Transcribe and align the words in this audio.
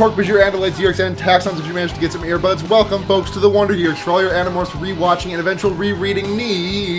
Hork-Bajir, 0.00 0.42
Andalites, 0.42 0.76
Yeerks, 0.76 0.98
and 1.04 1.14
Taxxons 1.14 1.60
if 1.60 1.66
you 1.66 1.74
managed 1.74 1.94
to 1.94 2.00
get 2.00 2.10
some 2.10 2.22
earbuds. 2.22 2.66
Welcome, 2.70 3.04
folks, 3.04 3.30
to 3.32 3.38
the 3.38 3.50
Wonder 3.50 3.74
Years 3.74 3.98
for 3.98 4.12
all 4.12 4.22
your 4.22 4.30
Animorphs 4.30 4.68
rewatching 4.68 5.32
and 5.32 5.40
eventual 5.40 5.72
rereading 5.72 6.38
needs. 6.38 6.98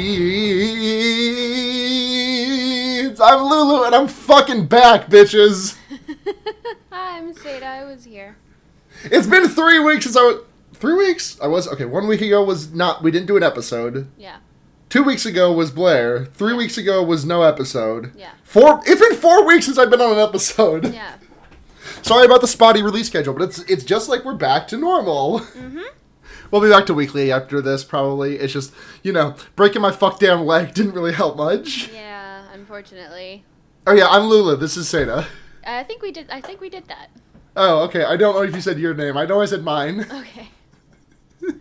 I'm 3.19 3.41
Lulu, 3.41 3.85
and 3.85 3.95
I'm 3.95 4.07
fucking 4.07 4.67
back, 4.67 5.07
bitches. 5.07 5.79
Hi, 6.91 7.17
I'm 7.17 7.33
Seda. 7.33 7.63
I 7.63 7.85
was 7.85 8.03
here. 8.03 8.37
It's 9.05 9.25
been 9.25 9.47
three 9.47 9.79
weeks 9.79 10.03
since 10.03 10.15
I 10.15 10.21
was. 10.21 10.43
Three 10.75 10.93
weeks? 10.93 11.39
I 11.41 11.47
was. 11.47 11.67
Okay, 11.69 11.85
one 11.85 12.05
week 12.05 12.21
ago 12.21 12.43
was 12.43 12.71
not. 12.71 13.01
We 13.01 13.09
didn't 13.09 13.25
do 13.25 13.35
an 13.35 13.41
episode. 13.41 14.11
Yeah. 14.15 14.37
Two 14.89 15.01
weeks 15.01 15.25
ago 15.25 15.51
was 15.51 15.71
Blair. 15.71 16.25
Three 16.25 16.53
weeks 16.53 16.77
ago 16.77 17.01
was 17.01 17.25
no 17.25 17.41
episode. 17.41 18.11
Yeah. 18.15 18.33
Four. 18.43 18.79
It's 18.85 19.01
been 19.01 19.15
four 19.15 19.43
weeks 19.47 19.65
since 19.65 19.79
I've 19.79 19.89
been 19.89 20.01
on 20.01 20.11
an 20.11 20.19
episode. 20.19 20.93
Yeah. 20.93 21.15
Sorry 22.03 22.25
about 22.25 22.41
the 22.41 22.47
spotty 22.47 22.81
release 22.81 23.07
schedule, 23.07 23.33
but 23.33 23.43
it's 23.43 23.59
it's 23.59 23.83
just 23.83 24.09
like 24.09 24.25
we're 24.25 24.35
back 24.35 24.67
to 24.69 24.77
normal. 24.77 25.39
Mm-hmm. 25.39 25.81
We'll 26.49 26.61
be 26.61 26.69
back 26.69 26.85
to 26.87 26.93
weekly 26.93 27.31
after 27.31 27.61
this, 27.61 27.83
probably. 27.83 28.35
It's 28.37 28.53
just 28.53 28.73
you 29.03 29.13
know 29.13 29.35
breaking 29.55 29.81
my 29.81 29.91
fuck 29.91 30.19
damn 30.19 30.45
leg 30.45 30.73
didn't 30.73 30.93
really 30.93 31.13
help 31.13 31.37
much. 31.37 31.89
Yeah. 31.93 32.45
Unfortunately, 32.53 33.45
Oh 33.87 33.93
yeah, 33.93 34.07
I'm 34.07 34.23
Lula. 34.23 34.57
This 34.57 34.77
is 34.77 34.87
Seda. 34.87 35.25
I 35.65 35.83
think 35.83 36.01
we 36.01 36.11
did. 36.11 36.29
I 36.29 36.41
think 36.41 36.61
we 36.61 36.69
did 36.69 36.87
that. 36.87 37.09
Oh 37.55 37.83
okay. 37.83 38.03
I 38.03 38.15
don't 38.15 38.35
know 38.35 38.43
if 38.43 38.53
you 38.53 38.61
said 38.61 38.79
your 38.79 38.93
name. 38.93 39.17
I 39.17 39.25
know 39.25 39.41
I 39.41 39.45
said 39.45 39.63
mine. 39.63 40.05
Okay. 40.11 40.49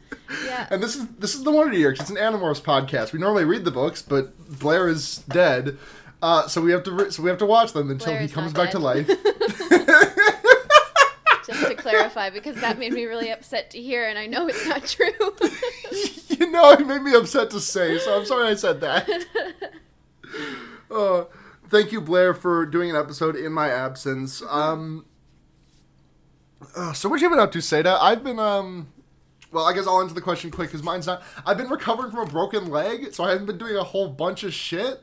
yeah. 0.45 0.67
And 0.71 0.83
this 0.83 0.97
is 0.97 1.07
this 1.19 1.35
is 1.35 1.45
the 1.45 1.51
Wonder 1.51 1.77
Years. 1.77 2.01
It's 2.01 2.11
an 2.11 2.17
Animorphs 2.17 2.61
podcast. 2.61 3.13
We 3.13 3.19
normally 3.19 3.45
read 3.45 3.65
the 3.65 3.71
books, 3.71 4.03
but 4.03 4.59
Blair 4.59 4.89
is 4.89 5.19
dead, 5.29 5.79
uh, 6.23 6.47
so 6.47 6.61
we 6.61 6.73
have 6.73 6.83
to 6.85 6.93
re- 6.93 7.11
so 7.11 7.23
we 7.23 7.31
have 7.31 7.39
to 7.39 7.47
watch 7.47 7.73
them 7.73 7.91
until 7.91 8.13
Blair 8.13 8.21
he 8.21 8.29
comes 8.29 8.53
back 8.53 8.71
to 8.73 8.79
life. 8.79 9.09
Just 11.51 11.67
to 11.67 11.75
clarify, 11.75 12.31
because 12.31 12.61
that 12.61 12.79
made 12.79 12.93
me 12.93 13.05
really 13.05 13.31
upset 13.31 13.71
to 13.71 13.81
hear, 13.81 14.09
and 14.09 14.19
I 14.19 14.27
know 14.27 14.47
it's 14.49 14.67
not 14.67 14.87
true. 14.87 15.09
you 16.29 16.51
know, 16.51 16.73
it 16.73 16.87
made 16.87 17.03
me 17.03 17.15
upset 17.15 17.51
to 17.51 17.61
say, 17.61 17.99
so 17.99 18.19
I'm 18.19 18.27
sorry 18.27 18.49
I 18.49 18.55
said 18.55 18.81
that. 18.81 19.09
Uh, 20.91 21.25
thank 21.69 21.93
you, 21.93 22.01
Blair, 22.01 22.35
for 22.35 22.67
doing 22.67 22.91
an 22.91 22.97
episode 22.97 23.37
in 23.37 23.53
my 23.53 23.69
absence. 23.69 24.43
Um, 24.49 25.07
uh, 26.77 26.93
so 26.93 27.09
what 27.09 27.21
have 27.21 27.23
you 27.23 27.31
been 27.31 27.39
up 27.39 27.53
to, 27.53 27.59
Seda? 27.59 27.97
I've 28.01 28.25
been 28.25 28.39
um. 28.39 28.93
Well, 29.53 29.65
I 29.65 29.73
guess 29.73 29.87
I'll 29.87 30.01
answer 30.01 30.15
the 30.15 30.21
question 30.21 30.51
quick 30.51 30.69
because 30.69 30.83
mine's 30.83 31.07
not. 31.07 31.23
I've 31.45 31.57
been 31.57 31.69
recovering 31.69 32.11
from 32.11 32.21
a 32.21 32.31
broken 32.31 32.71
leg, 32.71 33.13
so 33.13 33.25
I 33.25 33.31
haven't 33.31 33.47
been 33.47 33.59
doing 33.59 33.77
a 33.77 33.83
whole 33.83 34.09
bunch 34.09 34.45
of 34.45 34.55
shit. 34.55 35.03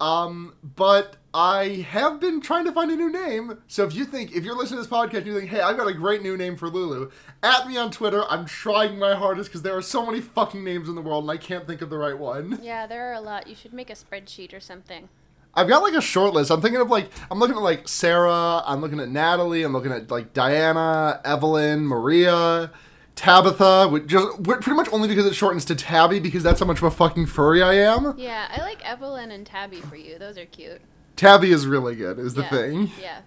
Um, 0.00 0.54
but 0.62 1.16
I 1.34 1.86
have 1.90 2.18
been 2.20 2.40
trying 2.40 2.64
to 2.64 2.72
find 2.72 2.90
a 2.90 2.96
new 2.96 3.12
name. 3.12 3.58
So 3.68 3.84
if 3.84 3.94
you 3.94 4.04
think, 4.04 4.32
if 4.34 4.44
you're 4.44 4.56
listening 4.56 4.82
to 4.82 4.88
this 4.88 4.92
podcast 4.92 5.18
and 5.18 5.26
you 5.26 5.38
think, 5.38 5.50
hey, 5.50 5.60
I've 5.60 5.76
got 5.76 5.86
a 5.86 5.92
great 5.92 6.22
new 6.22 6.36
name 6.36 6.56
for 6.56 6.68
Lulu, 6.68 7.10
at 7.42 7.68
me 7.68 7.76
on 7.76 7.90
Twitter. 7.90 8.24
I'm 8.28 8.46
trying 8.46 8.98
my 8.98 9.14
hardest 9.14 9.50
because 9.50 9.62
there 9.62 9.76
are 9.76 9.82
so 9.82 10.04
many 10.04 10.20
fucking 10.20 10.64
names 10.64 10.88
in 10.88 10.94
the 10.94 11.02
world 11.02 11.24
and 11.24 11.30
I 11.30 11.36
can't 11.36 11.66
think 11.66 11.82
of 11.82 11.90
the 11.90 11.98
right 11.98 12.18
one. 12.18 12.58
yeah, 12.62 12.86
there 12.86 13.10
are 13.10 13.14
a 13.14 13.20
lot. 13.20 13.46
You 13.46 13.54
should 13.54 13.72
make 13.72 13.90
a 13.90 13.94
spreadsheet 13.94 14.54
or 14.54 14.60
something. 14.60 15.08
I've 15.52 15.68
got 15.68 15.82
like 15.82 15.94
a 15.94 16.00
short 16.00 16.32
list. 16.32 16.50
I'm 16.50 16.60
thinking 16.60 16.80
of 16.80 16.90
like, 16.90 17.10
I'm 17.30 17.38
looking 17.38 17.56
at 17.56 17.62
like 17.62 17.88
Sarah, 17.88 18.62
I'm 18.64 18.80
looking 18.80 19.00
at 19.00 19.08
Natalie, 19.08 19.64
I'm 19.64 19.72
looking 19.72 19.92
at 19.92 20.10
like 20.10 20.32
Diana, 20.32 21.20
Evelyn, 21.24 21.86
Maria, 21.86 22.70
Tabitha, 23.20 23.86
which 23.86 24.06
just 24.06 24.42
pretty 24.44 24.72
much 24.72 24.88
only 24.92 25.06
because 25.06 25.26
it 25.26 25.34
shortens 25.34 25.66
to 25.66 25.74
Tabby 25.74 26.20
because 26.20 26.42
that's 26.42 26.58
how 26.58 26.64
much 26.64 26.78
of 26.78 26.84
a 26.84 26.90
fucking 26.90 27.26
furry 27.26 27.62
I 27.62 27.74
am. 27.74 28.14
Yeah, 28.16 28.48
I 28.50 28.62
like 28.62 28.82
Evelyn 28.82 29.30
and 29.30 29.44
Tabby 29.44 29.82
for 29.82 29.96
you. 29.96 30.18
Those 30.18 30.38
are 30.38 30.46
cute. 30.46 30.80
Tabby 31.16 31.52
is 31.52 31.66
really 31.66 31.94
good, 31.94 32.18
is 32.18 32.32
the 32.32 32.40
yeah. 32.44 32.48
thing. 32.48 32.90
Yeah. 32.98 33.20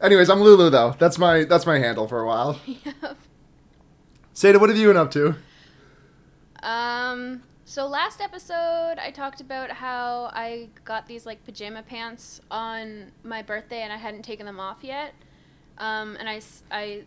Anyways, 0.00 0.30
I'm 0.30 0.40
Lulu 0.40 0.70
though. 0.70 0.94
That's 0.98 1.18
my 1.18 1.44
that's 1.44 1.66
my 1.66 1.78
handle 1.78 2.08
for 2.08 2.22
a 2.22 2.26
while. 2.26 2.58
yeah. 2.66 3.12
Seda, 4.34 4.58
what 4.58 4.70
have 4.70 4.78
you 4.78 4.88
been 4.88 4.96
up 4.96 5.10
to? 5.10 5.34
Um. 6.62 7.42
So 7.66 7.86
last 7.86 8.22
episode, 8.22 8.96
I 8.98 9.10
talked 9.14 9.42
about 9.42 9.70
how 9.70 10.30
I 10.32 10.70
got 10.86 11.06
these 11.06 11.26
like 11.26 11.44
pajama 11.44 11.82
pants 11.82 12.40
on 12.50 13.12
my 13.22 13.42
birthday, 13.42 13.82
and 13.82 13.92
I 13.92 13.98
hadn't 13.98 14.22
taken 14.22 14.46
them 14.46 14.58
off 14.58 14.78
yet. 14.82 15.12
Um, 15.76 16.16
and 16.18 16.28
I, 16.28 16.40
I 16.70 17.04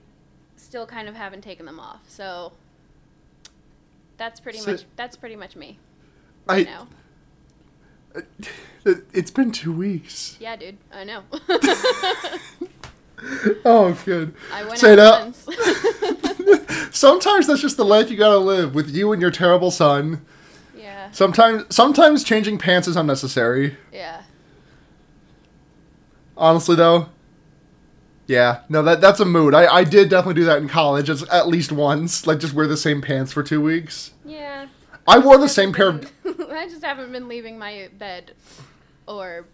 still 0.58 0.86
kind 0.86 1.08
of 1.08 1.16
haven't 1.16 1.42
taken 1.42 1.66
them 1.66 1.80
off. 1.80 2.02
So 2.10 2.52
that's 4.18 4.40
pretty 4.40 4.60
So- 4.60 4.72
much 4.74 4.84
that's 4.96 5.16
pretty 5.16 5.36
much 5.38 5.56
me 5.56 5.80
I 6.48 6.54
right 6.58 6.66
now. 6.66 6.88
it, 8.16 8.26
uh, 8.86 8.94
it's 9.14 9.32
been 9.32 9.52
two 9.52 9.72
weeks. 9.72 10.36
Yeah, 10.40 10.56
dude. 10.58 10.78
I 10.94 11.04
know. 11.04 11.22
Oh, 13.66 13.98
good. 14.06 14.36
I 14.54 14.64
went 14.64 14.78
Say 14.78 14.92
out 15.00 15.34
that. 15.34 16.90
Sometimes 16.92 17.48
that's 17.48 17.62
just 17.62 17.76
the 17.76 17.84
life 17.84 18.12
you 18.12 18.16
gotta 18.18 18.38
live 18.38 18.76
with 18.76 18.92
you 18.96 19.12
and 19.12 19.20
your 19.20 19.32
terrible 19.32 19.72
son. 19.72 20.24
yeah. 20.78 21.10
Sometimes, 21.12 21.66
sometimes 21.76 22.24
changing 22.24 22.60
pants 22.60 22.88
is 22.88 22.96
unnecessary. 22.96 23.76
Yeah. 23.92 24.22
Honestly, 26.38 26.76
though. 26.76 27.10
Yeah, 28.28 28.62
no, 28.68 28.84
that 28.84 29.00
that's 29.02 29.20
a 29.22 29.26
mood. 29.26 29.54
I, 29.54 29.74
I 29.74 29.84
did 29.86 30.10
definitely 30.10 30.42
do 30.42 30.46
that 30.46 30.58
in 30.62 30.68
college, 30.68 31.10
as, 31.10 31.24
at 31.24 31.48
least 31.48 31.72
once. 31.72 32.28
Like, 32.28 32.40
just 32.40 32.54
wear 32.54 32.68
the 32.68 32.76
same 32.78 33.02
pants 33.02 33.32
for 33.32 33.42
two 33.42 33.62
weeks. 33.62 34.12
Yeah. 34.26 34.68
I 35.08 35.20
wore 35.20 35.38
the 35.38 35.48
same 35.48 35.72
pair 35.72 35.88
of. 35.88 36.12
I 36.26 36.68
just 36.68 36.84
haven't 36.84 37.12
been 37.14 37.30
leaving 37.30 37.58
my 37.58 37.90
bed 37.98 38.34
or 39.08 39.46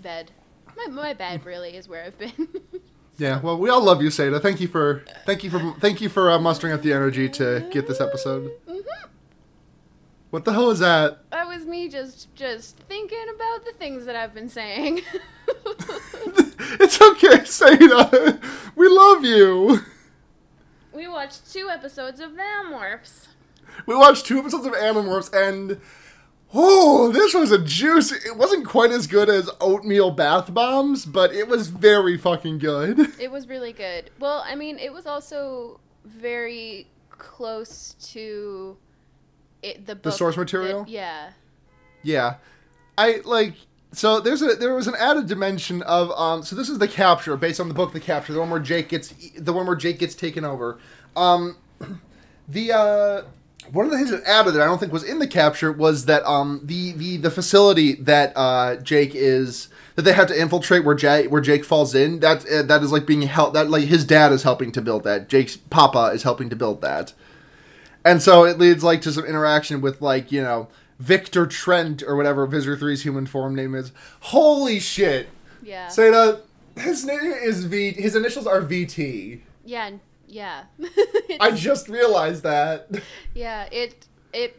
bed. 0.00 0.30
My, 0.76 0.86
my 0.90 1.12
bed 1.12 1.44
really 1.44 1.76
is 1.76 1.86
where 1.88 2.04
I've 2.04 2.18
been. 2.18 2.48
Yeah, 3.20 3.40
well, 3.40 3.58
we 3.58 3.68
all 3.68 3.82
love 3.82 4.00
you, 4.00 4.10
Seda. 4.10 4.40
Thank 4.40 4.60
you 4.60 4.68
for 4.68 5.04
thank 5.26 5.42
you 5.42 5.50
for 5.50 5.74
thank 5.80 6.00
you 6.00 6.08
for 6.08 6.30
uh, 6.30 6.38
mustering 6.38 6.72
up 6.72 6.82
the 6.82 6.92
energy 6.92 7.28
to 7.30 7.68
get 7.72 7.88
this 7.88 8.00
episode. 8.00 8.52
Mhm. 8.68 8.80
What 10.30 10.44
the 10.44 10.52
hell 10.52 10.70
is 10.70 10.78
that? 10.78 11.28
That 11.32 11.48
was 11.48 11.66
me 11.66 11.88
just 11.88 12.32
just 12.36 12.76
thinking 12.76 13.26
about 13.34 13.64
the 13.64 13.72
things 13.72 14.04
that 14.06 14.14
I've 14.14 14.34
been 14.34 14.48
saying. 14.48 15.00
it's 16.80 17.00
okay, 17.00 17.38
Seda. 17.44 18.40
We 18.74 18.88
love 18.88 19.24
you. 19.24 19.80
we 20.92 21.06
watched 21.08 21.52
two 21.52 21.68
episodes 21.70 22.20
of 22.20 22.32
Namorphs. 22.32 23.28
We 23.86 23.94
watched 23.94 24.26
two 24.26 24.38
episodes 24.38 24.66
of 24.66 24.72
Animorphs, 24.72 25.32
and 25.32 25.80
oh, 26.52 27.12
this 27.12 27.32
was 27.34 27.52
a 27.52 27.58
juicy. 27.58 28.16
It 28.26 28.36
wasn't 28.36 28.66
quite 28.66 28.90
as 28.90 29.06
good 29.06 29.28
as 29.28 29.48
oatmeal 29.60 30.10
bath 30.10 30.52
bombs, 30.52 31.04
but 31.06 31.32
it 31.32 31.46
was 31.46 31.68
very 31.68 32.16
fucking 32.18 32.58
good. 32.58 32.98
It 33.20 33.30
was 33.30 33.48
really 33.48 33.72
good. 33.72 34.10
Well, 34.18 34.42
I 34.46 34.54
mean, 34.56 34.78
it 34.78 34.92
was 34.92 35.06
also 35.06 35.78
very 36.04 36.88
close 37.10 37.94
to 38.12 38.76
it, 39.62 39.86
the 39.86 39.94
book. 39.94 40.12
source 40.14 40.34
that- 40.34 40.40
material? 40.40 40.84
yeah. 40.88 41.30
Yeah, 42.02 42.36
I 42.96 43.20
like. 43.24 43.54
So 43.92 44.20
there's 44.20 44.42
a 44.42 44.54
there 44.54 44.74
was 44.74 44.86
an 44.86 44.94
added 44.98 45.26
dimension 45.26 45.82
of 45.82 46.10
um. 46.12 46.42
So 46.42 46.54
this 46.54 46.68
is 46.68 46.78
the 46.78 46.88
capture 46.88 47.36
based 47.36 47.58
on 47.60 47.68
the 47.68 47.74
book, 47.74 47.92
The 47.92 48.00
Capture, 48.00 48.32
the 48.32 48.40
one 48.40 48.50
where 48.50 48.60
Jake 48.60 48.88
gets 48.88 49.14
the 49.36 49.52
one 49.52 49.66
where 49.66 49.76
Jake 49.76 49.98
gets 49.98 50.14
taken 50.14 50.44
over. 50.44 50.78
Um, 51.16 51.56
the 52.48 52.72
uh. 52.72 53.22
One 53.70 53.84
of 53.84 53.90
the 53.90 53.98
things 53.98 54.10
that 54.10 54.22
added 54.24 54.54
that 54.54 54.62
I 54.62 54.64
don't 54.64 54.78
think 54.78 54.94
was 54.94 55.04
in 55.04 55.18
the 55.18 55.26
capture 55.26 55.70
was 55.70 56.06
that 56.06 56.24
um 56.24 56.62
the 56.64 56.92
the, 56.92 57.18
the 57.18 57.30
facility 57.30 57.94
that 57.96 58.32
uh 58.34 58.76
Jake 58.76 59.14
is 59.14 59.68
that 59.94 60.02
they 60.02 60.14
have 60.14 60.28
to 60.28 60.40
infiltrate 60.40 60.84
where 60.84 60.94
Jake 60.94 61.30
where 61.30 61.42
Jake 61.42 61.66
falls 61.66 61.94
in 61.94 62.20
that 62.20 62.48
uh, 62.48 62.62
that 62.62 62.82
is 62.82 62.92
like 62.92 63.04
being 63.04 63.22
helped 63.22 63.52
that 63.52 63.68
like 63.68 63.84
his 63.84 64.06
dad 64.06 64.32
is 64.32 64.42
helping 64.42 64.72
to 64.72 64.80
build 64.80 65.04
that 65.04 65.28
Jake's 65.28 65.58
papa 65.58 66.12
is 66.14 66.22
helping 66.22 66.48
to 66.48 66.56
build 66.56 66.80
that 66.80 67.12
and 68.04 68.22
so 68.22 68.44
it 68.44 68.58
leads 68.58 68.82
like 68.82 69.02
to 69.02 69.12
some 69.12 69.24
interaction 69.24 69.80
with 69.80 70.00
like 70.00 70.32
you 70.32 70.42
know 70.42 70.68
Victor 70.98 71.46
Trent 71.46 72.02
or 72.02 72.16
whatever 72.16 72.46
Visser 72.46 72.76
3's 72.76 73.02
human 73.02 73.26
form 73.26 73.54
name 73.54 73.74
is. 73.74 73.92
Holy 74.20 74.80
shit! 74.80 75.28
Yeah. 75.62 75.88
Say 75.88 76.10
that 76.10 76.42
his 76.76 77.04
name 77.04 77.20
is 77.20 77.64
V. 77.64 77.92
His 77.92 78.14
initials 78.16 78.46
are 78.46 78.60
VT. 78.60 79.40
yeah. 79.64 79.90
Yeah. 80.30 80.64
I 81.40 81.52
just 81.52 81.88
realized 81.88 82.42
that. 82.42 82.88
Yeah, 83.34 83.66
it 83.72 84.06
it 84.32 84.56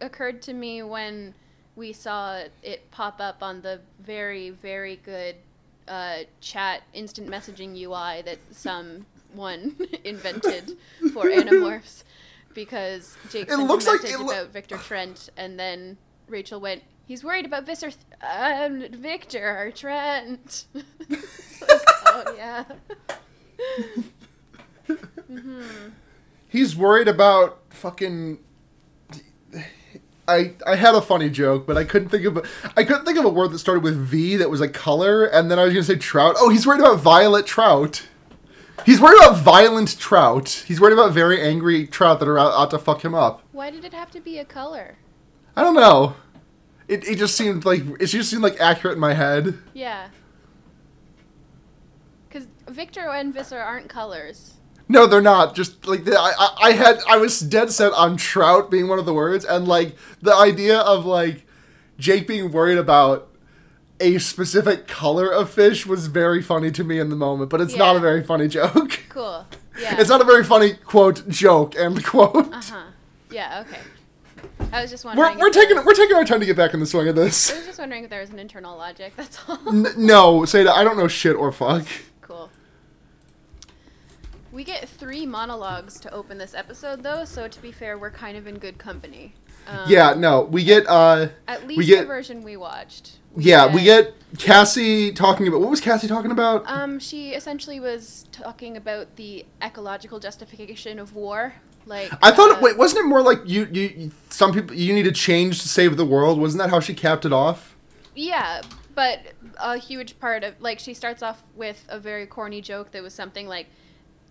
occurred 0.00 0.42
to 0.42 0.52
me 0.52 0.82
when 0.82 1.34
we 1.76 1.92
saw 1.92 2.42
it 2.62 2.90
pop 2.90 3.20
up 3.20 3.42
on 3.42 3.62
the 3.62 3.80
very 4.00 4.50
very 4.50 4.96
good 4.96 5.36
uh, 5.86 6.18
chat 6.40 6.82
instant 6.92 7.28
messaging 7.28 7.76
UI 7.76 8.22
that 8.22 8.38
someone 8.50 9.76
invented 10.04 10.76
for 11.12 11.24
Animorphs 11.30 12.04
because 12.54 13.16
Jake 13.30 13.44
It 13.48 13.50
sent 13.50 13.66
looks 13.68 13.86
a 13.86 13.90
like- 13.92 14.02
message 14.02 14.14
it 14.16 14.20
loo- 14.20 14.30
about 14.32 14.48
Victor 14.52 14.76
Trent 14.78 15.28
and 15.36 15.58
then 15.58 15.96
Rachel 16.28 16.60
went, 16.60 16.82
"He's 17.06 17.22
worried 17.24 17.46
about 17.46 17.64
Visser, 17.66 17.90
uh, 18.22 18.68
Victor 18.92 19.72
Trent." 19.74 20.66
Like, 21.62 21.82
oh 22.06 22.34
yeah. 22.36 22.64
He's 26.48 26.74
worried 26.76 27.06
about 27.08 27.60
fucking. 27.70 28.38
I 30.26 30.54
I 30.66 30.76
had 30.76 30.94
a 30.94 31.00
funny 31.02 31.28
joke, 31.30 31.66
but 31.66 31.76
I 31.76 31.84
couldn't 31.84 32.08
think 32.08 32.24
of 32.24 32.36
a, 32.38 32.42
I 32.76 32.84
couldn't 32.84 33.04
think 33.04 33.18
of 33.18 33.24
a 33.24 33.28
word 33.28 33.48
that 33.52 33.58
started 33.58 33.82
with 33.84 33.96
V 33.96 34.36
that 34.36 34.48
was 34.50 34.60
a 34.60 34.68
color, 34.68 35.24
and 35.24 35.50
then 35.50 35.58
I 35.58 35.64
was 35.64 35.72
gonna 35.74 35.84
say 35.84 35.96
trout. 35.96 36.36
Oh, 36.38 36.48
he's 36.48 36.66
worried 36.66 36.80
about 36.80 36.98
violet 36.98 37.46
trout. 37.46 38.06
He's 38.86 39.00
worried 39.00 39.18
about 39.18 39.38
violent 39.38 39.98
trout. 39.98 40.64
He's 40.66 40.80
worried 40.80 40.94
about 40.94 41.12
very 41.12 41.40
angry 41.40 41.86
trout 41.86 42.20
that 42.20 42.28
are 42.28 42.38
out, 42.38 42.52
out 42.52 42.70
to 42.70 42.78
fuck 42.78 43.04
him 43.04 43.14
up. 43.14 43.42
Why 43.52 43.70
did 43.70 43.84
it 43.84 43.92
have 43.92 44.10
to 44.12 44.20
be 44.20 44.38
a 44.38 44.44
color? 44.44 44.98
I 45.56 45.62
don't 45.62 45.74
know. 45.74 46.14
It, 46.88 47.06
it 47.06 47.18
just 47.18 47.36
seemed 47.36 47.64
like 47.64 47.82
it 48.00 48.06
just 48.06 48.30
seemed 48.30 48.42
like 48.42 48.58
accurate 48.60 48.94
in 48.94 49.00
my 49.00 49.14
head. 49.14 49.58
Yeah. 49.74 50.08
Because 52.28 52.48
Victor 52.68 53.08
and 53.08 53.32
Visser 53.32 53.58
aren't 53.58 53.88
colors. 53.88 54.54
No, 54.88 55.06
they're 55.06 55.20
not. 55.20 55.54
Just 55.54 55.86
like 55.86 56.04
the, 56.04 56.18
I, 56.18 56.32
I, 56.36 56.56
I 56.62 56.72
had, 56.72 56.98
I 57.08 57.16
was 57.16 57.38
dead 57.38 57.70
set 57.70 57.92
on 57.92 58.16
trout 58.16 58.72
being 58.72 58.88
one 58.88 58.98
of 58.98 59.06
the 59.06 59.14
words, 59.14 59.44
and 59.44 59.68
like 59.68 59.94
the 60.20 60.34
idea 60.34 60.78
of 60.78 61.06
like 61.06 61.46
Jake 61.96 62.26
being 62.26 62.50
worried 62.50 62.78
about 62.78 63.29
a 64.00 64.18
specific 64.18 64.86
color 64.88 65.30
of 65.32 65.50
fish 65.50 65.86
was 65.86 66.06
very 66.08 66.42
funny 66.42 66.70
to 66.72 66.82
me 66.84 66.98
in 66.98 67.10
the 67.10 67.16
moment. 67.16 67.50
But 67.50 67.60
it's 67.60 67.76
not 67.76 67.96
a 67.96 68.00
very 68.00 68.22
funny 68.22 68.48
joke. 68.48 69.00
Cool. 69.10 69.44
Yeah. 69.80 69.96
It's 70.00 70.08
not 70.08 70.20
a 70.20 70.24
very 70.24 70.44
funny 70.44 70.74
quote 70.74 71.28
joke 71.28 71.74
end 71.76 72.04
quote. 72.04 72.36
Uh 72.52 72.60
huh. 72.62 72.82
Yeah. 73.30 73.64
Okay. 73.66 73.80
I 74.72 74.82
was 74.82 74.90
just 74.90 75.04
We're, 75.04 75.14
wondering. 75.16 75.38
we're 75.38 75.50
taking 75.50 75.76
was- 75.76 75.84
we're 75.84 75.94
taking 75.94 76.16
our 76.16 76.24
time 76.24 76.38
to 76.40 76.46
get 76.46 76.56
back 76.56 76.74
in 76.74 76.80
the 76.80 76.86
swing 76.86 77.08
of 77.08 77.16
this. 77.16 77.52
I 77.52 77.56
was 77.56 77.66
just 77.66 77.78
wondering 77.80 78.04
if 78.04 78.10
there 78.10 78.20
was 78.20 78.30
an 78.30 78.38
internal 78.38 78.76
logic. 78.76 79.14
That's 79.16 79.38
all. 79.48 79.58
N- 79.68 79.86
no, 79.96 80.40
Seda, 80.42 80.68
I 80.68 80.84
don't 80.84 80.96
know 80.96 81.08
shit 81.08 81.34
or 81.36 81.50
fuck. 81.50 81.86
Cool. 82.20 82.50
We 84.52 84.64
get 84.64 84.88
three 84.88 85.26
monologues 85.26 85.98
to 86.00 86.12
open 86.12 86.38
this 86.38 86.54
episode, 86.54 87.02
though. 87.02 87.24
So 87.24 87.48
to 87.48 87.62
be 87.62 87.72
fair, 87.72 87.98
we're 87.98 88.10
kind 88.10 88.36
of 88.36 88.46
in 88.46 88.58
good 88.58 88.78
company. 88.78 89.34
Um, 89.66 89.84
Yeah, 89.90 90.14
no, 90.14 90.42
we 90.42 90.64
get 90.64 90.86
uh, 90.88 91.28
At 91.46 91.66
we 91.66 91.76
least 91.76 91.88
get- 91.88 92.00
the 92.02 92.06
version 92.06 92.42
we 92.42 92.56
watched. 92.56 93.18
Yeah, 93.36 93.72
we 93.72 93.82
get 93.82 94.14
Cassie 94.38 95.12
talking 95.12 95.48
about 95.48 95.60
what 95.60 95.70
was 95.70 95.80
Cassie 95.80 96.08
talking 96.08 96.30
about? 96.30 96.64
Um, 96.66 96.98
she 96.98 97.30
essentially 97.30 97.80
was 97.80 98.26
talking 98.32 98.76
about 98.76 99.16
the 99.16 99.44
ecological 99.62 100.18
justification 100.20 100.98
of 100.98 101.14
war. 101.14 101.54
Like 101.86 102.10
I 102.22 102.30
thought, 102.30 102.58
uh, 102.58 102.60
wait, 102.60 102.76
wasn't 102.76 103.06
it 103.06 103.08
more 103.08 103.22
like 103.22 103.40
you, 103.44 103.66
you, 103.72 103.82
you- 103.96 104.10
some 104.28 104.52
people, 104.52 104.76
you 104.76 104.92
need 104.94 105.04
to 105.04 105.12
change 105.12 105.62
to 105.62 105.68
save 105.68 105.96
the 105.96 106.04
world? 106.04 106.38
Wasn't 106.38 106.60
that 106.62 106.70
how 106.70 106.80
she 106.80 106.94
capped 106.94 107.24
it 107.24 107.32
off? 107.32 107.74
Yeah, 108.14 108.60
but 108.94 109.20
a 109.58 109.78
huge 109.78 110.18
part 110.20 110.44
of 110.44 110.60
like 110.60 110.78
she 110.78 110.94
starts 110.94 111.22
off 111.22 111.42
with 111.56 111.84
a 111.88 111.98
very 111.98 112.26
corny 112.26 112.60
joke 112.60 112.90
that 112.92 113.02
was 113.02 113.14
something 113.14 113.48
like 113.48 113.66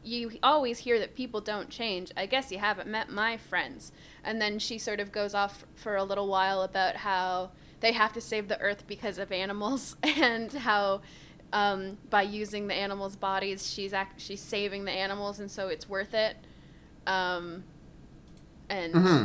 you 0.04 0.31
always 0.44 0.80
hear 0.80 1.00
that 1.00 1.16
people 1.16 1.42
don't 1.42 1.69
change. 1.69 2.12
I 2.16 2.25
guess 2.25 2.51
you 2.51 2.60
haven't 2.60 2.88
met 2.88 3.10
my 3.10 3.38
friends. 3.38 3.92
And 4.24 4.42
then 4.42 4.60
she 4.60 4.78
sort 4.78 5.00
of 5.00 5.12
goes 5.12 5.34
off 5.34 5.66
for 5.75 5.96
a 5.96 6.04
little 6.04 6.28
while 6.28 6.62
about 6.62 6.98
how 6.98 7.51
they 7.81 7.91
have 7.93 8.13
to 8.13 8.21
save 8.21 8.47
the 8.47 8.59
earth 8.61 8.85
because 8.87 9.17
of 9.17 9.31
animals 9.31 9.95
and 10.03 10.51
how 10.51 11.01
um, 11.53 11.97
by 12.09 12.21
using 12.21 12.67
the 12.67 12.73
animals' 12.75 13.15
bodies, 13.15 13.71
she's 13.71 13.93
act- 13.93 14.21
she's 14.21 14.41
saving 14.41 14.85
the 14.85 14.91
animals, 14.91 15.39
and 15.39 15.49
so 15.49 15.67
it's 15.69 15.89
worth 15.89 16.13
it. 16.13 16.35
Um, 17.07 17.63
and 18.69 18.93
hmm 18.93 19.23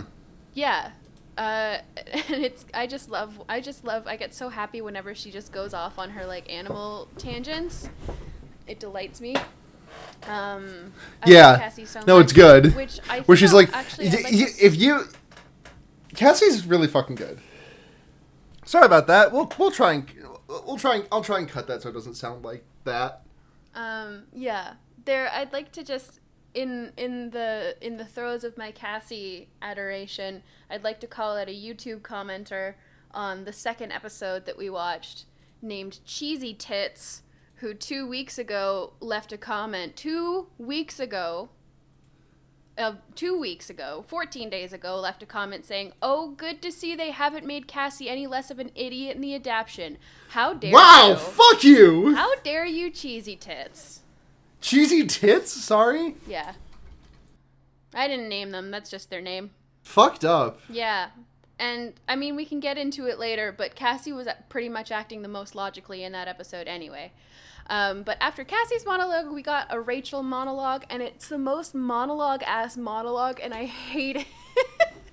yeah 0.54 0.90
uh 1.36 1.78
and 2.12 2.42
it's 2.44 2.64
i 2.72 2.86
just 2.86 3.10
love 3.10 3.42
i 3.48 3.60
just 3.60 3.84
love 3.84 4.06
i 4.06 4.16
get 4.16 4.32
so 4.32 4.48
happy 4.48 4.80
whenever 4.80 5.14
she 5.14 5.30
just 5.30 5.52
goes 5.52 5.74
off 5.74 5.98
on 5.98 6.08
her 6.10 6.24
like 6.24 6.50
animal 6.50 7.08
tangents 7.18 7.90
it 8.66 8.78
delights 8.80 9.20
me 9.20 9.34
um 10.28 10.92
Yeah. 11.26 11.58
Cassie 11.58 11.84
so 11.84 12.00
No, 12.06 12.16
much, 12.16 12.24
it's 12.24 12.32
good. 12.32 12.74
which 12.74 13.00
I 13.10 13.20
Where 13.20 13.36
she's 13.36 13.52
like, 13.52 13.68
actually 13.74 14.08
y- 14.08 14.20
like 14.24 14.32
y- 14.32 14.46
if 14.60 14.76
you, 14.76 15.04
Cassie's 16.14 16.66
really 16.66 16.88
fucking 16.88 17.16
good. 17.16 17.38
Sorry 18.64 18.86
about 18.86 19.06
that. 19.08 19.32
We'll 19.32 19.50
we'll 19.58 19.70
try 19.70 19.92
and 19.92 20.10
we'll 20.48 20.78
try 20.78 20.96
and 20.96 21.08
I'll 21.12 21.22
try 21.22 21.38
and 21.38 21.48
cut 21.48 21.66
that 21.66 21.82
so 21.82 21.90
it 21.90 21.92
doesn't 21.92 22.14
sound 22.14 22.44
like 22.44 22.64
that. 22.84 23.22
Um, 23.74 24.24
yeah, 24.32 24.74
there. 25.04 25.30
I'd 25.30 25.52
like 25.52 25.72
to 25.72 25.84
just 25.84 26.20
in 26.54 26.92
in 26.96 27.30
the 27.30 27.76
in 27.80 27.96
the 27.96 28.04
throes 28.04 28.44
of 28.44 28.56
my 28.56 28.70
Cassie 28.70 29.48
adoration, 29.60 30.42
I'd 30.70 30.84
like 30.84 31.00
to 31.00 31.06
call 31.06 31.36
out 31.36 31.48
a 31.48 31.52
YouTube 31.52 32.00
commenter 32.00 32.74
on 33.10 33.44
the 33.44 33.52
second 33.52 33.92
episode 33.92 34.46
that 34.46 34.56
we 34.56 34.70
watched, 34.70 35.26
named 35.62 36.00
CheezyTits, 36.06 37.20
who 37.56 37.74
two 37.74 38.06
weeks 38.06 38.38
ago 38.38 38.94
left 39.00 39.32
a 39.32 39.38
comment. 39.38 39.96
Two 39.96 40.48
weeks 40.58 40.98
ago. 40.98 41.50
Uh, 42.76 42.94
two 43.14 43.38
weeks 43.38 43.70
ago, 43.70 44.04
14 44.08 44.50
days 44.50 44.72
ago, 44.72 44.98
left 44.98 45.22
a 45.22 45.26
comment 45.26 45.64
saying, 45.64 45.92
Oh, 46.02 46.30
good 46.36 46.60
to 46.62 46.72
see 46.72 46.96
they 46.96 47.12
haven't 47.12 47.46
made 47.46 47.68
Cassie 47.68 48.08
any 48.08 48.26
less 48.26 48.50
of 48.50 48.58
an 48.58 48.72
idiot 48.74 49.14
in 49.14 49.20
the 49.22 49.34
adaptation. 49.34 49.96
How 50.30 50.54
dare 50.54 50.72
Wow, 50.72 51.06
you? 51.06 51.12
Wow, 51.12 51.18
fuck 51.18 51.62
you, 51.64 52.14
How 52.16 52.34
dare 52.40 52.66
you, 52.66 52.90
cheesy 52.90 53.36
tits? 53.36 54.00
cheesy 54.60 55.06
tits. 55.06 55.52
Sorry, 55.52 56.16
Yeah. 56.26 56.54
I 57.94 58.08
didn't 58.08 58.28
name 58.28 58.50
them. 58.50 58.70
That's 58.72 58.90
just 58.90 59.08
their 59.10 59.20
name. 59.20 59.50
fucked 59.84 60.24
up. 60.24 60.58
Yeah. 60.68 61.10
And 61.60 61.92
I 62.08 62.16
mean, 62.16 62.34
we 62.34 62.44
can 62.44 62.58
get 62.58 62.76
into 62.76 63.06
it 63.06 63.20
later, 63.20 63.54
but 63.56 63.76
Cassie 63.76 64.12
was 64.12 64.26
pretty 64.48 64.68
much 64.68 64.90
acting 64.90 65.22
the 65.22 65.28
most 65.28 65.54
logically 65.54 66.02
in 66.02 66.10
that 66.10 66.26
episode 66.26 66.66
anyway. 66.66 67.12
Um, 67.68 68.02
but 68.02 68.18
after 68.20 68.44
Cassie's 68.44 68.84
monologue, 68.84 69.32
we 69.32 69.42
got 69.42 69.68
a 69.70 69.80
Rachel 69.80 70.22
monologue, 70.22 70.84
and 70.90 71.02
it's 71.02 71.28
the 71.28 71.38
most 71.38 71.74
monologue 71.74 72.42
ass 72.42 72.76
monologue, 72.76 73.40
and 73.42 73.54
I 73.54 73.64
hate 73.64 74.16
it. 74.16 74.26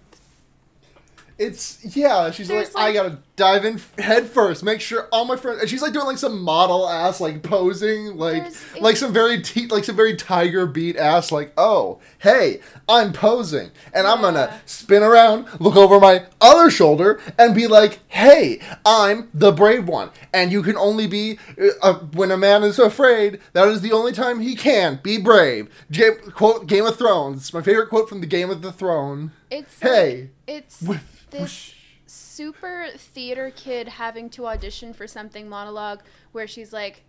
It's 1.42 1.96
yeah. 1.96 2.30
She's 2.30 2.50
There's, 2.50 2.72
like, 2.76 2.92
I 2.92 2.94
gotta 2.94 3.18
dive 3.36 3.66
in 3.66 3.82
head 3.98 4.28
first, 4.28 4.64
make 4.64 4.80
sure 4.80 5.08
all 5.12 5.26
my 5.26 5.36
friends. 5.36 5.62
And 5.62 5.68
she's 5.68 5.82
like 5.82 5.92
doing 5.92 6.06
like 6.06 6.20
some 6.20 6.40
model 6.40 6.88
ass 6.88 7.20
like 7.20 7.42
posing, 7.42 8.16
like 8.16 8.46
like 8.80 8.96
some 8.96 9.12
very 9.12 9.42
te- 9.42 9.66
like 9.66 9.84
some 9.84 9.96
very 9.96 10.16
tiger 10.16 10.68
beat 10.68 10.98
ass 10.98 11.32
like 11.32 11.52
oh 11.58 12.00
hey 12.20 12.60
I'm 12.88 13.12
posing 13.12 13.72
and 13.92 14.06
I'm 14.06 14.22
gonna 14.22 14.62
spin 14.68 15.02
around, 15.02 15.48
look 15.60 15.76
over 15.76 16.00
my 16.00 16.26
other 16.40 16.70
shoulder, 16.70 17.20
and 17.40 17.56
be 17.56 17.66
like 17.66 18.02
hey 18.10 18.60
I'm 18.86 19.28
the 19.34 19.52
brave 19.52 19.88
one, 19.88 20.12
and 20.32 20.52
you 20.52 20.62
can 20.62 20.78
only 20.78 21.08
be 21.08 21.40
uh, 21.60 21.70
uh, 21.82 21.94
when 22.14 22.30
a 22.30 22.38
man 22.38 22.62
is 22.62 22.78
afraid. 22.78 23.40
That 23.54 23.68
is 23.68 23.82
the 23.82 23.94
only 23.94 24.12
time 24.12 24.42
he 24.42 24.56
can 24.56 25.00
be 25.02 25.18
brave. 25.18 25.70
J- 25.90 26.18
quote 26.36 26.68
Game 26.68 26.86
of 26.86 26.98
Thrones. 26.98 27.40
It's 27.40 27.54
my 27.54 27.64
favorite 27.64 27.90
quote 27.90 28.08
from 28.08 28.22
the 28.22 28.28
Game 28.28 28.52
of 28.52 28.62
the 28.62 28.72
Throne. 28.72 29.32
It's 29.52 29.80
Hey. 29.80 30.22
like- 30.22 30.30
it's 30.48 30.80
this 31.30 31.74
super 32.08 32.88
theater 32.98 33.52
kid 33.56 33.88
having 33.88 34.30
to 34.32 34.48
audition 34.48 34.94
for 34.94 35.06
something 35.08 35.48
monologue 35.48 36.02
where 36.32 36.48
she's 36.48 36.74
like, 36.74 37.04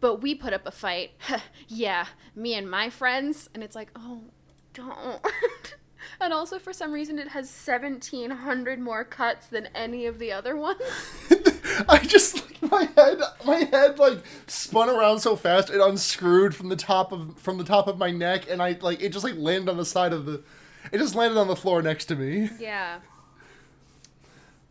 "But 0.00 0.16
we 0.22 0.34
put 0.34 0.52
up 0.52 0.66
a 0.66 0.70
fight, 0.70 1.12
yeah, 1.68 2.06
me 2.34 2.54
and 2.54 2.68
my 2.70 2.90
friends," 2.90 3.48
and 3.54 3.62
it's 3.62 3.76
like, 3.76 3.90
"Oh, 3.96 4.22
don't." 4.72 5.20
and 6.20 6.32
also, 6.32 6.58
for 6.58 6.72
some 6.72 6.92
reason, 6.92 7.18
it 7.18 7.28
has 7.28 7.48
seventeen 7.48 8.30
hundred 8.30 8.80
more 8.80 9.04
cuts 9.04 9.46
than 9.46 9.66
any 9.74 10.06
of 10.06 10.18
the 10.18 10.32
other 10.32 10.56
ones. 10.56 10.80
I 11.88 11.98
just 11.98 12.36
like 12.36 12.70
my 12.70 12.84
head 12.96 13.18
my 13.44 13.56
head 13.56 13.98
like 13.98 14.18
spun 14.46 14.88
around 14.88 15.18
so 15.20 15.34
fast 15.36 15.70
it 15.70 15.80
unscrewed 15.80 16.54
from 16.54 16.68
the 16.68 16.76
top 16.76 17.10
of 17.12 17.36
from 17.38 17.58
the 17.58 17.64
top 17.64 17.88
of 17.88 17.98
my 17.98 18.10
neck 18.12 18.48
and 18.48 18.62
I 18.62 18.78
like 18.80 19.02
it 19.02 19.10
just 19.12 19.24
like 19.24 19.34
landed 19.36 19.68
on 19.70 19.76
the 19.76 19.84
side 19.84 20.12
of 20.12 20.24
the 20.24 20.42
it 20.92 20.98
just 20.98 21.14
landed 21.14 21.38
on 21.38 21.48
the 21.48 21.56
floor 21.56 21.82
next 21.82 22.06
to 22.06 22.16
me. 22.16 22.50
Yeah. 22.60 22.98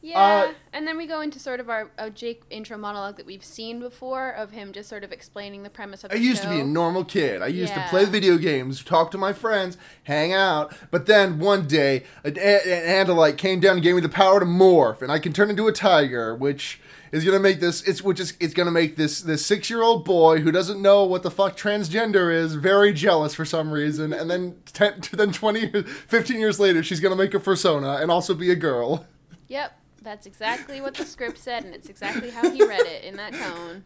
Uh, 0.04 0.06
Yeah, 0.10 0.52
and 0.74 0.86
then 0.86 0.98
we 0.98 1.08
go 1.08 1.22
into 1.22 1.40
sort 1.40 1.62
of 1.62 1.70
our, 1.70 1.90
our 1.98 2.10
Jake 2.10 2.42
intro 2.50 2.78
monologue 2.78 3.16
that 3.16 3.26
we've 3.26 3.42
seen 3.44 3.80
before 3.80 4.32
of 4.32 4.52
him 4.52 4.74
just 4.74 4.90
sort 4.90 5.06
of 5.06 5.14
explaining 5.14 5.64
the 5.64 5.70
premise 5.70 6.04
of 6.04 6.10
the 6.10 6.18
game. 6.18 6.26
I 6.26 6.28
used 6.28 6.44
to 6.44 6.50
be 6.50 6.60
a 6.60 6.66
normal 6.66 7.06
kid. 7.06 7.42
I 7.42 7.48
used 7.48 7.72
Yeah. 7.72 7.84
to 7.86 7.90
play 7.90 8.04
video 8.04 8.38
games, 8.38 8.84
talk 8.84 9.12
to 9.12 9.18
my 9.18 9.32
friends, 9.32 9.78
hang 10.04 10.34
out. 10.34 10.74
But 10.92 11.06
then 11.06 11.40
one 11.40 11.68
day, 11.68 12.04
an, 12.26 12.38
an 12.38 13.08
Andalite 13.08 13.38
came 13.38 13.62
down 13.62 13.76
and 13.78 13.82
gave 13.82 13.96
me 13.96 14.02
the 14.02 14.10
power 14.10 14.42
to 14.42 14.46
morph, 14.46 15.02
and 15.02 15.10
I 15.10 15.20
can 15.20 15.32
turn 15.32 15.50
into 15.50 15.70
a 15.70 15.72
tiger, 15.72 16.36
which 16.36 16.82
is 17.14 17.24
gonna 17.24 17.40
make 17.40 17.60
this. 17.62 17.82
It's 17.84 18.02
which 18.02 18.20
is 18.20 18.34
it's 18.42 18.54
gonna 18.54 18.72
make 18.72 18.98
this 18.98 19.22
this 19.22 19.46
six 19.46 19.70
year 19.70 19.82
old 19.82 20.04
boy 20.04 20.40
who 20.42 20.52
doesn't 20.52 20.82
know 20.82 21.06
what 21.06 21.24
the 21.24 21.32
fuck 21.32 21.56
transgender 21.56 22.34
is 22.34 22.56
very 22.56 22.92
jealous 22.92 23.34
for 23.34 23.46
some 23.46 23.72
reason. 23.72 24.12
And 24.12 24.30
then 24.30 24.56
ten, 24.66 25.02
then 25.14 25.32
20, 25.32 25.84
15 25.84 26.40
years 26.40 26.60
later, 26.60 26.84
she's 26.84 27.00
gonna 27.00 27.16
make 27.16 27.34
a 27.34 27.40
persona 27.40 27.98
and 28.02 28.12
also 28.12 28.34
be 28.34 28.52
a 28.52 28.56
girl. 28.56 29.06
Yep, 29.48 29.78
that's 30.02 30.26
exactly 30.26 30.82
what 30.82 30.96
the 30.96 31.06
script 31.06 31.38
said, 31.38 31.64
and 31.64 31.74
it's 31.74 31.88
exactly 31.88 32.30
how 32.32 32.50
he 32.50 32.66
read 32.66 32.82
it 32.86 33.04
in 33.04 33.16
that 33.18 33.34
tone. 33.34 33.84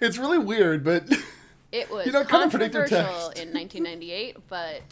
It's 0.00 0.18
really 0.18 0.38
weird, 0.38 0.82
but 0.84 1.04
It 1.72 1.90
was 1.90 2.06
You 2.06 2.12
know, 2.12 2.24
kind 2.24 2.44
of 2.44 2.52
controversial 2.60 2.86
text. 3.32 3.38
in 3.38 3.52
1998, 3.52 4.36
but 4.48 4.82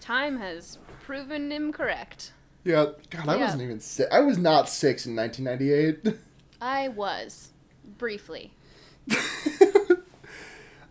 time 0.00 0.36
has 0.38 0.78
proven 1.04 1.50
him 1.52 1.72
correct. 1.72 2.32
yeah. 2.64 2.86
God, 3.10 3.28
I 3.28 3.36
Yeah. 3.36 3.44
wasn't 3.44 3.62
even 3.62 3.80
six. 3.80 4.12
I 4.12 4.20
was 4.20 4.36
not 4.36 4.68
six 4.68 5.06
in 5.06 5.14
nineteen 5.14 5.44
ninety 5.44 5.72
eight. 5.72 5.98
I 6.60 6.88
was, 6.88 7.50
briefly. 7.98 8.52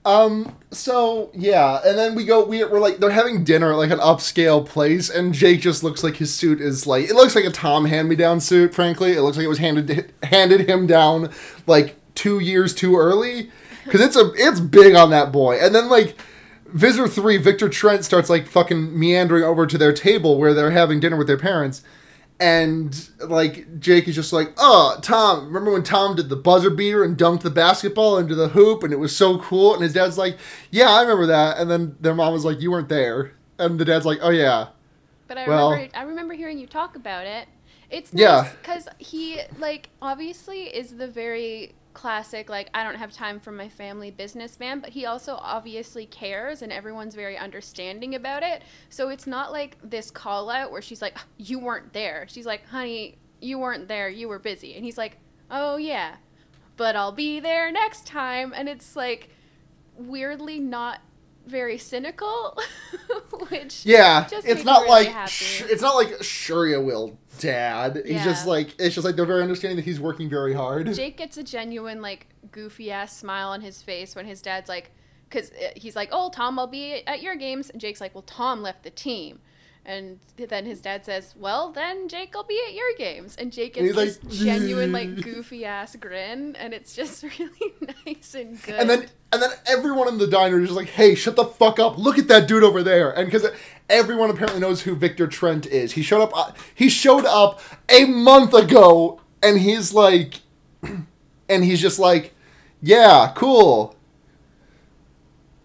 Um. 0.06 0.56
So 0.72 1.30
yeah, 1.34 1.82
and 1.86 1.98
then 1.98 2.16
we 2.16 2.24
go. 2.26 2.46
We, 2.46 2.64
we're 2.64 2.80
like 2.80 2.98
they're 2.98 3.12
having 3.12 3.44
dinner 3.44 3.74
at 3.74 3.78
like 3.78 3.92
an 3.92 4.00
upscale 4.00 4.66
place, 4.66 5.10
and 5.10 5.34
Jake 5.34 5.60
just 5.60 5.84
looks 5.84 6.04
like 6.04 6.16
his 6.16 6.34
suit 6.34 6.62
is 6.62 6.88
like 6.88 7.10
it 7.10 7.16
looks 7.16 7.36
like 7.36 7.44
a 7.46 7.52
Tom 7.52 7.86
hand 7.86 8.08
me 8.08 8.16
down 8.16 8.40
suit. 8.40 8.74
Frankly, 8.74 9.12
it 9.12 9.22
looks 9.22 9.36
like 9.36 9.44
it 9.44 9.50
was 9.50 9.58
handed 9.58 10.14
handed 10.24 10.70
him 10.70 10.88
down 10.88 11.30
like 11.68 11.98
two 12.16 12.40
years 12.40 12.74
too 12.74 12.96
early. 12.96 13.52
because 13.84 14.02
it's 14.02 14.16
a 14.16 14.32
it's 14.36 14.60
big 14.60 14.96
on 14.96 15.10
that 15.10 15.32
boy. 15.32 15.60
And 15.60 15.76
then 15.76 15.90
like 15.90 16.16
Visser 16.68 17.08
three, 17.08 17.38
Victor 17.38 17.68
Trent 17.68 18.06
starts 18.06 18.30
like 18.30 18.48
fucking 18.48 18.98
meandering 18.98 19.44
over 19.44 19.68
to 19.68 19.78
their 19.78 19.94
table 19.94 20.38
where 20.38 20.54
they're 20.54 20.72
having 20.72 21.00
dinner 21.00 21.18
with 21.18 21.28
their 21.28 21.38
parents. 21.38 21.84
And 22.40 23.10
like 23.20 23.80
Jake 23.80 24.08
is 24.08 24.16
just 24.16 24.32
like, 24.32 24.54
oh 24.58 24.98
Tom, 25.02 25.48
remember 25.48 25.72
when 25.74 25.84
Tom 25.84 26.16
did 26.16 26.30
the 26.30 26.36
buzzer 26.38 26.70
beater 26.70 27.04
and 27.04 27.18
dunked 27.18 27.42
the 27.42 27.50
basketball 27.50 28.18
into 28.18 28.34
the 28.34 28.48
hoop 28.50 28.82
and 28.84 28.94
it 28.94 28.98
was 28.98 29.16
so 29.16 29.40
cool? 29.40 29.74
And 29.74 29.84
his 29.84 29.94
dad's 29.94 30.18
like, 30.18 30.38
yeah, 30.72 30.90
I 30.90 31.02
remember 31.02 31.26
that. 31.28 31.58
And 31.58 31.70
then 31.70 31.98
their 32.00 32.16
mom 32.16 32.32
was 32.32 32.46
like, 32.46 32.62
you 32.62 32.72
weren't 32.72 32.88
there. 32.90 33.34
And 33.58 33.78
the 33.78 33.84
dad's 33.86 34.06
like, 34.06 34.20
oh 34.22 34.30
yeah, 34.30 34.68
But 35.28 35.38
I 35.38 35.48
Well- 35.48 35.72
remember 35.72 35.98
I 35.98 36.02
remember 36.04 36.34
hearing 36.34 36.58
you 36.60 36.68
talk 36.68 36.96
about 36.96 37.26
it. 37.26 37.48
It's 37.90 38.12
Yeah. 38.14 38.42
nice 38.44 38.52
because 38.54 38.88
he 39.00 39.42
like 39.58 39.90
obviously 40.02 40.64
is 40.64 40.96
the 40.96 41.08
very 41.08 41.74
classic 42.00 42.50
like 42.50 42.70
I 42.74 42.86
don't 42.86 42.96
have 42.96 43.12
time 43.12 43.42
for 43.42 43.52
my 43.52 43.68
family 43.68 44.10
businessman, 44.10 44.80
but 44.80 44.92
he 44.92 45.06
also 45.06 45.36
obviously 45.36 46.06
cares 46.06 46.62
and 46.62 46.72
everyone's 46.72 47.14
very 47.14 47.38
understanding 47.38 48.16
about 48.16 48.42
it. 48.42 48.64
So 48.90 49.10
it's 49.10 49.28
not 49.28 49.52
like 49.52 49.76
this 49.84 50.10
call 50.10 50.50
out 50.50 50.72
where 50.72 50.82
she's 50.82 51.02
like 51.02 51.16
ah, 51.18 51.26
you 51.38 51.60
weren't 51.60 51.92
there. 51.92 52.26
She's 52.30 52.46
like, 52.46 52.66
"Honey, 52.68 53.18
you 53.42 53.60
weren't 53.60 53.90
there. 53.90 54.08
You 54.08 54.30
were 54.30 54.40
busy." 54.40 54.76
And 54.76 54.86
he's 54.86 54.98
like, 54.98 55.18
"Oh 55.52 55.76
yeah, 55.76 56.16
but 56.78 56.96
I'll 56.96 57.12
be 57.12 57.42
there 57.42 57.70
next 57.70 58.08
time." 58.08 58.54
And 58.56 58.70
it's 58.70 58.96
like 58.96 59.30
weirdly 59.98 60.58
not 60.58 61.02
very 61.48 61.78
cynical, 61.78 62.58
which 63.50 63.86
Yeah, 63.86 64.28
Just 64.28 64.48
it's 64.48 64.64
not 64.64 64.84
really 64.84 65.12
like 65.12 65.28
sh- 65.28 65.64
it's 65.66 65.82
not 65.82 65.96
like 65.96 66.22
sure 66.24 66.80
will, 66.82 67.18
Dad. 67.40 68.02
He's 68.06 68.24
just 68.24 68.48
like 68.48 68.76
it's 68.80 68.96
just 68.96 69.06
like 69.06 69.16
they're 69.16 69.26
very 69.26 69.42
understanding 69.42 69.78
that 69.78 69.86
he's 69.86 70.00
working 70.00 70.30
very 70.30 70.54
hard. 70.54 70.94
Jake 70.94 71.18
gets 71.18 71.38
a 71.38 71.44
genuine 71.44 72.02
like 72.02 72.28
goofy 72.52 72.92
ass 72.92 73.16
smile 73.16 73.50
on 73.50 73.62
his 73.62 73.82
face 73.82 74.16
when 74.16 74.26
his 74.26 74.42
dad's 74.42 74.70
like, 74.70 74.92
because 75.30 75.52
uh, 75.52 75.70
he's 75.76 75.96
like, 75.96 76.10
"Oh, 76.12 76.30
Tom, 76.30 76.60
I'll 76.60 76.68
be 76.68 77.06
at 77.08 77.22
your 77.22 77.36
games," 77.36 77.70
and 77.70 77.80
Jake's 77.82 78.02
like, 78.02 78.14
"Well, 78.14 78.24
Tom 78.24 78.62
left 78.62 78.84
the 78.84 78.90
team." 78.90 79.40
And 79.90 80.20
then 80.38 80.68
his 80.68 80.82
dad 80.82 81.04
says, 81.04 81.34
"Well, 81.36 81.72
then 81.72 82.08
Jake 82.10 82.36
will 82.36 82.44
be 82.44 82.62
at 82.68 82.76
your 82.76 82.94
games." 82.96 83.36
And 83.40 83.52
Jake 83.52 83.76
And 83.76 83.88
gets 83.88 84.20
this 84.20 84.24
like, 84.24 84.32
genuine, 84.32 84.92
like 84.92 85.20
goofy 85.24 85.66
ass 85.66 85.96
grin, 85.96 86.56
and 86.60 86.76
it's 86.76 86.96
just 86.96 87.24
really 87.40 87.74
nice 88.06 88.36
and 88.36 88.62
good. 88.62 88.76
And 88.76 88.88
then 88.88 89.08
and 89.34 89.42
then 89.42 89.50
everyone 89.66 90.08
in 90.08 90.20
the 90.20 90.28
diner 90.28 90.60
is 90.60 90.68
just 90.68 90.78
like, 90.78 90.90
"Hey, 90.90 91.16
shut 91.16 91.36
the 91.36 91.44
fuck 91.46 91.80
up! 91.80 91.98
Look 91.98 92.20
at 92.20 92.28
that 92.28 92.48
dude 92.48 92.64
over 92.64 92.84
there!" 92.84 93.10
And 93.10 93.26
because 93.26 93.48
everyone 93.90 94.30
apparently 94.30 94.60
knows 94.60 94.82
who 94.84 94.94
Victor 94.96 95.26
Trent 95.26 95.66
is, 95.66 95.94
he 95.94 96.04
showed 96.04 96.22
up. 96.22 96.38
uh, 96.38 96.52
He 96.76 96.88
showed 96.88 97.26
up 97.26 97.60
a 97.90 98.06
month 98.06 98.54
ago, 98.54 99.22
and 99.42 99.60
he's 99.60 99.92
like, 99.92 100.36
and 101.50 101.64
he's 101.64 101.82
just 101.82 101.98
like, 101.98 102.36
"Yeah, 102.80 103.32
cool." 103.36 103.96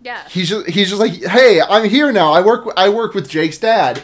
yeah, 0.01 0.27
He's 0.31 0.49
just 0.49 0.67
he's 0.69 0.89
just 0.89 1.01
like, 1.01 1.13
"Hey, 1.13 1.61
I'm 1.61 1.89
here 1.89 2.11
now. 2.11 2.33
I 2.33 2.41
work 2.41 2.73
I 2.75 2.89
work 2.89 3.13
with 3.13 3.29
Jake's 3.29 3.59
dad." 3.59 4.03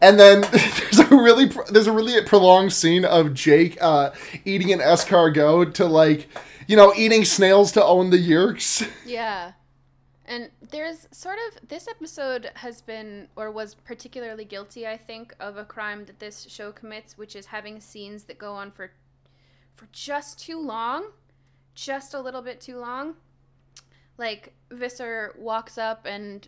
And 0.00 0.18
then 0.18 0.40
there's 0.52 0.98
a 0.98 1.06
really 1.06 1.50
there's 1.70 1.86
a 1.86 1.92
really 1.92 2.22
prolonged 2.24 2.72
scene 2.72 3.04
of 3.04 3.34
Jake 3.34 3.78
uh, 3.80 4.10
eating 4.44 4.72
an 4.72 4.80
escargot 4.80 5.74
to 5.74 5.86
like, 5.86 6.28
you 6.66 6.76
know, 6.76 6.92
eating 6.96 7.24
snails 7.24 7.72
to 7.72 7.84
own 7.84 8.10
the 8.10 8.18
Yeerks. 8.18 8.88
Yeah. 9.06 9.52
And 10.30 10.50
there's 10.60 11.08
sort 11.10 11.38
of 11.48 11.68
this 11.68 11.88
episode 11.88 12.50
has 12.56 12.82
been 12.82 13.28
or 13.34 13.50
was 13.50 13.74
particularly 13.74 14.44
guilty, 14.44 14.86
I 14.86 14.98
think, 14.98 15.34
of 15.40 15.56
a 15.56 15.64
crime 15.64 16.04
that 16.04 16.18
this 16.18 16.46
show 16.50 16.70
commits, 16.70 17.16
which 17.16 17.34
is 17.34 17.46
having 17.46 17.80
scenes 17.80 18.24
that 18.24 18.36
go 18.36 18.52
on 18.52 18.70
for 18.70 18.90
for 19.74 19.88
just 19.90 20.38
too 20.38 20.60
long, 20.60 21.12
just 21.74 22.12
a 22.12 22.20
little 22.20 22.42
bit 22.42 22.60
too 22.60 22.76
long. 22.76 23.14
Like 24.18 24.52
Visser 24.70 25.34
walks 25.38 25.78
up 25.78 26.04
and 26.04 26.46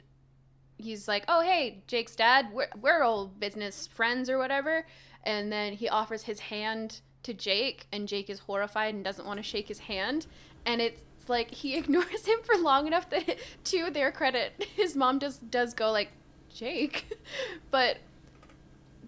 he's 0.81 1.07
like, 1.09 1.25
"Oh, 1.29 1.41
hey, 1.43 1.83
Jake's 1.87 2.17
dad. 2.17 2.49
We're 2.53 2.69
we're 2.81 3.03
old 3.03 3.39
business 3.41 3.87
friends 3.87 4.29
or 4.31 4.39
whatever." 4.39 4.87
And 5.25 5.53
then 5.53 5.75
he 5.75 5.89
offers 5.89 6.23
his 6.23 6.41
hand 6.41 7.01
to 7.25 7.35
Jake, 7.35 7.87
and 7.93 8.09
Jake 8.09 8.31
is 8.31 8.41
horrified 8.41 8.95
and 8.95 9.05
doesn't 9.05 9.27
want 9.27 9.39
to 9.39 9.43
shake 9.43 9.69
his 9.69 9.81
hand. 9.81 10.27
And 10.65 10.81
it's 10.81 11.03
like 11.29 11.51
he 11.51 11.77
ignores 11.79 12.27
him 12.27 12.39
for 12.43 12.57
long 12.57 12.87
enough 12.87 13.11
that, 13.11 13.37
to 13.65 13.91
their 13.91 14.11
credit, 14.13 14.53
his 14.77 14.97
mom 14.97 15.21
just 15.21 15.51
does 15.51 15.75
go 15.75 15.91
like, 15.91 16.11
"Jake," 16.53 17.19
but 17.71 17.99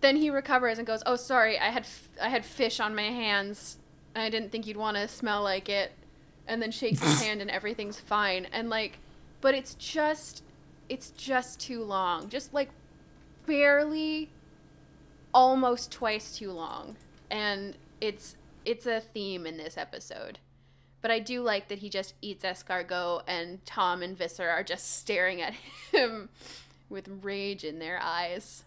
then 0.01 0.17
he 0.17 0.31
recovers 0.31 0.79
and 0.79 0.87
goes, 0.87 1.03
"Oh, 1.07 1.17
sorry, 1.17 1.59
I 1.59 1.71
had 1.71 1.85
f- 1.85 2.09
I 2.21 2.29
had 2.29 2.45
fish 2.45 2.81
on 2.81 2.95
my 2.95 3.03
hands. 3.03 3.79
I 4.15 4.29
didn't 4.29 4.53
think 4.53 4.67
you'd 4.67 4.77
want 4.77 4.97
to 4.97 5.09
smell 5.09 5.43
like 5.43 5.69
it." 5.69 5.93
And 6.47 6.61
then 6.61 6.71
shakes 6.73 7.01
his 7.01 7.21
hand 7.23 7.41
and 7.41 7.51
everything's 7.51 8.01
fine. 8.01 8.47
And 8.53 8.69
like, 8.69 8.99
but 9.41 9.55
it's 9.55 9.75
just, 9.75 10.43
it's 10.93 11.09
just 11.13 11.59
too 11.59 11.83
long. 11.83 12.29
Just 12.29 12.53
like, 12.53 12.69
barely, 13.47 14.29
almost 15.33 15.91
twice 15.91 16.37
too 16.37 16.53
long. 16.53 16.97
And 17.31 17.77
it's 18.03 18.37
it's 18.67 18.85
a 18.85 19.01
theme 19.01 19.47
in 19.47 19.57
this 19.57 19.79
episode. 19.79 20.39
But 21.01 21.11
I 21.11 21.19
do 21.19 21.41
like 21.41 21.69
that 21.69 21.79
he 21.79 21.89
just 21.89 22.13
eats 22.21 22.45
escargot 22.45 23.23
and 23.27 23.65
Tom 23.65 24.03
and 24.03 24.17
Visser 24.17 24.49
are 24.51 24.63
just 24.63 24.99
staring 24.99 25.41
at 25.41 25.55
him 25.93 26.29
with 26.91 27.09
rage 27.23 27.65
in 27.65 27.79
their 27.79 27.99
eyes. 28.01 28.65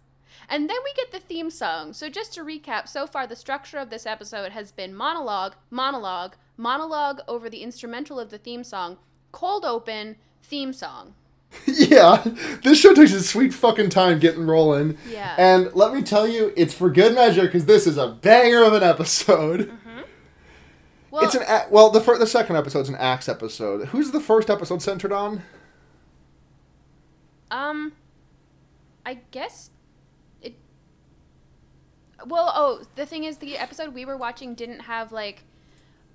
And 0.49 0.67
then 0.67 0.77
we 0.83 0.93
get 0.93 1.11
the 1.11 1.19
theme 1.19 1.51
song. 1.51 1.93
So 1.93 2.09
just 2.09 2.33
to 2.33 2.41
recap, 2.41 2.87
so 2.87 3.05
far 3.05 3.27
the 3.27 3.35
structure 3.35 3.77
of 3.77 3.91
this 3.91 4.07
episode 4.07 4.51
has 4.51 4.71
been 4.71 4.95
monologue, 4.95 5.53
monologue, 5.69 6.35
monologue 6.57 7.21
over 7.27 7.51
the 7.51 7.61
instrumental 7.61 8.19
of 8.19 8.31
the 8.31 8.39
theme 8.39 8.63
song, 8.63 8.97
cold 9.31 9.63
open, 9.63 10.15
theme 10.41 10.73
song. 10.73 11.13
yeah, 11.67 12.23
this 12.63 12.79
show 12.79 12.93
takes 12.93 13.13
its 13.13 13.29
sweet 13.29 13.53
fucking 13.53 13.89
time 13.89 14.19
getting 14.19 14.45
rolling. 14.45 14.97
Yeah. 15.09 15.35
And 15.37 15.73
let 15.73 15.93
me 15.93 16.01
tell 16.03 16.27
you, 16.27 16.53
it's 16.57 16.73
for 16.73 16.89
good 16.89 17.15
measure 17.15 17.43
because 17.43 17.65
this 17.65 17.87
is 17.87 17.97
a 17.97 18.09
banger 18.09 18.63
of 18.63 18.73
an 18.73 18.83
episode. 18.83 19.71
Well, 21.11 21.23
It's 21.23 21.33
an 21.35 21.43
a- 21.47 21.67
well, 21.71 21.89
the 21.91 22.01
fir- 22.01 22.17
the 22.17 22.27
second 22.27 22.57
episode's 22.57 22.89
an 22.89 22.95
axe 22.95 23.29
episode. 23.29 23.87
Who's 23.89 24.11
the 24.11 24.19
first 24.19 24.49
episode 24.49 24.81
centered 24.81 25.13
on? 25.13 25.43
Um, 27.51 27.93
I 29.05 29.19
guess 29.31 29.69
it. 30.41 30.55
Well, 32.25 32.51
oh, 32.53 32.83
the 32.95 33.05
thing 33.05 33.23
is, 33.23 33.37
the 33.37 33.57
episode 33.57 33.93
we 33.93 34.03
were 34.03 34.17
watching 34.17 34.55
didn't 34.55 34.81
have 34.81 35.11
like 35.11 35.43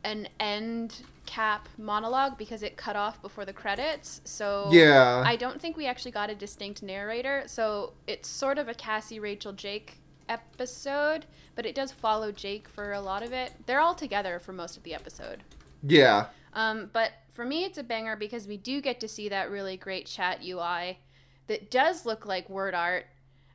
an 0.04 0.28
end 0.38 1.02
cap 1.26 1.69
monologue 1.78 2.37
because 2.38 2.62
it 2.62 2.76
cut 2.76 2.97
off 2.97 3.23
before 3.23 3.45
the 3.45 3.52
credits. 3.52 4.21
So 4.25 4.69
Yeah. 4.73 5.23
I 5.25 5.37
don't 5.37 5.61
think 5.61 5.76
we 5.76 5.87
actually 5.87 6.11
got 6.11 6.30
a 6.30 6.35
distinct 6.35 6.83
narrator. 6.83 7.45
So 7.47 7.92
it's 8.07 8.28
sort 8.28 8.59
of 8.59 8.69
a 8.69 8.75
Cassie, 8.75 9.21
Rachel, 9.21 9.52
Jake 9.52 10.00
episode, 10.28 11.26
but 11.54 11.66
it 11.66 11.75
does 11.75 11.92
follow 11.92 12.33
Jake 12.33 12.69
for 12.69 12.92
a 12.92 13.00
lot 13.00 13.23
of 13.23 13.33
it. 13.33 13.52
They're 13.66 13.80
all 13.80 13.95
together 13.95 14.38
for 14.38 14.52
most 14.52 14.76
of 14.76 14.83
the 14.83 14.95
episode. 14.95 15.42
Yeah. 15.83 16.26
Um, 16.54 16.90
but 16.92 17.12
for 17.30 17.45
me, 17.45 17.64
it's 17.64 17.78
a 17.78 17.83
banger 17.83 18.16
because 18.16 18.47
we 18.47 18.57
do 18.57 18.80
get 18.80 19.00
to 19.00 19.09
see 19.09 19.28
that 19.28 19.50
really 19.50 19.76
great 19.76 20.07
chat 20.07 20.40
UI 20.45 20.99
that 21.47 21.71
does 21.71 22.04
look 22.07 22.26
like 22.26 22.49
word 22.50 22.75
art. 22.75 23.07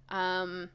Um, 0.10 0.70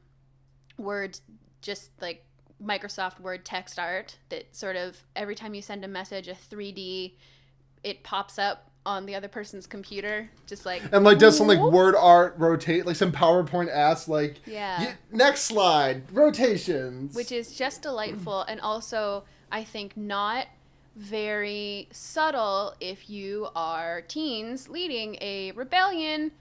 word, 0.77 1.19
just 1.62 1.91
like 2.00 2.25
Microsoft 2.64 3.21
Word 3.21 3.45
text 3.45 3.79
art 3.79 4.17
that 4.29 4.55
sort 4.55 4.76
of 4.76 4.97
every 5.17 5.35
time 5.35 5.55
you 5.55 5.62
send 5.62 5.85
a 5.85 5.88
message, 5.88 6.29
a 6.29 6.35
3D, 6.35 7.14
it 7.83 8.02
pops 8.02 8.38
up 8.38 8.67
on 8.87 9.05
the 9.07 9.14
other 9.14 9.29
person's 9.29 9.67
computer, 9.67 10.31
just 10.47 10.64
like 10.64 10.83
And 10.93 11.05
like 11.05 11.19
does 11.19 11.37
some 11.37 11.47
like 11.47 11.59
word 11.61 11.95
art 11.95 12.35
rotate, 12.38 12.87
like 12.87 12.97
some 12.97 13.12
PowerPoint 13.12 13.71
ass 13.71 14.09
like 14.09 14.37
Yeah. 14.47 14.81
y- 14.81 14.95
next 15.12 15.43
slide 15.43 16.02
rotations. 16.12 17.14
which 17.14 17.31
is 17.33 17.55
just 17.55 17.83
delightful 17.83 18.43
and 18.43 18.61
also 18.61 19.25
I 19.52 19.64
think 19.64 19.97
not 19.97 20.47
very 20.97 21.88
subtle 21.93 22.75
if 22.81 23.09
you 23.09 23.49
are 23.55 24.00
teens 24.02 24.69
leading 24.69 25.17
a 25.21 25.52
rebellion 25.52 26.33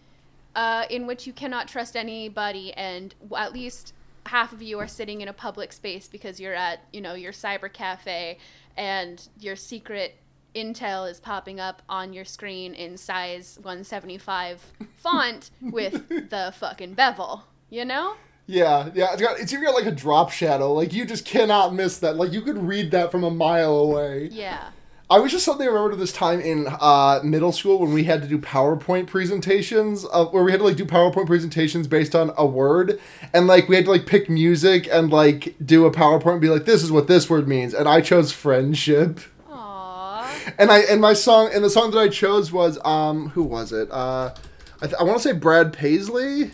uh, 0.56 0.86
in 0.90 1.08
which 1.08 1.28
you 1.28 1.34
cannot 1.34 1.68
trust 1.68 1.96
anybody 1.96 2.74
and 2.74 3.14
at 3.38 3.54
least 3.54 3.94
half 4.30 4.54
of 4.54 4.62
you 4.62 4.78
are 4.78 4.88
sitting 4.88 5.22
in 5.22 5.28
a 5.28 5.34
public 5.34 5.74
space 5.74 6.08
because 6.08 6.40
you're 6.40 6.54
at 6.54 6.84
you 6.94 7.02
know 7.02 7.16
your 7.16 7.32
cyber 7.32 7.72
cafe 7.72 8.38
and 8.78 9.28
your 9.40 9.56
secret 9.56 10.18
intel 10.56 11.10
is 11.10 11.20
popping 11.20 11.60
up 11.60 11.82
on 11.90 12.14
your 12.14 12.26
screen 12.26 12.76
in 12.76 12.96
size 12.96 13.58
175 13.58 14.64
font 14.96 15.50
with 15.62 16.08
the 16.30 16.54
fucking 16.58 16.94
bevel 16.94 17.44
you 17.70 17.84
know 17.84 18.16
yeah, 18.52 18.90
yeah, 18.96 19.14
it's 19.14 19.22
got 19.22 19.40
it's 19.40 19.54
even 19.54 19.66
got 19.66 19.76
like 19.76 19.86
a 19.86 19.92
drop 19.92 20.32
shadow. 20.32 20.74
Like 20.74 20.92
you 20.92 21.06
just 21.06 21.24
cannot 21.24 21.76
miss 21.76 22.00
that. 22.00 22.16
Like 22.16 22.32
you 22.32 22.42
could 22.42 22.58
read 22.58 22.90
that 22.90 23.12
from 23.12 23.24
a 23.24 23.30
mile 23.30 23.76
away. 23.78 24.30
yeah 24.32 24.72
I 25.12 25.18
was 25.18 25.32
just 25.32 25.44
suddenly 25.44 25.68
remembered 25.68 25.94
of 25.94 26.00
this 26.00 26.14
time 26.14 26.40
in 26.40 26.68
uh, 26.68 27.20
middle 27.24 27.52
school 27.52 27.80
when 27.80 27.94
we 27.94 28.04
had 28.04 28.22
to 28.22 28.28
do 28.28 28.38
PowerPoint 28.38 29.08
presentations, 29.08 30.06
uh, 30.12 30.26
where 30.26 30.44
we 30.44 30.52
had 30.52 30.60
to 30.60 30.66
like 30.68 30.76
do 30.76 30.86
PowerPoint 30.86 31.26
presentations 31.26 31.88
based 31.88 32.14
on 32.14 32.32
a 32.38 32.46
word, 32.46 33.00
and 33.34 33.48
like 33.48 33.68
we 33.68 33.76
had 33.76 33.86
to 33.86 33.92
like 33.92 34.06
pick 34.06 34.30
music 34.30 34.88
and 34.92 35.10
like 35.10 35.56
do 35.66 35.88
a 35.88 35.92
PowerPoint 35.92 36.34
and 36.34 36.42
be 36.42 36.50
like, 36.50 36.66
this 36.66 36.84
is 36.84 36.92
what 36.92 37.08
this 37.08 37.28
word 37.28 37.48
means, 37.48 37.74
and 37.74 37.90
I 37.90 38.02
chose 38.02 38.32
friendship. 38.32 39.20
Aww. 39.50 40.54
and 40.60 40.70
I 40.70 40.82
and 40.82 41.02
my 41.02 41.14
song 41.14 41.50
and 41.52 41.64
the 41.64 41.72
song 41.72 41.90
that 41.90 42.00
I 42.00 42.10
chose 42.10 42.52
was 42.52 42.78
um 42.86 43.30
who 43.30 43.42
was 43.42 43.72
it? 43.72 43.90
Uh, 43.90 44.36
I, 44.80 44.86
th- 44.86 44.96
I 45.00 45.04
want 45.04 45.18
to 45.18 45.24
say 45.24 45.34
Brad 45.34 45.74
Paisley. 45.74 46.52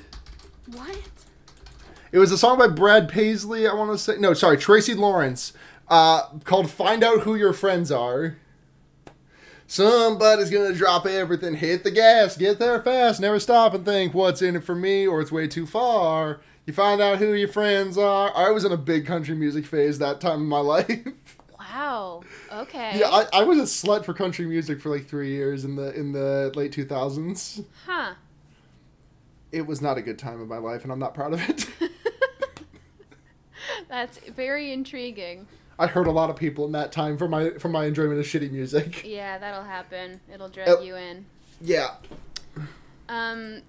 What? 0.71 0.97
It 2.13 2.19
was 2.19 2.31
a 2.31 2.38
song 2.38 2.57
by 2.57 2.69
Brad 2.69 3.09
Paisley. 3.09 3.67
I 3.67 3.74
want 3.74 3.91
to 3.91 3.97
say 3.97 4.17
no, 4.17 4.33
sorry, 4.33 4.55
Tracy 4.55 4.93
Lawrence. 4.93 5.51
Uh, 5.89 6.29
called 6.45 6.71
"Find 6.71 7.03
Out 7.03 7.24
Who 7.24 7.35
Your 7.35 7.51
Friends 7.51 7.91
Are." 7.91 8.38
Somebody's 9.67 10.50
gonna 10.51 10.74
drop 10.74 11.05
everything, 11.05 11.55
hit 11.55 11.84
the 11.84 11.91
gas, 11.91 12.38
get 12.38 12.60
there 12.60 12.81
fast, 12.81 13.19
never 13.19 13.39
stop 13.39 13.74
and 13.74 13.84
think 13.84 14.13
what's 14.13 14.41
in 14.41 14.55
it 14.55 14.63
for 14.63 14.75
me 14.75 15.07
or 15.07 15.22
it's 15.22 15.31
way 15.31 15.48
too 15.48 15.65
far. 15.65 16.39
You 16.65 16.74
find 16.74 17.01
out 17.01 17.17
who 17.19 17.34
your 17.34 17.48
friends 17.48 17.98
are. 17.98 18.31
I 18.36 18.51
was 18.51 18.63
in 18.65 18.72
a 18.72 18.77
big 18.77 19.05
country 19.05 19.36
music 19.36 19.65
phase 19.65 20.00
that 20.00 20.22
time 20.22 20.41
in 20.41 20.48
my 20.48 20.60
life. 20.62 21.07
Wow. 21.60 22.22
Okay. 22.51 23.00
yeah, 23.00 23.10
I, 23.10 23.25
I 23.34 23.43
was 23.43 23.57
a 23.57 23.63
slut 23.63 24.05
for 24.05 24.13
country 24.13 24.45
music 24.45 24.79
for 24.79 24.89
like 24.89 25.07
three 25.07 25.31
years 25.31 25.65
in 25.65 25.75
the 25.75 25.93
in 25.93 26.12
the 26.12 26.51
late 26.55 26.72
two 26.72 26.86
thousands. 26.86 27.62
huh. 27.86 28.13
It 29.51 29.65
was 29.65 29.81
not 29.81 29.98
a 29.98 30.01
good 30.01 30.19
time 30.19 30.41
in 30.41 30.48
my 30.48 30.57
life, 30.57 30.84
and 30.84 30.91
I'm 30.91 31.00
not 31.00 31.13
proud 31.13 31.34
of 31.34 31.50
it. 31.50 31.67
That's 33.89 34.17
very 34.36 34.72
intriguing. 34.72 35.48
I 35.77 35.88
hurt 35.88 36.08
a 36.08 36.12
lot 36.12 36.29
of 36.29 36.36
people 36.38 36.65
in 36.65 36.72
that 36.72 36.91
time 36.91 37.17
for 37.17 37.27
my 37.27 37.51
for 37.51 37.67
my 37.70 37.86
enjoyment 37.86 38.20
of 38.20 38.25
shitty 38.25 38.51
music. 38.51 39.03
Yeah, 39.05 39.38
that'll 39.38 39.63
happen. 39.63 40.22
It'll 40.34 40.50
drag 40.50 40.70
Oh. 40.70 40.82
you 40.82 40.96
in. 40.96 41.25
Yeah. 41.62 41.96
Um, 43.10 43.62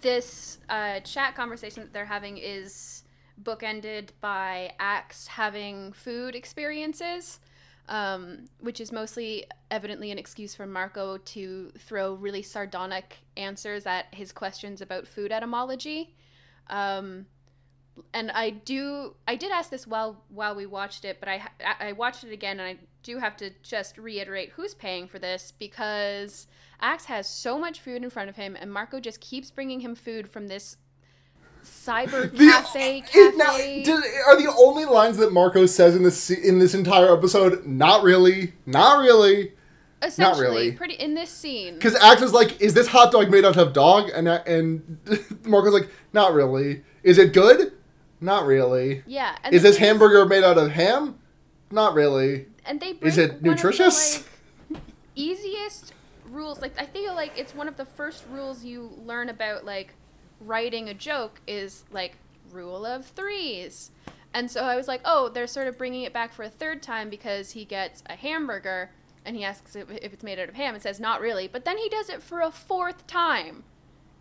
this 0.00 0.58
uh, 0.68 1.00
chat 1.00 1.34
conversation 1.34 1.82
that 1.82 1.92
they're 1.92 2.04
having 2.04 2.38
is 2.38 3.02
bookended 3.42 4.10
by 4.20 4.72
Axe 4.78 5.26
having 5.26 5.92
food 5.92 6.34
experiences, 6.34 7.40
um, 7.88 8.44
which 8.60 8.80
is 8.80 8.92
mostly 8.92 9.44
evidently 9.70 10.10
an 10.10 10.18
excuse 10.18 10.54
for 10.54 10.66
Marco 10.66 11.16
to 11.18 11.70
throw 11.78 12.14
really 12.14 12.42
sardonic 12.42 13.18
answers 13.36 13.86
at 13.86 14.06
his 14.14 14.32
questions 14.32 14.80
about 14.80 15.06
food 15.06 15.32
etymology. 15.32 16.14
Um, 16.68 17.26
and 18.12 18.30
I 18.30 18.50
do 18.50 19.14
I 19.26 19.36
did 19.36 19.50
ask 19.50 19.70
this 19.70 19.86
while 19.86 20.22
while 20.28 20.54
we 20.54 20.66
watched 20.66 21.04
it, 21.04 21.18
but 21.20 21.28
I 21.28 21.42
I 21.80 21.92
watched 21.92 22.24
it 22.24 22.32
again 22.32 22.60
and 22.60 22.68
I 22.68 22.76
do 23.02 23.18
have 23.18 23.36
to 23.38 23.50
just 23.62 23.98
reiterate 23.98 24.50
who's 24.50 24.74
paying 24.74 25.08
for 25.08 25.18
this 25.18 25.52
because 25.58 26.46
Axe 26.80 27.06
has 27.06 27.28
so 27.28 27.58
much 27.58 27.80
food 27.80 28.02
in 28.02 28.10
front 28.10 28.28
of 28.28 28.36
him 28.36 28.56
and 28.58 28.72
Marco 28.72 29.00
just 29.00 29.20
keeps 29.20 29.50
bringing 29.50 29.80
him 29.80 29.94
food 29.94 30.28
from 30.30 30.48
this 30.48 30.76
cyber 31.64 32.30
The- 32.36 32.50
cafe 32.50 33.02
now, 33.36 33.56
did- 33.56 33.88
are 34.26 34.36
the 34.36 34.54
only 34.58 34.84
lines 34.84 35.16
that 35.18 35.32
Marco 35.32 35.66
says 35.66 35.96
in 35.96 36.02
this 36.02 36.30
in 36.30 36.58
this 36.58 36.74
entire 36.74 37.12
episode? 37.16 37.66
Not 37.66 38.02
really. 38.02 38.52
Not 38.66 39.00
really. 39.00 39.52
Essentially, 40.00 40.46
really. 40.46 40.72
pretty 40.72 40.94
in 40.94 41.14
this 41.14 41.28
scene. 41.28 41.74
Because 41.74 41.96
Axe 41.96 42.22
is 42.22 42.32
like, 42.32 42.60
"Is 42.60 42.72
this 42.72 42.86
hot 42.86 43.10
dog 43.10 43.30
made 43.32 43.44
out 43.44 43.56
of 43.56 43.72
dog?" 43.72 44.10
And 44.14 44.28
and 44.28 44.98
Marco's 45.44 45.72
like, 45.72 45.88
"Not 46.12 46.34
really. 46.34 46.82
Is 47.02 47.18
it 47.18 47.32
good? 47.32 47.72
Not 48.20 48.46
really. 48.46 49.02
Yeah, 49.06 49.36
Is 49.50 49.62
this 49.62 49.76
hamburger 49.76 50.26
made 50.26 50.44
out 50.44 50.58
of 50.58 50.72
ham? 50.72 51.18
Not 51.70 51.94
really. 51.94 52.46
and 52.64 52.80
they 52.80 52.90
Is 53.02 53.18
it 53.18 53.42
the, 53.42 53.50
nutritious? 53.50 54.24
like, 54.70 54.82
easiest 55.14 55.92
rules 56.30 56.60
like 56.60 56.80
i 56.80 56.84
feel 56.84 57.14
like 57.14 57.32
it's 57.36 57.54
one 57.54 57.66
of 57.68 57.76
the 57.76 57.84
first 57.84 58.24
rules 58.30 58.64
you 58.64 58.92
learn 59.04 59.28
about 59.30 59.64
like 59.64 59.94
writing 60.40 60.88
a 60.88 60.94
joke 60.94 61.40
is 61.46 61.84
like 61.90 62.16
rule 62.52 62.84
of 62.86 63.04
threes 63.04 63.90
and 64.34 64.50
so 64.50 64.62
i 64.62 64.76
was 64.76 64.86
like 64.86 65.00
oh 65.04 65.28
they're 65.30 65.46
sort 65.46 65.66
of 65.66 65.76
bringing 65.76 66.02
it 66.02 66.12
back 66.12 66.32
for 66.32 66.42
a 66.44 66.48
third 66.48 66.82
time 66.82 67.08
because 67.10 67.50
he 67.52 67.64
gets 67.64 68.02
a 68.06 68.14
hamburger 68.14 68.90
and 69.24 69.36
he 69.36 69.44
asks 69.44 69.74
if, 69.74 69.90
it's 69.90 70.22
made 70.22 70.38
out 70.38 70.48
of 70.48 70.54
ham 70.54 70.74
and 70.74 70.82
says 70.82 71.00
not 71.00 71.20
really 71.20 71.48
but 71.48 71.64
then 71.64 71.78
he 71.78 71.88
does 71.88 72.08
it 72.08 72.22
for 72.22 72.40
a 72.40 72.50
fourth 72.50 73.06
time 73.06 73.64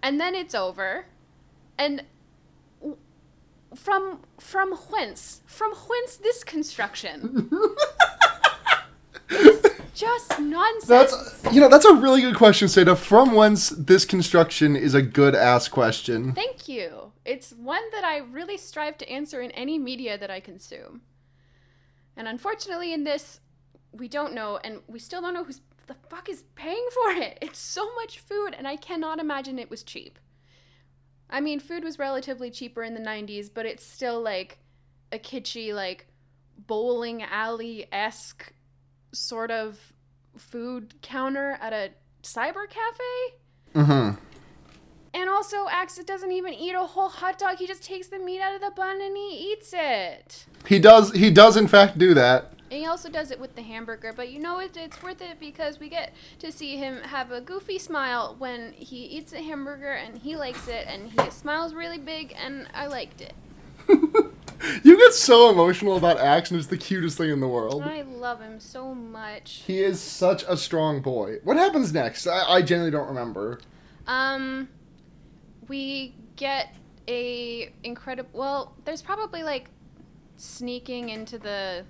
and 0.02 0.20
then 0.20 0.34
it's 0.34 0.56
over 0.56 1.06
and 1.78 2.04
from 3.78 4.22
from 4.40 4.74
whence 4.90 5.42
from 5.46 5.72
whence 5.72 6.18
this 6.18 6.44
construction 6.44 7.50
just 9.98 10.40
nonsense. 10.40 10.86
That's 10.88 11.54
you 11.54 11.60
know 11.60 11.70
that's 11.70 11.86
a 11.86 11.96
really 11.96 12.22
good 12.22 12.36
question, 12.36 12.68
Seda. 12.68 12.96
From 12.96 13.34
whence 13.34 13.70
this 13.70 14.06
construction 14.06 14.76
is 14.76 14.94
a 14.94 15.02
good 15.02 15.34
ass 15.34 15.68
question. 15.68 16.34
Thank 16.34 16.68
you. 16.68 17.12
It's 17.26 17.52
one 17.52 17.82
that 17.92 18.04
I 18.04 18.18
really 18.18 18.58
strive 18.58 18.98
to 19.00 19.10
answer 19.10 19.42
in 19.42 19.52
any 19.52 19.80
media 19.80 20.18
that 20.18 20.30
I 20.30 20.40
consume. 20.40 21.02
And 22.16 22.28
unfortunately, 22.28 22.94
in 22.94 23.04
this, 23.04 23.40
we 23.92 24.08
don't 24.08 24.34
know, 24.34 24.60
and 24.64 24.82
we 24.88 25.00
still 25.00 25.22
don't 25.22 25.34
know 25.34 25.44
who's 25.44 25.62
the 25.88 25.96
fuck 26.10 26.30
is 26.30 26.44
paying 26.56 26.86
for 26.94 27.12
it. 27.12 27.38
It's 27.42 27.60
so 27.60 27.94
much 27.96 28.20
food, 28.20 28.54
and 28.58 28.68
I 28.68 28.76
cannot 28.76 29.20
imagine 29.20 29.58
it 29.58 29.70
was 29.70 29.84
cheap. 29.84 30.20
I 31.30 31.42
mean, 31.42 31.60
food 31.60 31.84
was 31.84 32.00
relatively 32.00 32.50
cheaper 32.50 32.84
in 32.84 32.94
the 32.94 33.02
90s, 33.02 33.50
but 33.54 33.66
it's 33.66 33.86
still 33.86 34.22
like 34.22 34.60
a 35.12 35.20
kitschy, 35.20 35.74
like 35.74 36.08
bowling 36.58 37.24
alley 37.24 37.88
esque 37.92 38.54
sort 39.12 39.52
of 39.52 39.94
food 40.38 40.96
counter 41.02 41.58
at 41.62 41.74
a 41.74 41.90
cyber 42.24 42.70
cafe. 42.70 43.36
Mm-hmm. 43.76 44.24
And 45.14 45.30
also, 45.30 45.68
Axe 45.72 45.98
doesn't 46.06 46.32
even 46.32 46.54
eat 46.54 46.74
a 46.74 46.84
whole 46.84 47.10
hot 47.10 47.40
dog. 47.40 47.58
He 47.58 47.66
just 47.66 47.84
takes 47.84 48.08
the 48.08 48.20
meat 48.20 48.40
out 48.40 48.54
of 48.54 48.62
the 48.62 48.72
bun 48.76 49.02
and 49.02 49.18
he 49.18 49.52
eats 49.52 49.74
it. 49.76 50.46
He 50.68 50.78
does. 50.80 51.12
He 51.14 51.32
does 51.32 51.58
in 51.58 51.68
fact 51.68 51.98
do 51.98 52.14
that. 52.14 52.54
And 52.70 52.80
he 52.80 52.86
also 52.86 53.10
does 53.10 53.32
it 53.32 53.40
with 53.40 53.56
the 53.56 53.62
hamburger, 53.62 54.14
but 54.14 54.30
you 54.30 54.40
know 54.40 54.60
it, 54.60 54.76
it's 54.76 55.02
worth 55.02 55.22
it 55.22 55.40
because 55.40 55.80
we 55.80 55.88
get 55.88 56.14
to 56.40 56.52
see 56.52 56.76
him 56.76 57.02
have 57.02 57.32
a 57.32 57.40
goofy 57.40 57.80
smile 57.80 58.36
when 58.40 58.74
he 58.74 59.06
eats 59.06 59.32
a 59.34 59.42
hamburger 59.42 59.94
and 59.94 60.18
he 60.18 60.36
likes 60.36 60.68
it 60.68 60.86
and 60.88 61.10
he 61.10 61.30
smiles 61.32 61.74
really 61.74 61.98
big 61.98 62.36
and 62.38 62.68
I 62.74 62.88
liked 62.88 63.22
it. 63.22 63.34
You 64.84 64.98
get 64.98 65.14
so 65.14 65.52
emotional 65.52 65.98
about 65.98 66.20
Axe, 66.20 66.52
and 66.52 66.60
it's 66.60 66.68
the 66.68 66.78
cutest 66.78 67.18
thing 67.18 67.30
in 67.30 67.40
the 67.40 67.48
world. 67.48 67.84
I 67.84 68.02
love 68.02 68.42
him 68.42 68.60
so 68.60 68.94
much. 68.94 69.64
He 69.68 69.84
is 69.84 70.02
such 70.02 70.44
a 70.48 70.58
strong 70.58 71.02
boy. 71.02 71.38
What 71.44 71.58
happens 71.58 71.94
next? 71.94 72.28
I, 72.28 72.44
I 72.44 72.62
genuinely 72.62 72.92
don't 72.92 73.08
remember. 73.08 73.60
Um, 74.08 74.68
we 75.68 76.16
get 76.36 76.76
a 77.08 77.72
incredible. 77.84 78.30
Well, 78.34 78.76
there's 78.86 79.02
probably 79.02 79.44
like 79.44 79.70
sneaking 80.38 81.10
into 81.10 81.38
the 81.38 81.86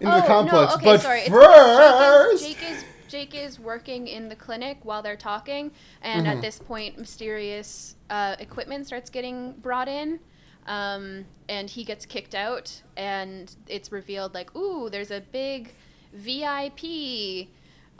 In 0.00 0.10
the 0.10 0.22
complex, 0.22 0.72
Oh, 0.72 0.76
okay, 0.76 0.84
but 0.84 1.00
sorry. 1.00 1.28
First, 1.28 2.42
Jake 2.44 2.56
is, 2.56 2.62
Jake 2.62 2.70
is 2.70 2.84
Jake 3.08 3.34
is 3.34 3.60
working 3.60 4.08
in 4.08 4.28
the 4.28 4.34
clinic 4.34 4.78
while 4.82 5.02
they're 5.02 5.16
talking, 5.16 5.70
and 6.02 6.26
Mhm. 6.26 6.30
at 6.36 6.40
this 6.42 6.58
point, 6.58 6.98
mysterious 6.98 7.94
uh, 8.10 8.34
equipment 8.40 8.86
starts 8.86 9.08
getting 9.08 9.52
brought 9.52 9.88
in, 9.88 10.18
um, 10.66 11.24
and 11.48 11.70
he 11.70 11.84
gets 11.84 12.06
kicked 12.06 12.34
out, 12.34 12.82
and 12.96 13.54
it's 13.68 13.92
revealed 13.92 14.34
like, 14.34 14.54
ooh, 14.56 14.90
there's 14.90 15.10
a 15.12 15.20
big 15.20 15.74
VIP 16.12 17.48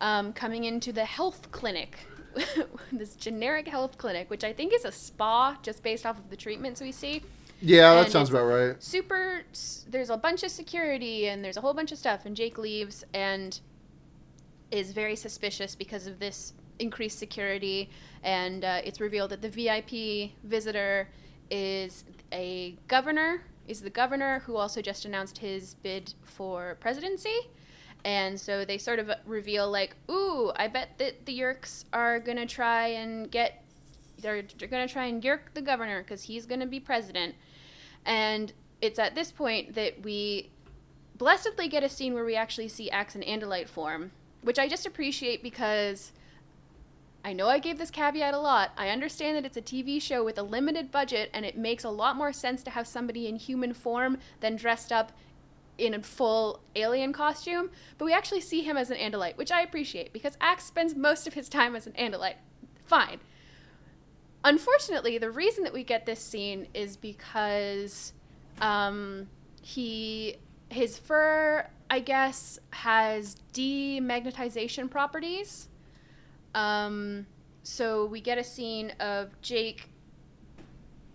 um, 0.01 0.33
coming 0.33 0.65
into 0.65 0.93
the 0.93 1.05
health 1.05 1.53
clinic. 1.53 1.99
this 2.93 3.15
generic 3.15 3.69
health 3.69 3.97
clinic, 3.97 4.29
which 4.29 4.43
I 4.43 4.53
think 4.53 4.73
is 4.75 4.85
a 4.85 4.91
spa, 4.91 5.57
just 5.63 5.85
based 5.85 6.05
off 6.05 6.19
of 6.19 6.31
the 6.31 6.37
treatments 6.37 6.81
we 6.81 6.91
see 6.91 7.23
yeah, 7.65 7.95
that 7.95 8.11
sounds 8.11 8.31
about 8.31 8.45
right. 8.45 8.83
super 8.83 9.43
there's 9.89 10.11
a 10.11 10.17
bunch 10.17 10.43
of 10.43 10.51
security 10.51 11.29
and 11.29 11.45
there's 11.45 11.57
a 11.57 11.61
whole 11.61 11.75
bunch 11.75 11.93
of 11.93 11.99
stuff 11.99 12.27
and 12.27 12.37
jake 12.37 12.59
leaves 12.59 13.05
and 13.15 13.61
is 14.71 14.93
very 14.93 15.17
suspicious 15.17 15.75
because 15.75 16.07
of 16.07 16.19
this 16.19 16.53
increased 16.79 17.19
security 17.19 17.89
and 18.23 18.65
uh, 18.65 18.81
it's 18.85 19.01
revealed 19.01 19.31
that 19.31 19.41
the 19.41 19.49
vip 19.49 19.91
visitor 20.45 21.09
is 21.51 22.05
a 22.33 22.77
governor 22.89 23.43
is 23.69 23.81
the 23.81 23.91
governor 23.91 24.41
who 24.41 24.57
also 24.57 24.83
just 24.83 25.05
announced 25.05 25.39
his 25.39 25.75
bid 25.75 26.13
for 26.23 26.77
presidency 26.81 27.39
and 28.05 28.39
so 28.39 28.65
they 28.65 28.77
sort 28.77 28.99
of 28.99 29.11
reveal 29.25 29.71
like 29.71 29.97
ooh 30.11 30.51
i 30.57 30.67
bet 30.67 30.99
that 30.99 31.25
the 31.27 31.39
Yeerks 31.39 31.85
are 31.93 32.19
going 32.19 32.37
to 32.37 32.47
try 32.47 32.89
and 32.89 33.31
get 33.31 33.63
they're, 34.21 34.43
they're 34.59 34.69
going 34.69 34.87
to 34.87 34.93
try 34.93 35.07
and 35.07 35.23
Yeerk 35.23 35.53
the 35.55 35.63
governor 35.63 36.03
because 36.03 36.23
he's 36.23 36.47
going 36.47 36.61
to 36.61 36.67
be 36.67 36.81
president 36.81 37.35
and 38.05 38.53
it's 38.81 38.99
at 38.99 39.15
this 39.15 39.33
point 39.33 39.75
that 39.75 40.03
we 40.03 40.51
blessedly 41.17 41.69
get 41.69 41.83
a 41.83 41.89
scene 41.89 42.15
where 42.15 42.25
we 42.25 42.37
actually 42.37 42.69
see 42.69 42.91
Axe 42.91 43.17
in 43.17 43.23
Andalite 43.23 43.69
form, 43.69 44.13
which 44.43 44.59
I 44.59 44.69
just 44.69 44.87
appreciate 44.87 45.43
because 45.43 46.13
I 47.25 47.33
know 47.33 47.49
I 47.49 47.59
gave 47.59 47.79
this 47.79 47.91
caveat 47.91 48.35
a 48.35 48.39
lot. 48.39 48.73
I 48.77 48.91
understand 48.91 49.37
that 49.37 49.47
it's 49.47 49.57
a 49.57 49.63
TV 49.63 50.01
show 50.03 50.23
with 50.23 50.39
a 50.39 50.43
limited 50.43 50.91
budget 50.91 51.31
and 51.33 51.47
it 51.47 51.57
makes 51.57 51.85
a 51.85 51.91
lot 51.91 52.17
more 52.17 52.33
sense 52.33 52.63
to 52.65 52.71
have 52.71 52.87
somebody 52.87 53.27
in 53.27 53.37
human 53.37 53.73
form 53.73 54.19
than 54.41 54.57
dressed 54.57 54.93
up 54.93 55.13
in 55.79 55.95
a 55.95 56.03
full 56.03 56.61
alien 56.77 57.13
costume, 57.13 57.71
but 57.99 58.05
we 58.05 58.13
actually 58.13 58.41
see 58.41 58.63
him 58.63 58.77
as 58.77 58.91
an 58.91 58.99
Andalite, 58.99 59.37
which 59.37 59.51
I 59.51 59.63
appreciate 59.63 60.13
because 60.13 60.37
Axe 60.41 60.65
spends 60.65 60.95
most 60.95 61.27
of 61.27 61.35
his 61.35 61.49
time 61.49 61.75
as 61.75 61.87
an 61.87 61.95
Andalite. 61.95 62.37
Fine. 62.85 63.21
Unfortunately, 64.45 65.17
the 65.17 65.31
reason 65.31 65.65
that 65.65 65.73
we 65.73 65.83
get 65.83 66.05
this 66.05 66.21
scene 66.21 66.69
is 66.75 66.97
because 66.97 68.13
um, 68.61 69.27
he 69.63 70.37
his 70.69 70.99
fur, 70.99 71.67
I 71.89 72.01
guess, 72.01 72.59
has 72.71 73.37
demagnetization 73.55 74.91
properties. 74.91 75.69
Um, 76.55 77.27
so 77.63 78.07
we 78.07 78.21
get 78.21 78.39
a 78.39 78.45
scene 78.45 78.91
of 79.01 79.41
Jake 79.41 79.89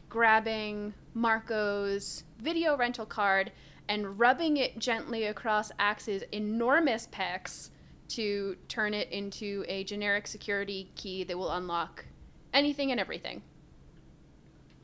grabbing 0.08 0.94
Marco's 1.14 2.24
video 2.42 2.76
rental 2.76 3.06
card 3.06 3.52
and 3.88 4.20
rubbing 4.20 4.58
it 4.58 4.80
gently 4.80 5.26
across 5.26 5.72
Axe's 5.78 6.24
enormous 6.32 7.08
pecs 7.12 7.70
to 8.10 8.56
turn 8.68 8.94
it 8.94 9.12
into 9.12 9.64
a 9.68 9.84
generic 9.84 10.26
security 10.26 10.92
key 10.96 11.24
that 11.24 11.38
will 11.38 11.52
unlock 11.52 12.06
anything 12.54 12.92
and 12.92 13.00
everything. 13.00 13.42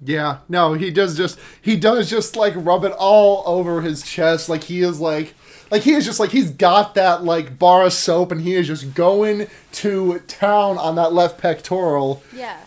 Yeah, 0.03 0.39
no, 0.49 0.73
he 0.73 0.91
does 0.91 1.17
just 1.17 1.39
he 1.61 1.77
does 1.77 2.09
just 2.09 2.35
like 2.35 2.53
rub 2.55 2.83
it 2.83 2.91
all 2.91 3.43
over 3.45 3.81
his 3.81 4.03
chest, 4.03 4.49
like 4.49 4.65
he 4.65 4.81
is 4.81 4.99
like 4.99 5.33
like 5.71 5.83
he 5.83 5.93
is 5.93 6.05
just 6.05 6.19
like 6.19 6.31
he's 6.31 6.51
got 6.51 6.95
that 6.95 7.23
like 7.23 7.57
bar 7.57 7.85
of 7.85 7.93
soap, 7.93 8.31
and 8.31 8.41
he 8.41 8.55
is 8.55 8.67
just 8.67 8.93
going 8.93 9.47
to 9.73 10.19
town 10.27 10.77
on 10.77 10.95
that 10.95 11.13
left 11.13 11.37
pectoral. 11.39 12.21
Yeah. 12.33 12.59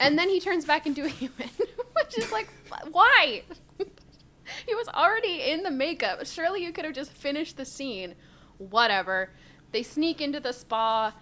And 0.00 0.18
then 0.18 0.28
he 0.28 0.40
turns 0.40 0.64
back 0.64 0.86
into 0.86 1.04
a 1.04 1.08
human, 1.08 1.48
which 1.92 2.18
is 2.18 2.32
like, 2.32 2.48
why? 2.90 3.42
he 4.66 4.74
was 4.74 4.88
already 4.88 5.42
in 5.42 5.62
the 5.62 5.70
makeup. 5.70 6.26
Surely 6.26 6.64
you 6.64 6.72
could 6.72 6.84
have 6.84 6.94
just 6.94 7.12
finished 7.12 7.56
the 7.56 7.64
scene. 7.64 8.16
Whatever. 8.58 9.30
They 9.70 9.84
sneak 9.84 10.20
into 10.20 10.40
the 10.40 10.52
spa, 10.52 11.14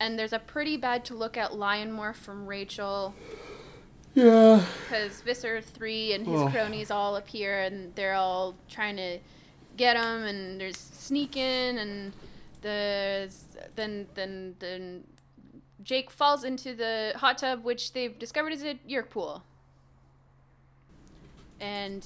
and 0.00 0.18
there's 0.18 0.32
a 0.32 0.38
pretty 0.38 0.76
bad 0.76 1.04
to 1.06 1.14
look 1.14 1.36
at 1.36 1.54
lion 1.54 1.92
morph 1.92 2.16
from 2.16 2.46
Rachel 2.46 3.14
Yeah. 4.14 4.64
because 4.84 5.20
Visser 5.20 5.60
3 5.60 6.12
and 6.14 6.26
his 6.26 6.40
Ugh. 6.42 6.50
cronies 6.52 6.90
all 6.90 7.16
appear 7.16 7.60
and 7.62 7.94
they're 7.94 8.14
all 8.14 8.54
trying 8.68 8.96
to 8.96 9.18
get 9.76 9.96
him 9.96 10.24
and 10.24 10.60
there's 10.60 10.76
sneaking 10.76 11.78
and 11.78 12.12
there's 12.62 13.44
then 13.76 14.06
then 14.14 14.56
then 14.58 15.04
Jake 15.84 16.10
falls 16.10 16.42
into 16.42 16.74
the 16.74 17.12
hot 17.16 17.38
tub 17.38 17.62
which 17.64 17.92
they've 17.92 18.18
discovered 18.18 18.52
is 18.52 18.64
a 18.64 18.74
Yeerk 18.88 19.10
pool. 19.10 19.42
And 21.60 22.04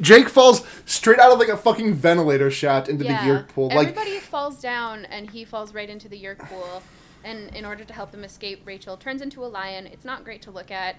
Jake 0.00 0.28
falls 0.28 0.64
straight 0.86 1.18
out 1.20 1.30
of 1.30 1.38
like 1.38 1.48
a 1.48 1.56
fucking 1.56 1.94
ventilator 1.94 2.50
shaft 2.50 2.88
into 2.88 3.04
yeah, 3.04 3.24
the 3.24 3.30
Yeerk 3.30 3.48
pool. 3.48 3.68
Like 3.68 3.88
everybody 3.88 4.18
falls 4.18 4.60
down 4.60 5.04
and 5.04 5.30
he 5.30 5.44
falls 5.44 5.72
right 5.72 5.88
into 5.88 6.08
the 6.08 6.20
Yeerk 6.20 6.38
pool. 6.48 6.82
And 7.24 7.54
in 7.54 7.64
order 7.64 7.84
to 7.84 7.92
help 7.92 8.10
them 8.10 8.24
escape, 8.24 8.62
Rachel 8.64 8.96
turns 8.96 9.22
into 9.22 9.44
a 9.44 9.46
lion. 9.46 9.86
It's 9.86 10.04
not 10.04 10.24
great 10.24 10.42
to 10.42 10.50
look 10.50 10.70
at. 10.70 10.96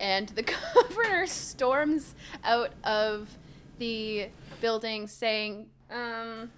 And 0.00 0.28
the 0.30 0.42
governor 0.74 1.26
storms 1.26 2.14
out 2.44 2.72
of 2.84 3.36
the 3.78 4.28
building 4.60 5.06
saying, 5.08 5.68
um, 5.90 6.50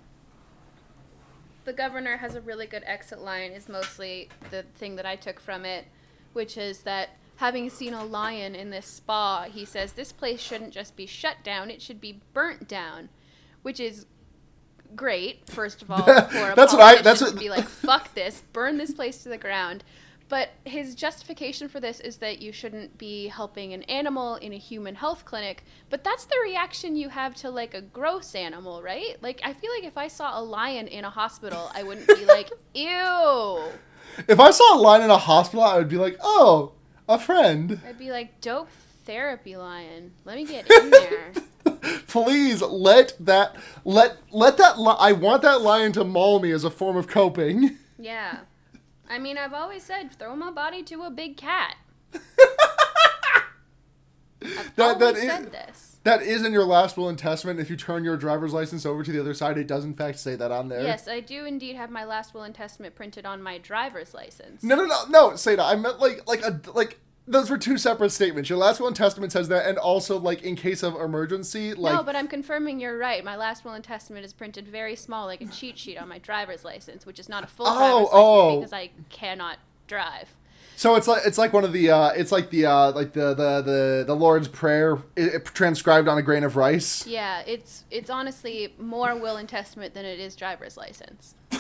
the 1.65 1.73
governor 1.73 2.19
has 2.19 2.35
a 2.35 2.41
really 2.41 2.67
good 2.67 2.83
exit 2.87 3.21
line, 3.21 3.53
is 3.53 3.69
mostly 3.69 4.29
the 4.51 4.63
thing 4.75 4.97
that 4.97 5.07
I 5.07 5.17
took 5.17 5.41
from 5.41 5.65
it, 5.65 5.87
which 6.33 6.57
is 6.57 6.81
that 6.81 7.11
having 7.37 7.69
seen 7.71 7.95
a 7.95 8.05
lion 8.05 8.55
in 8.55 8.71
this 8.71 8.87
spa, 8.87 9.45
he 9.51 9.65
says 9.65 9.93
this 9.93 10.13
place 10.13 10.41
shouldn't 10.41 10.73
just 10.73 10.97
be 10.97 11.07
shut 11.07 11.37
down, 11.43 11.71
it 11.71 11.83
should 11.83 12.01
be 12.01 12.21
burnt 12.33 12.69
down, 12.69 13.09
which 13.63 13.81
is 13.81 14.07
great, 14.97 15.49
first 15.51 15.83
of 15.83 15.91
all, 15.91 16.03
for 16.05 16.51
a 16.51 16.55
That's 16.55 16.73
what 16.73 16.81
I- 16.83 17.03
that's 17.03 17.21
what- 17.21 17.39
be 17.39 17.51
like, 17.51 17.65
fuck 17.69 18.15
this, 18.15 18.43
burn 18.53 18.77
this 18.79 18.93
place 18.93 19.23
to 19.25 19.29
the 19.29 19.39
ground. 19.39 19.85
But 20.31 20.49
his 20.65 20.95
justification 20.95 21.69
for 21.69 21.81
this 21.81 22.01
is 22.01 22.17
that 22.17 22.41
you 22.41 22.51
shouldn't 22.51 22.97
be 22.97 23.29
helping 23.29 23.75
an 23.75 23.83
animal 23.83 24.37
in 24.37 24.55
a 24.55 24.59
human 24.59 24.95
health 24.95 25.27
clinic. 25.27 25.65
But 25.91 26.03
that's 26.03 26.25
the 26.25 26.37
reaction 26.43 26.97
you 26.97 27.11
have 27.11 27.35
to 27.37 27.51
like 27.51 27.75
a 27.75 27.83
gross 27.83 28.35
animal, 28.35 28.83
right? 28.83 29.19
Like 29.23 29.43
I 29.45 29.53
feel 29.53 29.71
like 29.71 29.85
if 29.85 29.99
I 29.99 30.09
saw 30.09 30.41
a 30.41 30.43
lion 30.43 30.89
in 30.89 31.05
a 31.05 31.11
hospital, 31.11 31.71
I 31.75 31.83
wouldn't 31.83 32.07
be 32.09 32.25
like, 32.25 32.51
ew. 32.75 33.65
if 34.27 34.41
I 34.41 34.51
saw 34.51 34.77
a 34.77 34.81
lion 34.81 35.03
in 35.05 35.11
a 35.11 35.19
hospital, 35.19 35.63
I 35.63 35.77
would 35.77 35.91
be 35.91 35.99
like, 35.99 36.17
oh, 36.23 36.73
a 37.09 37.19
friend. 37.19 37.81
I'd 37.87 37.99
be 37.99 38.11
like, 38.11 38.41
dope 38.41 38.69
therapy 39.05 39.57
lion. 39.57 40.13
Let 40.25 40.37
me 40.37 40.45
get 40.47 40.71
in 40.71 40.91
there. 40.91 41.33
Please 42.07 42.63
let 42.63 43.15
that 43.21 43.57
let 43.85 44.17
let 44.31 44.57
that 44.59 44.79
li- 44.79 44.97
I 44.99 45.13
want 45.13 45.43
that 45.43 45.61
lion 45.63 45.93
to 45.93 46.05
maul 46.05 46.41
me 46.41 46.51
as 46.53 46.65
a 46.65 46.71
form 46.71 46.97
of 46.97 47.07
coping. 47.09 47.77
Yeah. 47.99 48.41
I 49.09 49.19
mean, 49.19 49.37
I've 49.37 49.53
always 49.53 49.83
said 49.83 50.13
throw 50.19 50.35
my 50.37 50.51
body 50.51 50.83
to 50.85 51.03
a 51.03 51.11
big 51.11 51.37
cat. 51.37 51.77
I've 54.43 54.77
That- 54.77 54.99
that 54.99 55.17
is- 55.17 55.23
said 55.25 55.53
this. 55.53 55.94
That 56.05 56.21
is 56.21 56.45
in 56.45 56.53
your 56.53 56.65
last 56.65 56.99
will 56.99 57.09
and 57.09 57.19
testament. 57.19 57.59
If 57.59 57.71
you 57.71 57.77
turn 57.77 58.05
your 58.05 58.19
driver's 58.19 58.53
license 58.53 58.85
over 58.85 59.03
to 59.03 59.11
the 59.11 59.19
other 59.19 59.33
side, 59.33 59.57
it 59.57 59.67
does 59.67 59.85
in 59.85 59.95
fact 59.95 60.19
say 60.19 60.37
that 60.37 60.51
on 60.51 60.69
there. 60.69 60.83
Yes, 60.83 61.09
I 61.09 61.21
do 61.21 61.47
indeed 61.47 61.77
have 61.77 61.91
my 61.91 62.05
last 62.05 62.35
will 62.35 62.43
and 62.43 62.55
testament 62.55 62.95
printed 62.95 63.25
on 63.25 63.43
my 63.43 63.57
driver's 63.57 64.13
license. 64.13 64.63
No, 64.63 64.77
no, 64.77 64.85
no, 64.85 65.05
no, 65.09 65.31
Seda. 65.31 65.65
I 65.65 65.75
meant 65.77 66.01
like, 66.01 66.29
like 66.29 66.43
a, 66.43 66.61
like 66.75 67.01
those 67.27 67.49
were 67.49 67.57
two 67.57 67.79
separate 67.79 68.11
statements. 68.11 68.51
Your 68.51 68.59
last 68.59 68.81
will 68.81 68.87
and 68.87 68.95
testament 68.97 69.33
says 69.33 69.49
that, 69.49 69.67
and 69.67 69.79
also 69.79 70.19
like 70.19 70.43
in 70.43 70.57
case 70.57 70.83
of 70.83 70.95
emergency, 70.95 71.73
like 71.73 71.95
no, 71.95 72.03
but 72.03 72.15
I'm 72.15 72.29
confirming 72.29 72.81
you're 72.81 72.99
right. 72.99 73.25
My 73.25 73.37
last 73.37 73.65
will 73.65 73.73
and 73.73 73.83
testament 73.83 74.27
is 74.27 74.35
printed 74.35 74.69
very 74.69 74.97
small, 74.97 75.25
like 75.25 75.41
a 75.41 75.47
cheat 75.47 75.79
sheet 75.79 75.97
on 75.97 76.09
my 76.09 76.19
driver's 76.19 76.67
license, 76.67 77.07
which 77.07 77.19
is 77.19 77.31
not 77.31 77.45
a 77.45 77.47
full 77.47 77.67
Oh, 77.67 77.73
driver's 77.79 77.95
license 77.95 78.11
oh. 78.13 78.57
because 78.61 78.73
I 78.75 78.91
cannot 79.09 79.57
drive. 79.87 80.37
So 80.77 80.97
it's 80.97 81.07
like 81.07 81.23
it's 81.25 81.39
like 81.39 81.53
one 81.53 81.65
of 81.65 81.73
the 81.73 81.91
uh, 81.91 82.09
it's 82.11 82.33
like 82.33 82.51
the 82.51 82.67
uh, 82.67 82.93
like 82.93 83.13
the 83.13 83.35
the 83.35 83.63
the 83.63 84.05
the 84.07 84.15
Lord's 84.15 84.49
prayer 84.49 84.99
i 85.17 85.39
transcribed 85.43 86.09
on 86.09 86.19
a 86.19 86.23
grain 86.23 86.43
of 86.45 86.57
rice. 86.57 87.07
Yeah, 87.07 87.43
it's 87.47 87.85
it's 87.91 88.11
honestly 88.11 88.75
more 88.79 89.15
will 89.17 89.37
and 89.37 89.49
testament 89.49 89.95
than 89.95 90.05
it 90.05 90.19
is 90.19 90.35
driver's 90.35 90.77
license. 90.77 91.35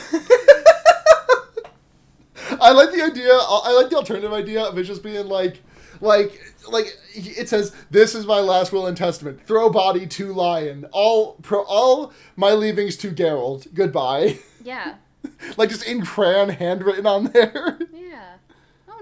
I 2.60 2.72
like 2.72 2.92
the 2.92 3.02
idea. 3.02 3.32
I 3.32 3.72
like 3.72 3.90
the 3.90 3.96
alternative 3.96 4.32
idea 4.32 4.62
of 4.62 4.76
it 4.78 4.84
just 4.84 5.02
being 5.02 5.28
like, 5.28 5.62
like, 6.00 6.40
like 6.68 6.96
it 7.14 7.48
says, 7.48 7.74
"This 7.90 8.14
is 8.14 8.26
my 8.26 8.40
last 8.40 8.72
will 8.72 8.86
and 8.86 8.96
testament. 8.96 9.46
Throw 9.46 9.70
body 9.70 10.06
to 10.06 10.32
lion. 10.32 10.86
All 10.92 11.34
pro, 11.42 11.62
all 11.62 12.12
my 12.36 12.52
leavings 12.52 12.96
to 12.98 13.10
Garold. 13.10 13.72
Goodbye." 13.74 14.40
Yeah. 14.62 14.96
like 15.56 15.68
just 15.68 15.86
in 15.86 16.04
crayon, 16.04 16.48
handwritten 16.50 17.06
on 17.06 17.24
there. 17.26 17.78
Yeah. 17.92 18.23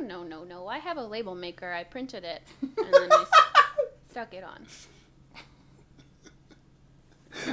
No 0.03 0.23
no 0.23 0.45
no! 0.45 0.67
I 0.67 0.79
have 0.79 0.97
a 0.97 1.05
label 1.05 1.35
maker. 1.35 1.73
I 1.73 1.85
printed 1.85 2.25
it 2.25 2.43
and 2.61 2.93
then 2.93 3.13
I 3.13 3.25
stuck 4.11 4.35
it 4.35 4.45
on. 4.45 4.67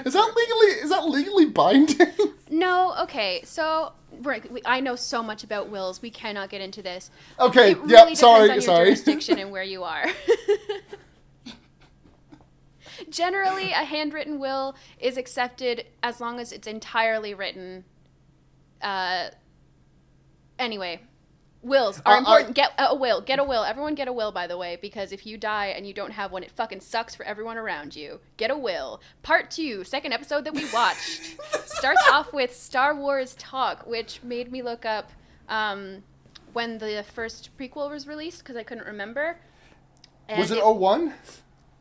is 0.06 0.14
that 0.14 0.34
legally? 0.36 0.82
Is 0.84 0.90
that 0.90 1.08
legally 1.08 1.46
binding? 1.46 2.08
No, 2.50 2.96
okay. 3.02 3.42
So 3.46 3.94
we, 4.24 4.62
I 4.66 4.80
know 4.80 4.96
so 4.96 5.22
much 5.22 5.44
about 5.44 5.70
wills. 5.70 6.02
We 6.02 6.10
cannot 6.10 6.50
get 6.50 6.62
into 6.62 6.82
this. 6.82 7.12
Okay. 7.40 7.72
It 7.72 7.78
really 7.80 8.10
yep. 8.10 8.18
Sorry. 8.18 8.50
on 8.50 8.56
your 8.56 8.62
sorry. 8.62 8.86
jurisdiction 8.86 9.38
and 9.38 9.52
where 9.52 9.64
you 9.64 9.84
are. 9.84 10.06
Generally, 13.10 13.72
a 13.72 13.84
handwritten 13.86 14.40
will 14.40 14.76
is 15.00 15.16
accepted 15.18 15.86
as 16.04 16.20
long 16.20 16.40
as 16.40 16.52
it's 16.52 16.68
entirely 16.68 17.34
written. 17.34 17.86
Uh, 18.82 19.30
anyway, 20.58 21.00
wills 21.62 22.02
are 22.06 22.15
Uh, 22.15 22.19
important. 22.19 22.56
get 22.56 22.72
a 22.78 22.95
will. 22.95 23.22
Get 23.22 23.39
a 23.39 23.43
will. 23.43 23.63
Everyone 23.63 23.95
get 23.95 24.08
a 24.08 24.13
will, 24.13 24.32
by 24.32 24.48
the 24.48 24.58
way, 24.58 24.78
because 24.82 25.12
if 25.12 25.26
you 25.26 25.38
die 25.38 25.67
and 25.67 25.86
you 25.86 25.93
don't 25.93 26.12
have 26.12 26.32
one, 26.32 26.43
it 26.43 26.52
fucking 26.52 26.82
sucks 26.82 27.15
for 27.15 27.26
everyone 27.26 27.58
around 27.58 27.95
you. 27.95 28.19
Get 28.38 28.50
a 28.52 28.58
will. 28.58 29.02
Part 29.24 29.52
two, 29.52 29.84
second 29.84 30.13
episode 30.13 30.45
that 30.45 30.54
we 30.54 30.65
watched, 30.74 31.38
starts 31.65 32.02
off 32.12 32.32
with 32.34 32.56
Star 32.56 32.95
Wars 32.95 33.36
talk, 33.38 33.86
which 33.86 34.22
made 34.24 34.52
me 34.52 34.62
look 34.62 34.86
up 34.86 35.12
um, 35.50 36.04
when 36.54 36.78
the 36.78 37.04
first 37.13 37.50
prequel 37.58 37.89
was 37.89 38.08
released 38.08 38.39
because 38.39 38.56
I 38.56 38.63
couldn't 38.63 38.88
remember. 38.88 39.38
And 40.28 40.39
Was 40.39 40.52
it 40.52 40.63
01? 40.63 41.13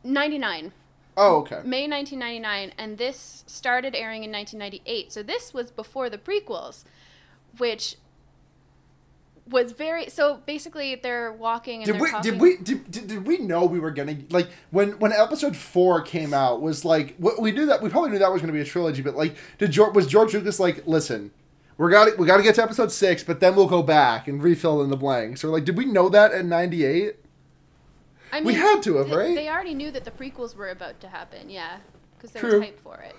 99. 0.03 0.71
Oh, 1.17 1.37
okay. 1.37 1.61
May 1.65 1.87
1999, 1.87 2.73
and 2.77 2.97
this 2.97 3.43
started 3.45 3.93
airing 3.95 4.23
in 4.23 4.31
1998. 4.31 5.11
So 5.11 5.21
this 5.21 5.53
was 5.53 5.69
before 5.69 6.09
the 6.09 6.17
prequels, 6.17 6.83
which 7.57 7.95
was 9.49 9.71
very. 9.71 10.09
So 10.09 10.41
basically, 10.45 10.95
they're 10.95 11.31
walking 11.31 11.81
and 11.83 11.85
Did 11.85 11.95
they're 11.95 12.01
we 12.01 12.11
talking. 12.11 12.31
did 12.31 12.41
we 12.41 12.57
did, 12.57 12.91
did, 12.91 13.07
did 13.07 13.27
we 13.27 13.37
know 13.39 13.65
we 13.65 13.79
were 13.79 13.91
gonna 13.91 14.17
like 14.29 14.49
when 14.71 14.99
when 14.99 15.11
episode 15.11 15.55
four 15.55 16.01
came 16.01 16.33
out 16.33 16.61
was 16.61 16.85
like 16.85 17.15
we 17.19 17.51
knew 17.51 17.65
that 17.65 17.81
we 17.81 17.89
probably 17.89 18.09
knew 18.11 18.19
that 18.19 18.31
was 18.31 18.41
gonna 18.41 18.53
be 18.53 18.61
a 18.61 18.65
trilogy 18.65 19.01
but 19.01 19.15
like 19.15 19.35
did 19.57 19.71
George 19.71 19.95
was 19.95 20.07
George 20.07 20.33
Lucas 20.33 20.59
like 20.59 20.85
listen 20.87 21.31
we're 21.77 21.89
got 21.89 22.17
we 22.17 22.27
got 22.27 22.37
to 22.37 22.43
get 22.43 22.55
to 22.55 22.63
episode 22.63 22.91
six 22.91 23.23
but 23.23 23.39
then 23.39 23.55
we'll 23.55 23.67
go 23.67 23.81
back 23.81 24.27
and 24.27 24.43
refill 24.43 24.81
in 24.81 24.89
the 24.89 24.97
blanks 24.97 25.43
or 25.43 25.47
like 25.49 25.65
did 25.65 25.77
we 25.77 25.85
know 25.85 26.09
that 26.09 26.31
in 26.33 26.49
ninety 26.49 26.83
eight 26.85 27.15
I 28.31 28.41
we 28.41 28.53
had 28.53 28.83
to 28.83 28.97
have, 28.97 29.09
they, 29.09 29.15
right? 29.15 29.35
They 29.35 29.49
already 29.49 29.73
knew 29.73 29.89
that 29.91 30.05
the 30.05 30.11
prequels 30.11 30.55
were 30.55 30.69
about 30.69 30.99
to 31.01 31.07
happen. 31.07 31.49
Yeah, 31.49 31.77
because 32.15 32.31
there 32.31 32.41
True. 32.41 32.59
was 32.59 32.67
hype 32.67 32.79
for 32.79 32.97
it. 32.99 33.15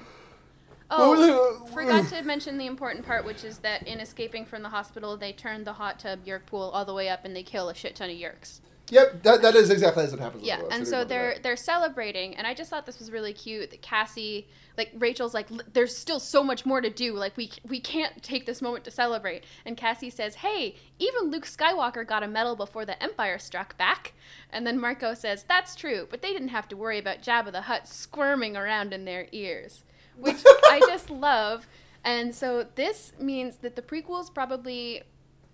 Oh, 0.90 1.66
forgot 1.72 2.08
to 2.08 2.22
mention 2.22 2.58
the 2.58 2.66
important 2.66 3.06
part, 3.06 3.24
which 3.24 3.44
is 3.44 3.58
that 3.58 3.86
in 3.86 4.00
escaping 4.00 4.44
from 4.44 4.62
the 4.62 4.68
hospital, 4.68 5.16
they 5.16 5.32
turn 5.32 5.64
the 5.64 5.74
hot 5.74 6.00
tub 6.00 6.24
Yeerk 6.24 6.46
pool 6.46 6.70
all 6.74 6.84
the 6.84 6.94
way 6.94 7.08
up 7.08 7.24
and 7.24 7.34
they 7.34 7.42
kill 7.42 7.68
a 7.68 7.74
shit 7.74 7.94
ton 7.94 8.10
of 8.10 8.16
Yeerks. 8.16 8.60
Yep, 8.90 9.22
that, 9.22 9.42
that 9.42 9.54
is 9.54 9.70
exactly 9.70 10.02
as 10.02 10.12
it 10.12 10.18
happens. 10.18 10.42
Yeah. 10.42 10.60
And 10.70 10.86
so 10.86 11.04
they're 11.04 11.34
that. 11.34 11.42
they're 11.44 11.56
celebrating, 11.56 12.34
and 12.34 12.46
I 12.46 12.54
just 12.54 12.70
thought 12.70 12.86
this 12.86 12.98
was 12.98 13.10
really 13.10 13.32
cute. 13.32 13.70
That 13.70 13.82
Cassie, 13.82 14.48
like 14.76 14.90
Rachel's, 14.98 15.32
like 15.32 15.46
there's 15.72 15.96
still 15.96 16.18
so 16.18 16.42
much 16.42 16.66
more 16.66 16.80
to 16.80 16.90
do. 16.90 17.14
Like 17.14 17.36
we 17.36 17.52
we 17.68 17.78
can't 17.78 18.20
take 18.22 18.46
this 18.46 18.60
moment 18.60 18.84
to 18.84 18.90
celebrate. 18.90 19.44
And 19.64 19.76
Cassie 19.76 20.10
says, 20.10 20.36
"Hey, 20.36 20.74
even 20.98 21.30
Luke 21.30 21.46
Skywalker 21.46 22.04
got 22.06 22.24
a 22.24 22.28
medal 22.28 22.56
before 22.56 22.84
the 22.84 23.00
Empire 23.00 23.38
struck 23.38 23.78
back." 23.78 24.12
And 24.52 24.66
then 24.66 24.80
Marco 24.80 25.14
says, 25.14 25.44
"That's 25.44 25.76
true, 25.76 26.08
but 26.10 26.20
they 26.20 26.32
didn't 26.32 26.48
have 26.48 26.68
to 26.68 26.76
worry 26.76 26.98
about 26.98 27.22
Jabba 27.22 27.52
the 27.52 27.62
Hutt 27.62 27.86
squirming 27.86 28.56
around 28.56 28.92
in 28.92 29.04
their 29.04 29.28
ears," 29.30 29.84
which 30.20 30.42
I 30.66 30.80
just 30.86 31.10
love. 31.10 31.66
And 32.04 32.34
so 32.34 32.66
this 32.74 33.12
means 33.18 33.58
that 33.58 33.76
the 33.76 33.82
prequels 33.82 34.32
probably, 34.32 35.02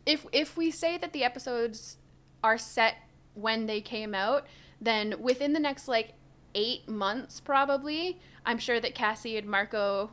if 0.05 0.27
if 0.33 0.57
we 0.57 0.71
say 0.71 0.97
that 0.99 1.13
the 1.13 1.25
episodes 1.25 1.99
are 2.45 2.59
set 2.59 2.97
when 3.35 3.67
they 3.67 3.81
came 3.81 4.15
out, 4.15 4.47
then 4.81 5.15
within 5.21 5.53
the 5.53 5.61
next 5.61 5.89
like 5.89 6.15
eight 6.55 6.89
months, 6.89 7.41
probably, 7.41 8.21
I'm 8.45 8.59
sure 8.59 8.81
that 8.81 8.95
Cassie 8.95 9.37
and 9.37 9.49
Marco, 9.49 10.11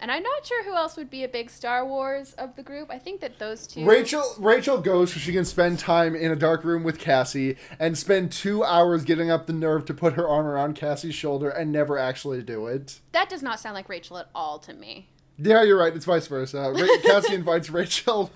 and 0.00 0.10
I'm 0.12 0.22
not 0.22 0.46
sure 0.46 0.64
who 0.64 0.74
else 0.74 0.96
would 0.96 1.08
be 1.10 1.24
a 1.24 1.28
big 1.28 1.50
Star 1.50 1.86
Wars 1.86 2.34
of 2.34 2.54
the 2.56 2.62
group. 2.62 2.90
I 2.90 2.98
think 2.98 3.20
that 3.20 3.38
those 3.38 3.66
two. 3.66 3.84
Rachel 3.84 4.24
Rachel 4.38 4.80
goes 4.80 5.12
so 5.12 5.20
she 5.20 5.32
can 5.32 5.44
spend 5.44 5.78
time 5.78 6.14
in 6.14 6.30
a 6.30 6.36
dark 6.36 6.64
room 6.64 6.82
with 6.82 6.98
Cassie 6.98 7.56
and 7.78 7.96
spend 7.96 8.32
two 8.32 8.62
hours 8.62 9.04
getting 9.04 9.30
up 9.30 9.46
the 9.46 9.52
nerve 9.52 9.84
to 9.86 9.94
put 9.94 10.14
her 10.14 10.28
arm 10.28 10.46
around 10.46 10.74
Cassie's 10.74 11.14
shoulder 11.14 11.48
and 11.48 11.72
never 11.72 11.98
actually 11.98 12.42
do 12.42 12.66
it. 12.66 13.00
That 13.12 13.28
does 13.28 13.42
not 13.42 13.60
sound 13.60 13.74
like 13.74 13.88
Rachel 13.88 14.18
at 14.18 14.28
all 14.34 14.58
to 14.60 14.74
me. 14.74 15.08
Yeah, 15.38 15.62
you're 15.62 15.78
right. 15.78 15.94
It's 15.94 16.04
vice 16.04 16.26
versa. 16.26 16.72
Ra- 16.74 16.86
Cassie 17.04 17.34
invites 17.34 17.70
Rachel, 17.70 18.30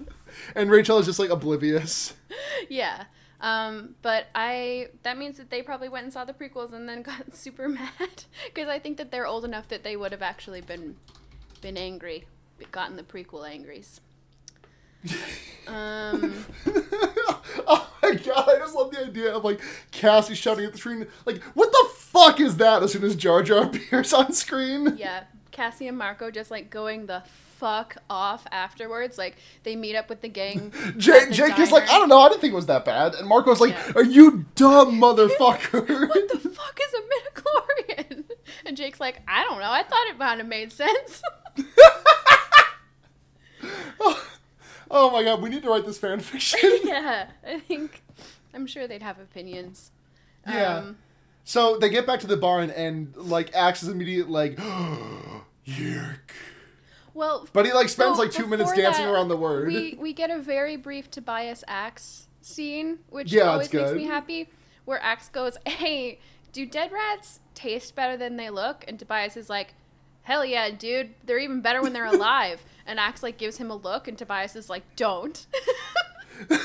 and 0.54 0.70
Rachel 0.70 0.98
is 0.98 1.06
just 1.06 1.18
like 1.18 1.30
oblivious. 1.30 2.14
yeah. 2.68 3.04
Um, 3.40 3.94
but 4.02 4.26
I 4.34 4.88
that 5.02 5.16
means 5.16 5.38
that 5.38 5.50
they 5.50 5.62
probably 5.62 5.88
went 5.88 6.04
and 6.04 6.12
saw 6.12 6.24
the 6.24 6.34
prequels 6.34 6.72
and 6.74 6.88
then 6.88 7.02
got 7.10 7.34
super 7.34 7.68
mad 7.68 8.24
because 8.46 8.68
I 8.68 8.78
think 8.78 8.98
that 8.98 9.10
they're 9.10 9.26
old 9.26 9.44
enough 9.44 9.68
that 9.68 9.82
they 9.82 9.96
would 9.96 10.12
have 10.12 10.22
actually 10.22 10.60
been 10.60 10.96
been 11.60 11.76
angry, 11.76 12.26
gotten 12.72 12.96
the 12.96 13.02
prequel 13.02 13.48
angries. 13.48 14.00
Um, 15.68 16.44
oh 16.66 17.90
my 18.02 18.14
god, 18.14 18.48
I 18.48 18.58
just 18.58 18.74
love 18.74 18.90
the 18.90 19.04
idea 19.04 19.32
of 19.32 19.44
like 19.44 19.60
Cassie 19.92 20.34
shouting 20.34 20.64
at 20.64 20.72
the 20.72 20.78
screen, 20.78 21.06
like, 21.26 21.42
what 21.54 21.70
the 21.70 21.88
fuck 21.96 22.40
is 22.40 22.56
that? 22.56 22.82
As 22.82 22.92
soon 22.92 23.04
as 23.04 23.14
Jar 23.14 23.42
Jar 23.42 23.64
appears 23.66 24.12
on 24.12 24.32
screen. 24.32 24.96
yeah, 24.96 25.24
Cassie 25.52 25.86
and 25.86 25.96
Marco 25.96 26.30
just 26.30 26.50
like 26.50 26.70
going 26.70 27.06
the 27.06 27.22
fuck 27.58 27.98
off 28.08 28.46
afterwards. 28.50 29.16
Like 29.18 29.36
they 29.62 29.76
meet 29.76 29.94
up 29.94 30.08
with 30.08 30.22
the 30.22 30.28
gang. 30.28 30.72
Jake, 30.96 31.28
the 31.28 31.34
Jake 31.34 31.58
is 31.58 31.70
like. 31.70 31.88
I 31.88 31.98
don't 31.98 32.08
know, 32.08 32.18
I 32.18 32.28
didn't 32.28 32.40
think 32.40 32.52
it 32.52 32.56
was 32.56 32.66
that 32.66 32.84
bad. 32.84 33.14
And 33.14 33.28
Marco's 33.28 33.60
like, 33.60 33.74
Yeah. 33.74 33.92
Are 33.96 34.04
you 34.04 34.46
dumb, 34.56 35.00
motherfucker? 35.00 36.08
What 36.08 36.28
the 36.30 36.38
fuck 36.38 36.80
is 36.88 36.94
a 36.94 37.40
midichlorian? 37.40 38.24
And 38.66 38.76
Jake's 38.76 38.98
like, 38.98 39.20
I 39.28 39.44
don't 39.44 39.60
know. 39.60 39.70
I 39.70 39.82
thought 39.84 40.06
it 40.08 40.18
kind 40.18 40.40
of 40.40 40.46
made 40.46 40.72
sense. 40.72 41.22
oh 44.90 45.10
my 45.10 45.22
god, 45.22 45.40
we 45.42 45.48
need 45.48 45.62
to 45.62 45.68
write 45.68 45.86
this 45.86 45.98
fan 45.98 46.20
fiction. 46.20 46.60
yeah, 46.84 47.26
I 47.46 47.60
think. 47.60 48.02
I'm 48.52 48.66
sure 48.66 48.88
they'd 48.88 49.02
have 49.02 49.18
opinions. 49.18 49.92
Yeah. 50.46 50.76
Um, 50.76 50.98
so 51.44 51.78
they 51.78 51.88
get 51.88 52.06
back 52.06 52.20
to 52.20 52.26
the 52.26 52.36
barn 52.36 52.70
and 52.70 53.14
like 53.16 53.54
Axe 53.54 53.82
is 53.82 53.88
immediately 53.88 54.32
like, 54.32 54.56
Yeerk. 55.66 56.32
well, 57.14 57.48
But 57.52 57.66
he 57.66 57.72
like 57.72 57.88
spends 57.88 58.16
so 58.16 58.22
like 58.22 58.32
two 58.32 58.46
minutes 58.46 58.72
dancing 58.72 59.06
that, 59.06 59.12
around 59.12 59.28
the 59.28 59.36
word. 59.36 59.68
We 59.68 59.96
we 59.98 60.12
get 60.12 60.30
a 60.30 60.38
very 60.38 60.76
brief 60.76 61.10
Tobias 61.10 61.62
Axe 61.68 62.26
scene, 62.40 62.98
which 63.08 63.32
Yeah, 63.32 63.52
always 63.52 63.72
makes 63.72 63.92
me 63.92 64.04
happy. 64.04 64.48
Where 64.84 65.00
Axe 65.02 65.28
goes, 65.28 65.56
"Hey, 65.66 66.18
do 66.52 66.66
dead 66.66 66.90
rats 66.90 67.38
taste 67.54 67.94
better 67.94 68.16
than 68.16 68.36
they 68.36 68.50
look?" 68.50 68.84
And 68.88 68.98
Tobias 68.98 69.36
is 69.36 69.48
like, 69.48 69.74
"Hell 70.30 70.44
yeah, 70.44 70.70
dude! 70.70 71.10
They're 71.24 71.38
even 71.38 71.60
better 71.60 71.82
when 71.82 71.92
they're 71.92 72.04
alive." 72.18 72.64
and 72.86 72.98
Axe 72.98 73.22
like 73.22 73.38
gives 73.38 73.58
him 73.58 73.70
a 73.70 73.76
look, 73.76 74.08
and 74.08 74.18
Tobias 74.18 74.56
is 74.56 74.68
like, 74.68 74.82
"Don't." 74.96 75.46
so, 76.48 76.56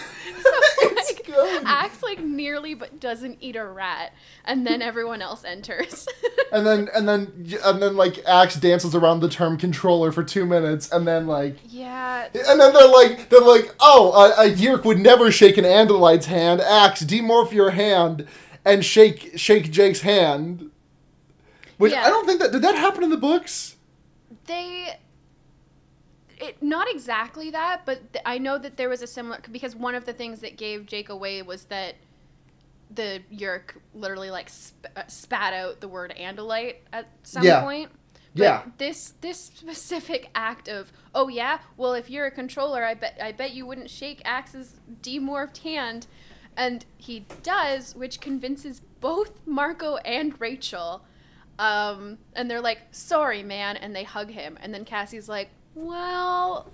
like. 1.28 1.65
Axe 1.65 2.01
like 2.01 2.19
nearly 2.19 2.73
but 2.73 2.99
doesn't 2.99 3.38
eat 3.41 3.56
a 3.56 3.65
rat, 3.65 4.13
and 4.45 4.65
then 4.65 4.82
everyone 4.82 5.21
else 5.21 5.43
enters. 5.43 6.08
and 6.51 6.65
then 6.65 6.89
and 6.95 7.08
then 7.08 7.47
and 7.63 7.82
then 7.82 7.95
like 7.95 8.23
Axe 8.25 8.56
dances 8.56 8.95
around 8.95 9.19
the 9.19 9.30
term 9.30 9.58
controller 9.58 10.12
for 10.12 10.23
two 10.23 10.45
minutes, 10.45 10.91
and 10.91 11.08
then 11.08 11.28
like 11.28 11.58
yeah, 11.67 12.28
and 12.34 12.60
then 12.60 12.73
they're 12.73 12.88
like 12.88 13.30
they're 13.30 13.41
like, 13.41 13.75
oh, 13.80 14.13
a, 14.13 14.45
a 14.45 14.51
Yeerk 14.51 14.86
would 14.86 14.99
never 14.99 15.32
shake 15.32 15.58
an 15.58 15.65
Andalite's 15.65 16.28
hand. 16.28 16.62
Axe, 16.62 17.04
demorph 17.04 17.51
your 17.51 17.71
hand 17.71 18.25
and 18.63 18.84
shake 18.84 19.34
shake 19.36 19.71
Jake's 19.71 20.01
hand. 20.01 20.71
Which 21.78 21.92
Yeah. 21.92 22.06
I 22.06 22.10
don't 22.10 22.26
think 22.26 22.40
that 22.42 22.52
did 22.52 22.62
that 22.62 22.76
happen 22.76 23.04
in 23.04 23.10
the 23.10 23.18
books. 23.18 23.76
they 24.46 24.98
it 26.38 26.62
not 26.62 26.90
exactly 26.90 27.50
that 27.52 27.86
but 27.86 28.12
th- 28.12 28.22
i 28.26 28.38
know 28.38 28.58
that 28.58 28.76
there 28.76 28.90
was 28.90 29.02
a 29.02 29.08
similar 29.08 29.40
because 29.52 29.74
one 29.76 29.96
of 29.96 30.04
the 30.06 30.12
things 30.12 30.42
that 30.42 30.58
gave 30.58 30.86
jake 30.86 31.08
away 31.08 31.42
was 31.42 31.66
that 31.66 31.96
the 32.94 33.22
Yeerk 33.34 33.78
literally 33.94 34.30
like 34.30 34.50
sp- 34.52 34.86
uh, 34.98 35.04
spat 35.08 35.54
out 35.54 35.80
the 35.80 35.88
word 35.88 36.14
andalite 36.20 36.76
at 36.92 37.08
some 37.24 37.44
Yeah. 37.44 37.62
point 37.62 37.90
But 38.36 38.44
Yeah. 38.44 38.64
this 38.78 39.14
this 39.22 39.40
specific 39.40 40.30
act 40.36 40.68
of 40.68 40.92
oh 41.14 41.30
yeah 41.30 41.60
well 41.78 41.94
if 41.94 42.10
you're 42.10 42.26
a 42.26 42.32
controller 42.32 42.84
i 42.84 42.94
bet 42.94 43.18
i 43.22 43.32
bet 43.32 43.54
you 43.54 43.66
wouldn't 43.66 43.90
shake 43.90 44.22
axe's 44.26 44.76
demorphed 45.02 45.60
hand 45.60 46.06
and 46.58 46.86
he 46.98 47.26
does 47.44 47.96
which 47.96 48.20
convinces 48.20 48.82
both 49.00 49.40
marco 49.48 49.96
and 49.98 50.40
rachel 50.42 51.06
um, 51.60 52.18
and 52.36 52.50
they're 52.50 52.62
like, 52.62 52.80
sorry, 52.91 53.44
man. 53.44 53.78
And 53.78 53.96
they 53.96 54.04
hug 54.04 54.30
him. 54.30 54.58
And 54.62 54.74
then 54.74 54.86
Cassie's 54.86 55.30
like, 55.30 55.50
well, 55.74 56.72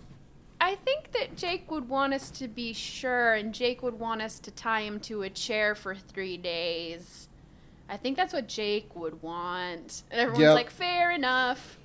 I 0.60 0.76
think 0.76 1.12
that 1.13 1.36
Jake 1.36 1.72
would 1.72 1.89
want 1.89 2.13
us 2.13 2.30
to 2.32 2.48
be 2.48 2.72
sure, 2.74 3.34
and 3.34 3.54
Jake 3.54 3.82
would 3.82 4.00
want 4.00 4.22
us 4.22 4.38
to 4.39 4.52
tie 4.52 4.82
him 4.82 5.00
to 5.02 5.24
a 5.24 5.30
chair 5.30 5.74
for 5.74 5.96
three 5.96 6.38
days. 6.38 7.28
I 7.89 7.98
think 7.98 8.15
that's 8.15 8.34
what 8.34 8.48
Jake 8.48 8.96
would 8.96 9.22
want. 9.22 10.04
And 10.12 10.22
everyone's 10.22 10.44
Yep. 10.44 10.56
like, 10.56 10.70
fair 10.70 11.12
enough. 11.12 11.78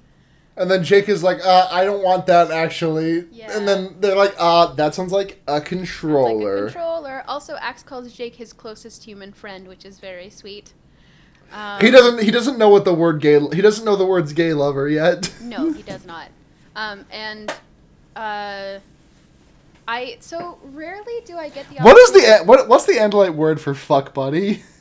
And 0.58 0.70
then 0.70 0.84
Jake 0.84 1.08
is 1.08 1.22
like, 1.22 1.44
uh, 1.44 1.68
I 1.70 1.84
don't 1.84 2.02
want 2.02 2.26
that 2.26 2.50
actually. 2.50 3.26
Yeah. 3.30 3.54
And 3.56 3.68
then 3.68 3.96
they're 4.00 4.16
like, 4.16 4.34
uh, 4.38 4.72
that 4.74 4.94
sounds 4.94 5.12
like 5.12 5.42
a 5.46 5.60
controller. 5.60 6.62
Like 6.62 6.70
a 6.70 6.72
controller. 6.74 7.24
Also, 7.28 7.56
Axe 7.56 7.82
calls 7.82 8.10
Jake 8.12 8.36
his 8.36 8.52
closest 8.54 9.04
human 9.04 9.32
friend, 9.32 9.68
which 9.68 9.84
is 9.84 9.98
very 9.98 10.30
sweet. 10.30 10.72
Um, 11.52 11.80
he 11.80 11.90
doesn't. 11.90 12.22
He 12.22 12.30
doesn't 12.30 12.58
know 12.58 12.68
what 12.68 12.84
the 12.84 12.94
word 12.94 13.20
gay. 13.20 13.40
He 13.54 13.62
doesn't 13.62 13.84
know 13.84 13.96
the 13.96 14.06
words 14.06 14.32
gay 14.32 14.52
lover 14.52 14.88
yet. 14.88 15.32
No, 15.42 15.72
he 15.72 15.82
does 15.82 16.04
not. 16.04 16.28
Um, 16.74 17.06
and 17.10 17.50
uh, 18.16 18.78
I 19.88 20.16
so 20.20 20.58
rarely 20.62 21.20
do 21.24 21.36
I 21.38 21.48
get 21.48 21.68
the. 21.70 21.76
What 21.82 21.96
is 21.96 22.12
the 22.12 22.18
opportunity- 22.18 22.42
a- 22.42 22.46
what? 22.46 22.68
What's 22.68 22.84
the 22.86 22.94
Andalite 22.94 23.34
word 23.34 23.60
for 23.60 23.74
fuck 23.74 24.12
buddy? 24.12 24.62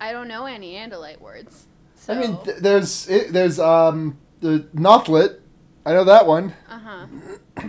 I 0.00 0.12
don't 0.12 0.28
know 0.28 0.46
any 0.46 0.74
Andalite 0.74 1.20
words. 1.20 1.66
So, 1.96 2.14
I 2.14 2.18
mean, 2.20 2.38
th- 2.44 2.58
there's 2.58 3.08
it, 3.08 3.32
there's 3.32 3.58
um 3.58 4.16
the 4.40 4.60
Nothlit. 4.74 5.40
I 5.84 5.92
know 5.92 6.04
that 6.04 6.26
one. 6.26 6.54
uh 6.70 6.78
huh. 6.78 7.06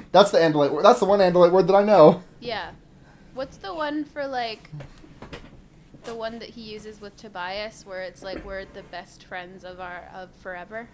That's 0.12 0.32
the 0.32 0.38
Andalite 0.38 0.72
word. 0.72 0.86
That's 0.86 1.00
the 1.00 1.06
one 1.06 1.20
Andalite 1.20 1.52
word 1.52 1.68
that 1.68 1.76
I 1.76 1.84
know. 1.84 2.22
Yeah. 2.40 2.72
What's 3.34 3.58
the 3.58 3.74
one 3.74 4.04
for 4.06 4.28
like? 4.28 4.70
The 6.06 6.16
one 6.16 6.40
that 6.40 6.50
he 6.50 6.62
uses 6.62 7.02
with 7.02 7.16
Tobias, 7.18 7.86
where 7.86 8.02
it's 8.02 8.24
like 8.24 8.44
we're 8.46 8.66
the 8.66 8.84
best 8.84 9.24
friends 9.26 9.64
of 9.64 9.80
our 9.80 10.10
of 10.14 10.30
forever. 10.36 10.90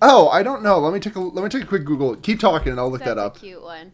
Oh, 0.00 0.28
I 0.28 0.42
don't 0.42 0.62
know. 0.62 0.78
Let 0.78 0.92
me 0.92 1.00
take 1.00 1.16
a 1.16 1.20
let 1.20 1.42
me 1.42 1.48
take 1.50 1.64
a 1.64 1.66
quick 1.66 1.84
Google. 1.84 2.16
Keep 2.16 2.40
talking, 2.40 2.70
and 2.70 2.80
I'll 2.80 2.90
look 2.90 3.00
That's 3.00 3.16
that 3.16 3.18
up. 3.18 3.36
a 3.36 3.40
cute 3.40 3.62
one. 3.62 3.92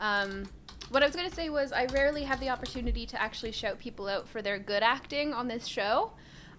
Um, 0.00 0.44
what 0.90 1.02
I 1.02 1.06
was 1.06 1.16
gonna 1.16 1.30
say 1.30 1.48
was 1.48 1.72
I 1.72 1.86
rarely 1.86 2.22
have 2.24 2.40
the 2.40 2.48
opportunity 2.50 3.04
to 3.06 3.20
actually 3.20 3.52
shout 3.52 3.78
people 3.78 4.08
out 4.08 4.28
for 4.28 4.42
their 4.42 4.58
good 4.58 4.82
acting 4.82 5.32
on 5.32 5.48
this 5.48 5.66
show. 5.66 6.12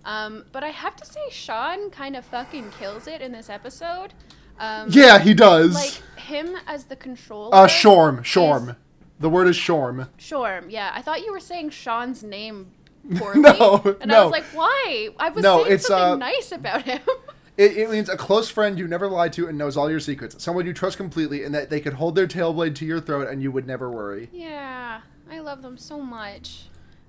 Um, 0.04 0.46
but 0.52 0.64
I 0.64 0.70
have 0.70 0.96
to 0.98 1.06
say 1.06 1.20
Shawn 1.32 1.90
kind 1.90 2.16
of 2.16 2.26
fucking 2.26 2.72
kills 2.72 3.08
it 3.08 3.22
in 3.22 3.32
this 3.32 3.50
episode. 3.50 4.14
Um, 4.60 4.88
Yeah, 4.92 5.20
he 5.20 5.34
does. 5.34 5.74
Like 5.74 6.20
him 6.20 6.56
as 6.68 6.86
the 6.86 6.96
controller. 6.96 7.54
uh, 7.56 7.68
Shorm, 7.68 8.20
Shorm. 8.24 8.76
The 9.20 9.30
word 9.30 9.48
is 9.48 9.56
Shorm. 9.58 10.10
Shorm, 10.18 10.70
yeah. 10.70 10.92
I 10.94 11.02
thought 11.02 11.26
you 11.26 11.32
were 11.32 11.40
saying 11.40 11.72
Shawn's 11.72 12.24
name 12.24 12.72
poorly. 13.18 13.42
No, 13.60 13.98
And 14.02 14.12
I 14.12 14.16
no. 14.16 14.24
was 14.24 14.32
like, 14.32 14.46
why? 14.54 15.10
I 15.20 15.30
was 15.30 15.44
No, 15.44 15.64
saying 15.64 15.74
it's, 15.74 15.88
something 15.88 16.24
uh, 16.24 16.28
nice 16.28 16.52
about 16.52 16.84
him. 16.84 17.02
It, 17.58 17.78
it 17.78 17.90
means 17.90 18.10
a 18.10 18.18
close 18.18 18.50
friend 18.50 18.78
you 18.78 18.86
never 18.86 19.08
lied 19.08 19.32
to 19.34 19.48
and 19.48 19.58
knows 19.58 19.78
all 19.78 19.90
your 19.90 20.02
secrets. 20.02 20.44
Someone 20.44 20.66
you 20.66 20.74
trust 20.74 20.98
completely, 20.98 21.42
and 21.46 21.56
that 21.56 21.70
they 21.70 21.80
could 21.80 21.94
hold 21.94 22.16
their 22.16 22.28
tail 22.28 22.52
blade 22.52 22.76
to 22.76 22.86
your 22.86 23.00
throat 23.00 23.30
and 23.30 23.42
you 23.42 23.50
would 23.50 23.66
never 23.66 23.90
worry. 23.90 24.28
yeah, 24.34 25.00
I 25.32 25.40
love 25.40 25.62
them 25.62 25.78
so 25.78 26.02
much. 26.02 26.66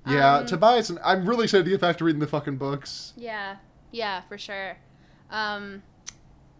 Yeah, 0.08 0.36
Um, 0.36 0.46
Tobias, 0.46 0.88
and 0.88 1.00
I'm 1.04 1.26
really 1.28 1.44
excited 1.46 1.64
to 1.64 1.70
get 1.70 1.80
back 1.80 1.96
to 1.98 2.04
reading 2.04 2.20
the 2.20 2.28
fucking 2.28 2.58
books. 2.58 3.12
Yeah, 3.16 3.56
yeah, 3.90 4.20
for 4.20 4.38
sure. 4.38 4.76
Um, 5.32 5.82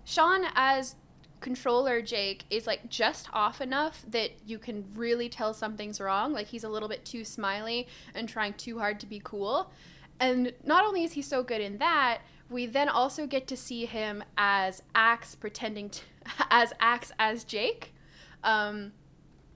Shawn 0.04 0.44
as 0.56 0.96
controller 1.40 2.02
Jake 2.02 2.44
is 2.50 2.66
like 2.66 2.88
just 2.88 3.28
off 3.32 3.60
enough 3.60 4.04
that 4.08 4.30
you 4.46 4.58
can 4.58 4.84
really 4.94 5.28
tell 5.28 5.54
something's 5.54 6.00
wrong. 6.00 6.32
Like 6.32 6.46
he's 6.48 6.64
a 6.64 6.68
little 6.68 6.88
bit 6.88 7.04
too 7.04 7.24
smiley 7.24 7.86
and 8.14 8.28
trying 8.28 8.54
too 8.54 8.78
hard 8.78 9.00
to 9.00 9.06
be 9.06 9.20
cool. 9.22 9.70
And 10.18 10.52
not 10.64 10.84
only 10.84 11.04
is 11.04 11.12
he 11.12 11.22
so 11.22 11.42
good 11.42 11.60
in 11.60 11.78
that, 11.78 12.20
we 12.48 12.66
then 12.66 12.88
also 12.88 13.26
get 13.26 13.46
to 13.48 13.56
see 13.56 13.86
him 13.86 14.24
as 14.38 14.82
Axe 14.94 15.34
pretending 15.34 15.90
to, 15.90 16.02
as 16.50 16.72
Axe 16.80 17.12
as 17.18 17.44
Jake. 17.44 17.92
Um, 18.42 18.92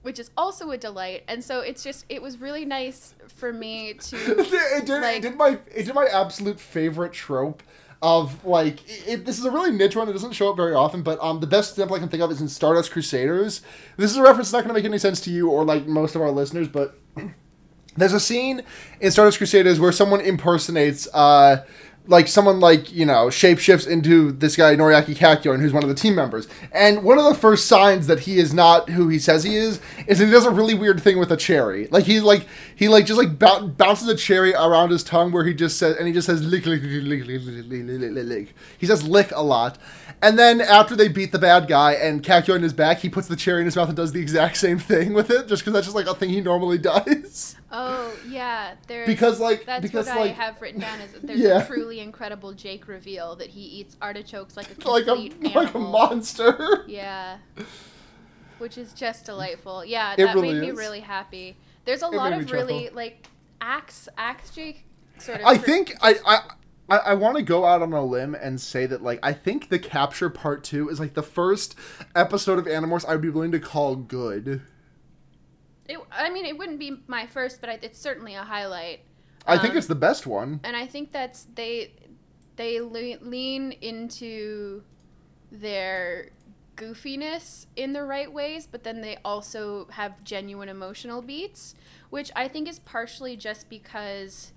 which 0.01 0.19
is 0.19 0.31
also 0.35 0.71
a 0.71 0.77
delight. 0.77 1.23
And 1.27 1.43
so 1.43 1.59
it's 1.59 1.83
just 1.83 2.05
it 2.09 2.21
was 2.21 2.39
really 2.39 2.65
nice 2.65 3.13
for 3.27 3.53
me 3.53 3.93
to 3.93 4.15
it, 4.39 4.85
did, 4.85 5.01
like- 5.01 5.17
it 5.17 5.21
did 5.21 5.37
my 5.37 5.59
it 5.73 5.85
did 5.85 5.95
my 5.95 6.05
absolute 6.05 6.59
favorite 6.59 7.13
trope 7.13 7.63
of 8.01 8.43
like 8.43 8.79
it, 9.07 9.25
this 9.25 9.37
is 9.37 9.45
a 9.45 9.51
really 9.51 9.71
niche 9.71 9.95
one. 9.95 10.09
It 10.09 10.13
doesn't 10.13 10.33
show 10.33 10.49
up 10.49 10.57
very 10.57 10.73
often, 10.73 11.03
but 11.03 11.19
um, 11.21 11.39
the 11.39 11.47
best 11.47 11.71
example 11.71 11.95
I 11.95 11.99
can 11.99 12.09
think 12.09 12.23
of 12.23 12.31
is 12.31 12.41
in 12.41 12.47
Stardust 12.47 12.91
Crusaders. 12.91 13.61
This 13.97 14.11
is 14.11 14.17
a 14.17 14.23
reference 14.23 14.49
that's 14.49 14.53
not 14.53 14.63
going 14.63 14.69
to 14.69 14.73
make 14.73 14.85
any 14.89 14.97
sense 14.97 15.21
to 15.21 15.29
you 15.29 15.49
or 15.49 15.63
like 15.63 15.85
most 15.85 16.15
of 16.15 16.21
our 16.21 16.31
listeners, 16.31 16.67
but 16.67 16.99
there's 17.97 18.13
a 18.13 18.19
scene 18.19 18.63
in 18.99 19.11
Stardust 19.11 19.37
Crusaders 19.37 19.79
where 19.79 19.91
someone 19.91 20.21
impersonates 20.21 21.07
uh 21.13 21.63
like 22.07 22.27
someone 22.27 22.59
like 22.59 22.91
you 22.91 23.05
know 23.05 23.27
shapeshifts 23.27 23.87
into 23.87 24.31
this 24.31 24.55
guy 24.55 24.75
Noriaki 24.75 25.15
Kakyoin, 25.15 25.59
who's 25.59 25.73
one 25.73 25.83
of 25.83 25.89
the 25.89 25.95
team 25.95 26.15
members. 26.15 26.47
And 26.71 27.03
one 27.03 27.17
of 27.17 27.25
the 27.25 27.35
first 27.35 27.67
signs 27.67 28.07
that 28.07 28.21
he 28.21 28.37
is 28.37 28.53
not 28.53 28.89
who 28.89 29.07
he 29.07 29.19
says 29.19 29.43
he 29.43 29.55
is 29.55 29.79
is 30.07 30.19
that 30.19 30.25
he 30.25 30.31
does 30.31 30.45
a 30.45 30.51
really 30.51 30.73
weird 30.73 31.01
thing 31.01 31.19
with 31.19 31.31
a 31.31 31.37
cherry. 31.37 31.87
Like 31.87 32.05
he 32.05 32.19
like 32.19 32.47
he 32.75 32.87
like 32.87 33.05
just 33.05 33.19
like 33.19 33.37
bou- 33.37 33.67
bounces 33.67 34.07
a 34.07 34.15
cherry 34.15 34.53
around 34.53 34.89
his 34.89 35.03
tongue 35.03 35.31
where 35.31 35.45
he 35.45 35.53
just 35.53 35.77
says 35.77 35.97
and 35.97 36.07
he 36.07 36.13
just 36.13 36.25
says 36.25 36.43
lick 36.43 36.65
lick 36.65 36.81
lick 36.81 37.03
lick 37.03 37.27
lick 37.27 37.67
lick 37.67 38.25
lick. 38.25 38.55
He 38.77 38.85
says 38.85 39.03
lick 39.03 39.31
a 39.33 39.43
lot. 39.43 39.77
And 40.23 40.37
then 40.37 40.61
after 40.61 40.95
they 40.95 41.07
beat 41.07 41.31
the 41.31 41.39
bad 41.39 41.67
guy 41.67 41.93
and 41.93 42.21
Kakyoin 42.21 42.61
his 42.61 42.73
back, 42.73 42.99
he 42.99 43.09
puts 43.09 43.27
the 43.27 43.35
cherry 43.35 43.61
in 43.61 43.65
his 43.65 43.75
mouth 43.75 43.87
and 43.87 43.97
does 43.97 44.11
the 44.11 44.21
exact 44.21 44.57
same 44.57 44.77
thing 44.77 45.13
with 45.13 45.31
it, 45.31 45.47
just 45.47 45.63
because 45.63 45.73
that's 45.73 45.87
just 45.87 45.95
like 45.95 46.05
a 46.05 46.13
thing 46.13 46.29
he 46.29 46.41
normally 46.41 46.77
does. 46.79 47.55
Oh 47.71 48.13
yeah, 48.27 48.75
there's 48.87 49.07
Because, 49.07 49.39
like- 49.39 49.65
that's 49.65 49.81
because, 49.81 50.07
what 50.07 50.17
I 50.19 50.27
have 50.27 50.61
written 50.61 50.79
down 50.81 51.01
is 51.01 51.13
that 51.13 51.25
there's 51.25 51.39
Yeah. 51.39 51.63
a 51.63 51.65
truly 51.65 51.99
incredible 51.99 52.53
Jake 52.53 52.87
reveal 52.87 53.35
that 53.37 53.49
he 53.49 53.61
eats 53.61 53.97
artichokes 54.01 54.55
like 54.55 54.67
a 54.69 54.87
like 54.89 55.03
a 55.07 55.15
complete 55.15 55.43
like 55.55 55.73
a 55.73 55.79
monster. 55.79 56.83
Yeah, 56.87 57.37
which 58.59 58.77
is 58.77 58.93
just 58.93 59.25
delightful. 59.25 59.83
Yeah, 59.85 60.15
that 60.15 60.35
really 60.35 60.53
made 60.53 60.61
me 60.61 60.69
is. 60.69 60.77
really 60.77 60.99
happy. 60.99 61.57
There's 61.85 62.03
a 62.03 62.07
It 62.07 62.13
lot 62.13 62.33
of 62.33 62.51
really 62.51 62.89
like 62.93 63.27
axe 63.59 64.07
axe 64.17 64.51
Jake 64.51 64.85
sort 65.17 65.39
of. 65.39 65.45
I 65.47 65.57
think 65.57 65.95
I 66.01 66.15
I. 66.25 66.39
I, 66.91 66.97
I 66.97 67.13
want 67.13 67.37
to 67.37 67.43
go 67.43 67.65
out 67.65 67.81
on 67.81 67.93
a 67.93 68.03
limb 68.03 68.35
and 68.35 68.59
say 68.59 68.85
that 68.85 69.01
like 69.01 69.19
I 69.23 69.33
think 69.33 69.69
the 69.69 69.79
capture 69.79 70.29
part 70.29 70.63
two 70.63 70.89
is 70.89 70.99
like 70.99 71.13
the 71.13 71.23
first 71.23 71.75
episode 72.15 72.59
of 72.59 72.65
Animorphs 72.65 73.05
I 73.07 73.13
would 73.13 73.21
be 73.21 73.29
willing 73.29 73.51
to 73.53 73.59
call 73.59 73.95
good. 73.95 74.61
It, 75.87 75.99
I 76.11 76.29
mean, 76.29 76.45
it 76.45 76.57
wouldn't 76.57 76.79
be 76.79 76.97
my 77.07 77.25
first, 77.27 77.61
but 77.61 77.69
I, 77.69 77.79
it's 77.81 77.99
certainly 77.99 78.35
a 78.35 78.43
highlight. 78.43 79.01
I 79.45 79.57
think 79.57 79.71
Um, 79.71 79.77
it's 79.77 79.87
the 79.87 79.95
best 79.95 80.27
one. 80.27 80.59
and 80.63 80.75
I 80.75 80.85
think 80.85 81.11
that's 81.11 81.47
they 81.55 81.93
they 82.57 82.79
lean 82.81 83.71
into 83.81 84.83
their 85.51 86.29
goofiness 86.75 87.65
in 87.75 87.93
the 87.93 88.03
right 88.03 88.31
ways, 88.31 88.67
but 88.67 88.83
then 88.83 89.01
they 89.01 89.17
also 89.23 89.87
have 89.91 90.23
genuine 90.23 90.69
emotional 90.69 91.21
beats, 91.21 91.75
which 92.09 92.31
I 92.35 92.47
think 92.47 92.67
is 92.67 92.79
partially 92.79 93.35
just 93.37 93.69
because 93.69 94.51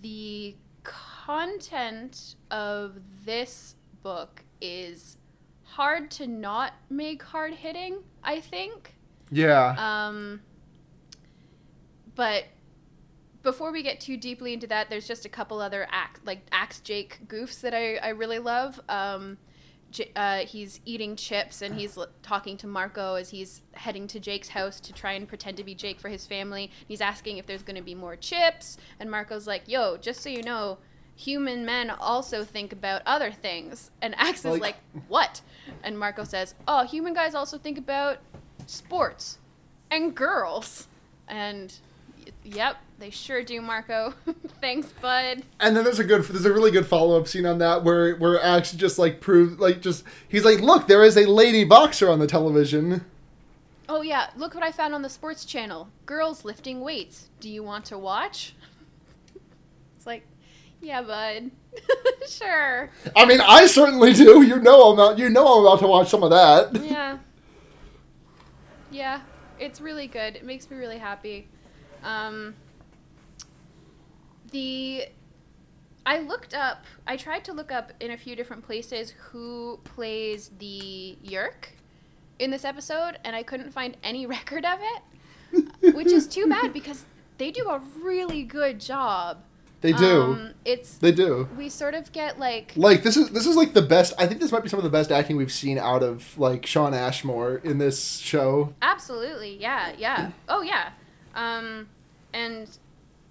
the 0.00 0.56
content 0.82 2.36
of 2.50 2.98
this 3.24 3.76
book 4.02 4.44
is 4.60 5.16
hard 5.62 6.10
to 6.12 6.26
not 6.26 6.74
make 6.90 7.22
hard 7.22 7.54
hitting, 7.54 7.98
I 8.22 8.40
think. 8.40 8.94
Yeah. 9.30 9.74
Um, 9.78 10.42
but 12.14 12.44
before 13.42 13.72
we 13.72 13.82
get 13.82 14.00
too 14.00 14.16
deeply 14.16 14.52
into 14.52 14.66
that, 14.68 14.90
there's 14.90 15.08
just 15.08 15.24
a 15.24 15.28
couple 15.28 15.60
other 15.60 15.86
act 15.90 16.26
like 16.26 16.46
Axe 16.52 16.80
Jake 16.80 17.20
goofs 17.26 17.60
that 17.62 17.74
I, 17.74 17.96
I 17.96 18.08
really 18.10 18.38
love. 18.38 18.80
Um, 18.88 19.38
uh, 20.16 20.38
he's 20.38 20.80
eating 20.84 21.16
chips 21.16 21.62
and 21.62 21.74
he's 21.74 21.98
talking 22.22 22.56
to 22.58 22.66
Marco 22.66 23.14
as 23.14 23.30
he's 23.30 23.62
heading 23.72 24.06
to 24.08 24.20
Jake's 24.20 24.48
house 24.48 24.80
to 24.80 24.92
try 24.92 25.12
and 25.12 25.26
pretend 25.28 25.56
to 25.58 25.64
be 25.64 25.74
Jake 25.74 26.00
for 26.00 26.08
his 26.08 26.26
family. 26.26 26.70
He's 26.88 27.00
asking 27.00 27.38
if 27.38 27.46
there's 27.46 27.62
going 27.62 27.76
to 27.76 27.82
be 27.82 27.94
more 27.94 28.16
chips, 28.16 28.76
and 29.00 29.10
Marco's 29.10 29.46
like, 29.46 29.62
"Yo, 29.66 29.96
just 29.96 30.20
so 30.20 30.28
you 30.28 30.42
know." 30.42 30.78
Human 31.14 31.66
men 31.66 31.90
also 31.90 32.42
think 32.42 32.72
about 32.72 33.02
other 33.04 33.30
things. 33.30 33.90
And 34.00 34.14
Axe 34.16 34.40
is 34.40 34.44
Like- 34.46 34.60
like, 34.62 34.76
What? 35.08 35.42
And 35.82 35.98
Marco 35.98 36.24
says, 36.24 36.54
Oh, 36.66 36.84
human 36.86 37.12
guys 37.12 37.34
also 37.34 37.58
think 37.58 37.76
about 37.76 38.18
sports 38.66 39.38
and 39.90 40.14
girls. 40.14 40.88
And 41.28 41.72
yep, 42.42 42.78
they 43.02 43.10
sure 43.10 43.42
do, 43.42 43.60
Marco. 43.60 44.14
Thanks, 44.60 44.92
bud. 45.00 45.42
and 45.58 45.76
then 45.76 45.82
there's 45.82 45.98
a 45.98 46.04
good 46.04 46.22
there's 46.22 46.44
a 46.44 46.52
really 46.52 46.70
good 46.70 46.86
follow 46.86 47.18
up 47.20 47.26
scene 47.26 47.44
on 47.44 47.58
that 47.58 47.82
where 47.82 48.14
where 48.14 48.40
Axe 48.40 48.72
just 48.72 48.96
like 48.96 49.20
proves 49.20 49.58
like 49.58 49.80
just 49.80 50.04
he's 50.28 50.44
like 50.44 50.60
look 50.60 50.86
there 50.86 51.02
is 51.02 51.16
a 51.16 51.26
lady 51.26 51.64
boxer 51.64 52.08
on 52.08 52.20
the 52.20 52.28
television. 52.28 53.04
Oh, 53.88 54.00
yeah, 54.00 54.30
look 54.36 54.54
what 54.54 54.62
I 54.62 54.70
found 54.70 54.94
on 54.94 55.02
the 55.02 55.10
sports 55.10 55.44
channel 55.44 55.88
girls 56.06 56.44
lifting 56.44 56.80
weights. 56.80 57.28
Do 57.40 57.50
you 57.50 57.62
want 57.62 57.84
to 57.86 57.98
watch? 57.98 58.54
It's 59.96 60.06
like, 60.06 60.26
yeah, 60.80 61.00
bud. 61.02 61.52
sure. 62.28 62.90
I 63.14 63.24
mean 63.24 63.40
I 63.40 63.66
certainly 63.66 64.12
do. 64.12 64.42
You 64.42 64.60
know 64.60 64.90
I'm 64.90 64.94
about 64.94 65.18
you 65.18 65.28
know 65.28 65.58
I'm 65.58 65.66
about 65.66 65.80
to 65.80 65.88
watch 65.88 66.08
some 66.08 66.22
of 66.22 66.30
that. 66.30 66.84
Yeah. 66.84 67.18
Yeah, 68.90 69.22
it's 69.58 69.80
really 69.80 70.06
good. 70.06 70.36
It 70.36 70.44
makes 70.44 70.70
me 70.70 70.76
really 70.76 70.98
happy. 70.98 71.48
Um, 72.02 72.54
the 74.52 75.06
I 76.04 76.18
looked 76.18 76.54
up. 76.54 76.84
I 77.06 77.16
tried 77.16 77.44
to 77.44 77.52
look 77.52 77.70
up 77.70 77.92
in 78.00 78.10
a 78.10 78.16
few 78.16 78.34
different 78.36 78.64
places 78.64 79.14
who 79.30 79.78
plays 79.84 80.50
the 80.58 81.16
Yeerk 81.24 81.70
in 82.38 82.50
this 82.50 82.64
episode, 82.64 83.18
and 83.24 83.36
I 83.36 83.42
couldn't 83.42 83.72
find 83.72 83.96
any 84.02 84.26
record 84.38 84.64
of 84.64 84.78
it, 84.80 85.94
which 85.94 86.08
is 86.12 86.26
too 86.26 86.46
bad 86.48 86.72
because 86.74 87.04
they 87.38 87.50
do 87.50 87.68
a 87.68 87.80
really 88.00 88.42
good 88.42 88.80
job. 88.80 89.38
They 89.80 89.92
do. 89.92 90.22
Um, 90.22 90.54
it's 90.64 90.98
they 90.98 91.10
do. 91.10 91.48
we 91.58 91.68
sort 91.68 91.94
of 91.94 92.12
get 92.12 92.38
like 92.38 92.72
Like 92.76 93.02
this 93.02 93.16
is 93.16 93.30
this 93.30 93.46
is 93.46 93.56
like 93.56 93.74
the 93.74 93.82
best. 93.82 94.14
I 94.16 94.28
think 94.28 94.40
this 94.40 94.52
might 94.52 94.62
be 94.62 94.68
some 94.68 94.78
of 94.78 94.84
the 94.84 94.90
best 94.90 95.10
acting 95.10 95.36
we've 95.36 95.50
seen 95.50 95.76
out 95.76 96.04
of 96.04 96.38
like 96.38 96.66
Shawn 96.66 96.94
Ashmore 96.94 97.56
in 97.64 97.78
this 97.78 98.18
show. 98.18 98.74
Absolutely, 98.80 99.56
yeah, 99.56 99.92
yeah. 99.98 100.30
Oh, 100.48 100.62
yeah. 100.62 100.90
Um, 101.34 101.88
and 102.32 102.70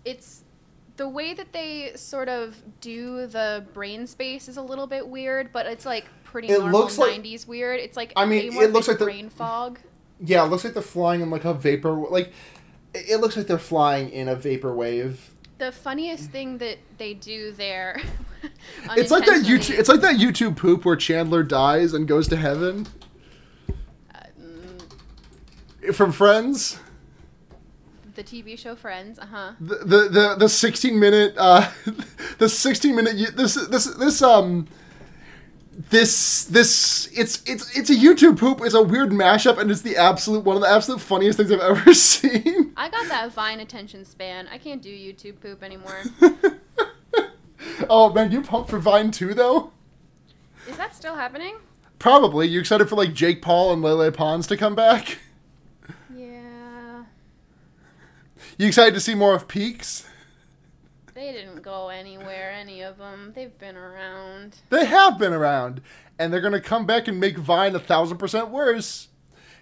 it's 0.03 0.40
the 1.01 1.09
way 1.09 1.33
that 1.33 1.51
they 1.51 1.91
sort 1.95 2.29
of 2.29 2.61
do 2.79 3.25
the 3.25 3.65
brain 3.73 4.05
space 4.05 4.47
is 4.47 4.57
a 4.57 4.61
little 4.61 4.85
bit 4.85 5.07
weird, 5.07 5.51
but 5.51 5.65
it's 5.65 5.83
like 5.83 6.05
pretty 6.23 6.47
It 6.49 6.59
normal 6.59 6.81
looks 6.81 6.99
like- 6.99 7.19
'90s 7.23 7.47
weird. 7.47 7.79
It's 7.79 7.97
like 7.97 8.13
I 8.15 8.27
mean, 8.27 8.53
it 8.53 8.71
looks 8.71 8.87
like 8.87 8.99
the- 8.99 9.05
brain 9.05 9.29
fog. 9.31 9.79
Yeah, 10.23 10.45
it 10.45 10.49
looks 10.49 10.63
like 10.63 10.75
they're 10.75 10.83
flying 10.83 11.21
in 11.21 11.31
like 11.31 11.43
a 11.43 11.55
vapor. 11.55 11.91
Like 11.91 12.31
it 12.93 13.19
looks 13.19 13.35
like 13.35 13.47
they're 13.47 13.57
flying 13.57 14.11
in 14.11 14.27
a 14.27 14.35
vapor 14.35 14.71
wave. 14.75 15.31
The 15.57 15.71
funniest 15.71 16.29
thing 16.29 16.59
that 16.59 16.77
they 16.99 17.15
do 17.15 17.51
there. 17.51 17.99
It's 18.97 19.09
like 19.11 19.25
that 19.25 19.43
YouTube. 19.43 19.77
It's 19.79 19.89
like 19.89 20.01
that 20.01 20.15
YouTube 20.17 20.55
poop 20.55 20.83
where 20.85 20.95
Chandler 20.95 21.41
dies 21.43 21.93
and 21.93 22.07
goes 22.07 22.27
to 22.29 22.35
heaven 22.35 22.87
uh, 24.15 24.19
mm, 24.39 25.93
from 25.95 26.11
Friends. 26.11 26.79
The 28.21 28.41
TV 28.41 28.57
show 28.57 28.75
Friends. 28.75 29.19
Uh 29.19 29.25
huh. 29.25 29.51
The 29.59 29.75
the 29.75 30.09
the, 30.09 30.35
the 30.39 30.49
sixteen 30.49 30.99
minute 30.99 31.33
uh 31.37 31.69
the 32.37 32.49
sixteen 32.49 32.95
minute 32.95 33.35
this 33.35 33.55
this 33.55 33.85
this 33.85 34.21
um 34.21 34.67
this 35.89 36.45
this 36.45 37.09
it's 37.13 37.41
it's 37.45 37.75
it's 37.77 37.89
a 37.89 37.95
YouTube 37.95 38.37
poop. 38.39 38.61
It's 38.61 38.75
a 38.75 38.83
weird 38.83 39.09
mashup 39.09 39.57
and 39.57 39.71
it's 39.71 39.81
the 39.81 39.97
absolute 39.97 40.43
one 40.43 40.55
of 40.55 40.61
the 40.61 40.69
absolute 40.69 41.01
funniest 41.01 41.37
things 41.37 41.51
I've 41.51 41.59
ever 41.77 41.93
seen. 41.93 42.73
I 42.77 42.89
got 42.89 43.07
that 43.09 43.31
Vine 43.31 43.59
attention 43.59 44.05
span. 44.05 44.47
I 44.51 44.57
can't 44.57 44.81
do 44.81 44.89
YouTube 44.89 45.39
poop 45.41 45.63
anymore. 45.63 46.01
oh 47.89 48.13
man, 48.13 48.31
you 48.31 48.41
pumped 48.41 48.69
for 48.69 48.79
Vine 48.79 49.11
too 49.11 49.33
though? 49.33 49.71
Is 50.67 50.77
that 50.77 50.95
still 50.95 51.15
happening? 51.15 51.55
Probably. 51.97 52.47
You 52.47 52.59
excited 52.59 52.87
for 52.89 52.95
like 52.95 53.13
Jake 53.13 53.41
Paul 53.41 53.73
and 53.73 53.81
Lele 53.81 54.11
Pons 54.11 54.47
to 54.47 54.57
come 54.57 54.75
back? 54.75 55.19
Yeah. 56.15 57.03
You 58.61 58.67
excited 58.67 58.93
to 58.93 58.99
see 58.99 59.15
more 59.15 59.33
of 59.33 59.47
Peaks? 59.47 60.05
They 61.15 61.31
didn't 61.31 61.63
go 61.63 61.89
anywhere, 61.89 62.51
any 62.51 62.83
of 62.83 62.99
them. 62.99 63.31
They've 63.33 63.57
been 63.57 63.75
around. 63.75 64.57
They 64.69 64.85
have 64.85 65.17
been 65.17 65.33
around, 65.33 65.81
and 66.19 66.31
they're 66.31 66.41
gonna 66.41 66.61
come 66.61 66.85
back 66.85 67.07
and 67.07 67.19
make 67.19 67.39
Vine 67.39 67.75
a 67.75 67.79
thousand 67.79 68.19
percent 68.19 68.49
worse. 68.49 69.07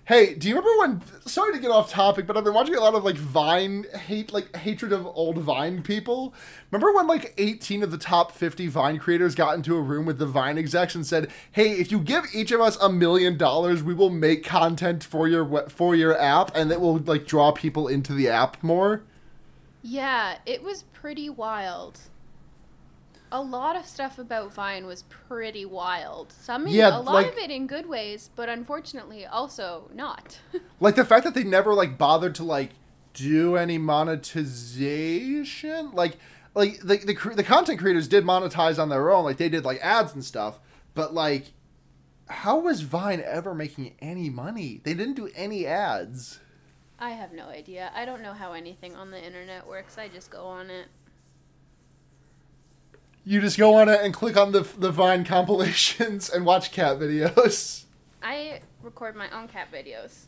Hey, 0.09 0.33
do 0.33 0.49
you 0.49 0.55
remember 0.55 0.79
when? 0.79 1.27
Sorry 1.27 1.53
to 1.53 1.59
get 1.59 1.69
off 1.69 1.91
topic, 1.91 2.25
but 2.25 2.35
I've 2.35 2.43
been 2.43 2.55
watching 2.55 2.73
a 2.73 2.79
lot 2.79 2.95
of 2.95 3.03
like 3.03 3.15
Vine 3.15 3.85
hate, 3.93 4.33
like 4.33 4.55
hatred 4.55 4.91
of 4.91 5.05
old 5.05 5.37
Vine 5.37 5.83
people. 5.83 6.33
Remember 6.71 6.91
when 6.91 7.05
like 7.05 7.35
18 7.37 7.83
of 7.83 7.91
the 7.91 7.97
top 7.99 8.31
50 8.31 8.65
Vine 8.69 8.97
creators 8.97 9.35
got 9.35 9.53
into 9.53 9.75
a 9.75 9.81
room 9.81 10.07
with 10.07 10.17
the 10.17 10.25
Vine 10.25 10.57
execs 10.57 10.95
and 10.95 11.05
said, 11.05 11.29
"Hey, 11.51 11.73
if 11.73 11.91
you 11.91 11.99
give 11.99 12.25
each 12.33 12.51
of 12.51 12.59
us 12.59 12.75
a 12.81 12.89
million 12.89 13.37
dollars, 13.37 13.83
we 13.83 13.93
will 13.93 14.09
make 14.09 14.43
content 14.43 15.03
for 15.03 15.27
your 15.27 15.69
for 15.69 15.95
your 15.95 16.19
app, 16.19 16.49
and 16.55 16.71
it 16.71 16.81
will 16.81 16.97
like 16.97 17.27
draw 17.27 17.51
people 17.51 17.87
into 17.87 18.11
the 18.11 18.29
app 18.29 18.63
more." 18.63 19.03
Yeah, 19.83 20.39
it 20.47 20.63
was 20.63 20.85
pretty 20.91 21.29
wild. 21.29 21.99
A 23.31 23.41
lot 23.41 23.75
of 23.75 23.85
stuff 23.85 24.17
about 24.17 24.53
Vine 24.53 24.85
was 24.87 25.03
pretty 25.03 25.65
wild. 25.65 26.31
Some, 26.31 26.67
Yeah, 26.67 26.97
a 26.97 26.99
lot 26.99 27.13
like- 27.13 27.27
of 27.27 27.37
it 27.37 27.51
in 27.51 27.67
good 27.67 27.87
ways, 27.87 28.29
but 28.35 28.49
unfortunately 28.49 29.25
also 29.25 29.89
not. 29.93 30.39
Like 30.79 30.95
the 30.95 31.05
fact 31.05 31.25
that 31.25 31.33
they 31.33 31.43
never 31.43 31.73
like 31.73 31.97
bothered 31.97 32.35
to 32.35 32.43
like 32.43 32.71
do 33.13 33.55
any 33.57 33.77
monetization, 33.77 35.91
like 35.91 36.17
like 36.55 36.79
the 36.79 36.97
the, 36.97 37.33
the 37.35 37.43
content 37.43 37.79
creators 37.79 38.07
did 38.07 38.23
monetize 38.23 38.81
on 38.81 38.89
their 38.89 39.11
own, 39.11 39.25
like 39.25 39.37
they 39.37 39.49
did 39.49 39.65
like 39.65 39.79
ads 39.81 40.13
and 40.13 40.23
stuff, 40.23 40.59
but 40.95 41.13
like 41.13 41.51
how 42.27 42.59
was 42.59 42.81
Vine 42.81 43.21
ever 43.25 43.53
making 43.55 43.95
any 43.99 44.29
money? 44.29 44.81
They 44.83 44.93
didn't 44.93 45.15
do 45.15 45.29
any 45.35 45.65
ads. 45.65 46.39
I 46.99 47.11
have 47.11 47.31
no 47.33 47.47
idea. 47.47 47.91
I 47.95 48.05
don't 48.05 48.21
know 48.21 48.33
how 48.33 48.53
anything 48.53 48.95
on 48.95 49.09
the 49.11 49.23
internet 49.23 49.65
works. 49.67 49.97
I 49.97 50.07
just 50.09 50.29
go 50.29 50.45
on 50.45 50.69
it. 50.69 50.85
You 53.25 53.41
just 53.41 53.57
go 53.57 53.75
on 53.75 53.89
it 53.89 54.01
and 54.01 54.13
click 54.13 54.37
on 54.37 54.51
the 54.51 54.61
the 54.77 54.91
Vine 54.91 55.23
compilations 55.23 56.29
and 56.29 56.45
watch 56.45 56.71
cat 56.71 56.97
videos. 56.99 57.85
I 58.23 58.61
record 58.81 59.15
my 59.15 59.29
own 59.31 59.47
cat 59.47 59.67
videos. 59.71 60.25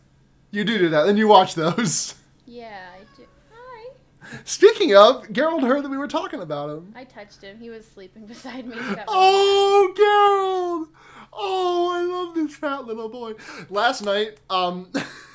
You 0.52 0.64
do 0.64 0.78
do 0.78 0.89
that, 0.89 1.08
and 1.08 1.18
you 1.18 1.28
watch 1.28 1.56
those. 1.56 2.16
Yeah, 2.46 2.89
I 2.94 3.04
do. 3.16 3.24
Hi. 3.54 4.39
Speaking 4.44 4.96
of, 4.96 5.28
Garold 5.30 5.62
heard 5.62 5.84
that 5.84 5.89
we 5.89 5.98
were 5.98 6.08
talking 6.08 6.42
about 6.42 6.70
him. 6.70 6.92
I 6.96 7.06
touched 7.06 7.42
him. 7.42 7.60
He 7.60 7.70
was 7.70 7.88
sleeping 7.88 8.26
beside 8.28 8.68
me. 8.68 8.76
Oh, 9.08 9.94
Garold! 9.98 10.89
Oh, 11.34 11.92
I 11.94 12.02
love 12.02 12.36
this 12.36 12.56
fat 12.58 12.86
little 12.86 13.08
boy. 13.08 13.36
Last 13.70 14.02
night, 14.02 14.39
um, 14.50 14.92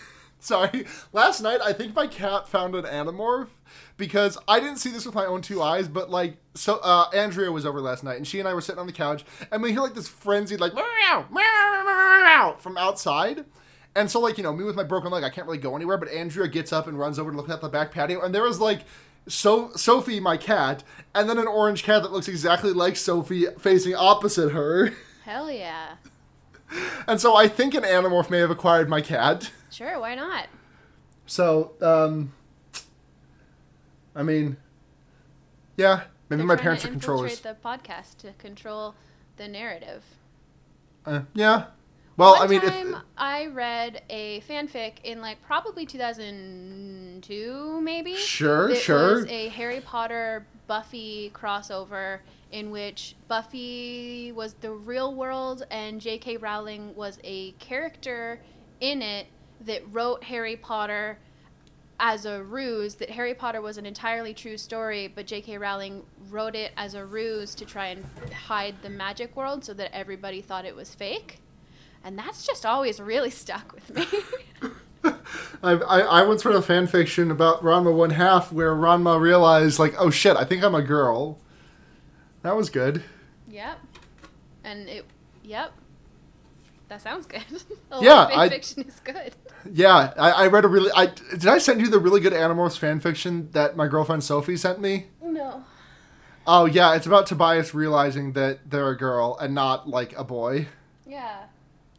sorry, 0.47 0.86
last 1.12 1.40
night 1.40 1.61
I 1.62 1.72
think 1.72 1.94
my 1.94 2.07
cat 2.07 2.49
found 2.49 2.74
an 2.74 2.84
animorph 2.84 3.49
because 3.97 4.38
I 4.47 4.61
didn't 4.61 4.76
see 4.76 4.90
this 4.90 5.05
with 5.05 5.14
my 5.14 5.26
own 5.26 5.42
two 5.42 5.62
eyes, 5.62 5.88
but 5.88 6.11
like, 6.11 6.36
so 6.55 6.78
uh, 6.82 7.11
Andrea 7.12 7.51
was 7.51 7.66
over 7.66 7.80
last 7.80 8.05
night 8.05 8.16
and 8.16 8.26
she 8.26 8.38
and 8.38 8.49
I 8.49 8.55
were 8.55 8.61
sitting 8.61 8.78
on 8.78 8.86
the 8.86 8.92
couch 8.92 9.24
and 9.51 9.62
we 9.62 9.72
hear 9.72 9.80
like 9.80 9.94
this 9.94 10.09
frenzied 10.09 10.61
like 10.61 10.74
meow 10.74 11.26
meow 11.30 11.82
meow 11.84 12.57
from 12.59 12.76
outside. 12.78 13.44
And 13.94 14.11
so, 14.11 14.20
like, 14.20 14.36
you 14.36 14.44
know, 14.44 14.53
me 14.53 14.62
with 14.62 14.76
my 14.76 14.82
broken 14.82 15.11
leg, 15.11 15.24
I 15.24 15.30
can't 15.30 15.47
really 15.47 15.59
go 15.59 15.74
anywhere. 15.74 15.97
But 15.97 16.11
Andrea 16.11 16.49
gets 16.49 16.70
up 16.70 16.86
and 16.86 16.99
runs 16.99 17.18
over 17.18 17.30
to 17.30 17.36
look 17.36 17.49
at 17.49 17.62
the 17.62 17.70
back 17.70 17.92
patio, 17.92 18.20
and 18.20 18.34
there 18.34 18.42
was 18.42 18.61
like, 18.61 18.80
so 19.26 19.72
Sophie, 19.74 20.20
my 20.20 20.36
cat, 20.36 20.84
and 21.14 21.30
then 21.30 21.38
an 21.38 21.49
orange 21.49 21.82
cat 21.82 22.03
that 22.03 22.12
looks 22.12 22.28
exactly 22.28 22.74
like 22.74 22.97
Sophie 22.97 23.47
facing 23.59 23.94
opposite 23.94 24.53
her. 24.53 24.92
Hell 25.24 25.51
yeah. 25.51 25.97
And 27.07 27.20
so 27.20 27.36
I 27.36 27.47
think 27.47 27.74
an 27.74 27.84
Animorph 27.84 28.28
may 28.28 28.38
have 28.38 28.51
acquired 28.51 28.88
my 28.88 29.01
cat. 29.01 29.53
Sure, 29.77 30.01
why 30.01 30.14
not? 30.14 30.47
So, 31.27 31.72
um, 31.83 32.33
I 34.14 34.22
mean, 34.22 34.57
yeah, 35.77 36.05
maybe 36.31 36.39
They're 36.39 36.47
my 36.47 36.57
parents 36.57 36.85
to 36.85 36.89
are 36.89 36.93
controllers. 36.93 37.41
the 37.41 37.55
podcast 37.62 38.16
to 38.20 38.33
control 38.39 38.95
the 39.37 39.49
narrative. 39.49 40.03
Uh, 41.05 41.24
yeah. 41.35 41.66
Well, 42.16 42.37
One 42.37 42.43
I 42.43 42.47
mean, 42.47 42.62
time 42.62 42.95
if, 42.95 43.03
I 43.18 43.47
read 43.49 44.01
a 44.09 44.41
fanfic 44.49 44.95
in 45.05 45.20
like 45.20 45.43
probably 45.43 45.85
2002, 45.85 47.81
maybe. 47.83 48.16
Sure, 48.16 48.70
it 48.70 48.79
sure. 48.79 49.16
was 49.16 49.27
a 49.27 49.49
Harry 49.49 49.83
Potter 49.83 50.47
Buffy 50.66 51.31
crossover 51.35 52.20
in 52.51 52.70
which 52.70 53.14
Buffy 53.29 54.33
was 54.33 54.55
the 54.55 54.72
real 54.72 55.14
world 55.14 55.66
and 55.70 56.01
J.K. 56.01 56.39
Rowling 56.39 56.95
was 56.97 57.18
a 57.22 57.51
character 57.53 58.41
in 58.81 59.03
it 59.03 59.27
that 59.67 59.83
wrote 59.93 60.25
Harry 60.25 60.57
Potter 60.57 61.19
as 61.99 62.27
a 62.27 62.43
ruse 62.43 62.97
that 62.97 63.11
Harry 63.11 63.35
Potter 63.35 63.61
was 63.61 63.79
an 63.79 63.87
entirely 63.87 64.35
true 64.35 64.57
story, 64.57 65.09
but 65.09 65.27
J.K. 65.27 65.59
Rowling 65.59 66.03
wrote 66.31 66.55
it 66.55 66.73
as 66.77 66.95
a 66.95 67.05
ruse 67.05 67.55
to 67.55 67.64
try 67.64 67.87
and 67.89 68.05
hide 68.33 68.75
the 68.83 68.91
magic 68.91 69.37
world 69.37 69.64
so 69.64 69.73
that 69.75 69.95
everybody 69.95 70.43
thought 70.43 70.64
it 70.64 70.77
was 70.77 70.95
fake. 70.95 71.41
And 72.05 72.19
that's 72.19 72.47
just 72.47 72.67
always 72.67 73.01
really 73.01 73.31
stuck 73.31 73.75
with 73.75 73.95
me. 73.95 74.71
I, 75.62 75.73
I, 75.73 76.01
I 76.01 76.23
once 76.23 76.45
read 76.45 76.55
a 76.55 76.62
fan 76.62 76.87
fiction 76.87 77.31
about 77.31 77.62
Ranma 77.62 77.95
One 77.95 78.11
Half 78.11 78.53
where 78.53 78.75
Ranma 78.75 79.21
realized, 79.21 79.79
like, 79.79 79.95
oh 79.99 80.11
shit, 80.11 80.37
I 80.37 80.45
think 80.45 80.62
I'm 80.62 80.75
a 80.75 80.83
girl. 80.83 81.39
That 82.43 82.57
was 82.57 82.71
good. 82.71 83.03
yep. 83.49 83.79
And 84.62 84.89
it, 84.89 85.07
yep. 85.43 85.73
That 86.89 87.03
sounds 87.03 87.26
good. 87.26 87.43
Yeah, 88.01 88.24
of 88.26 88.30
I- 88.32 88.49
fiction 88.51 88.82
is 88.82 89.01
good. 89.01 89.34
Yeah, 89.72 90.12
I, 90.18 90.30
I 90.30 90.47
read 90.49 90.64
a 90.64 90.68
really. 90.68 90.91
I 90.95 91.07
did 91.07 91.47
I 91.47 91.59
send 91.59 91.80
you 91.80 91.89
the 91.89 91.99
really 91.99 92.20
good 92.20 92.32
Animorphs 92.34 92.76
fan 92.78 93.01
fiction 93.01 93.49
that 93.53 93.76
my 93.76 93.87
girlfriend 93.87 94.22
Sophie 94.22 94.57
sent 94.57 94.80
me. 94.80 95.07
No. 95.22 95.64
Oh 96.47 96.66
yeah, 96.66 96.95
it's 96.95 97.07
about 97.07 97.26
Tobias 97.26 97.74
realizing 97.74 98.32
that 98.34 98.70
they're 98.70 98.89
a 98.91 98.97
girl 98.97 99.37
and 99.41 99.55
not 99.55 99.89
like 99.89 100.16
a 100.18 100.24
boy, 100.24 100.68
Yeah. 101.07 101.45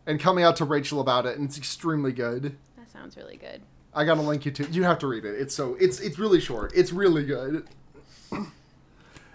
and 0.05 0.19
coming 0.19 0.43
out 0.43 0.55
to 0.57 0.65
Rachel 0.65 1.01
about 1.01 1.25
it, 1.25 1.37
and 1.37 1.47
it's 1.49 1.57
extremely 1.57 2.11
good. 2.11 2.55
That 2.77 2.89
sounds 2.91 3.17
really 3.17 3.37
good. 3.37 3.61
I 3.93 4.05
gotta 4.05 4.21
link 4.21 4.45
you 4.45 4.51
to. 4.51 4.65
You 4.69 4.83
have 4.83 4.99
to 4.99 5.07
read 5.07 5.25
it. 5.25 5.35
It's 5.41 5.55
so. 5.55 5.75
It's 5.79 5.99
it's 5.99 6.19
really 6.19 6.39
short. 6.39 6.71
It's 6.75 6.93
really 6.93 7.25
good. 7.25 7.65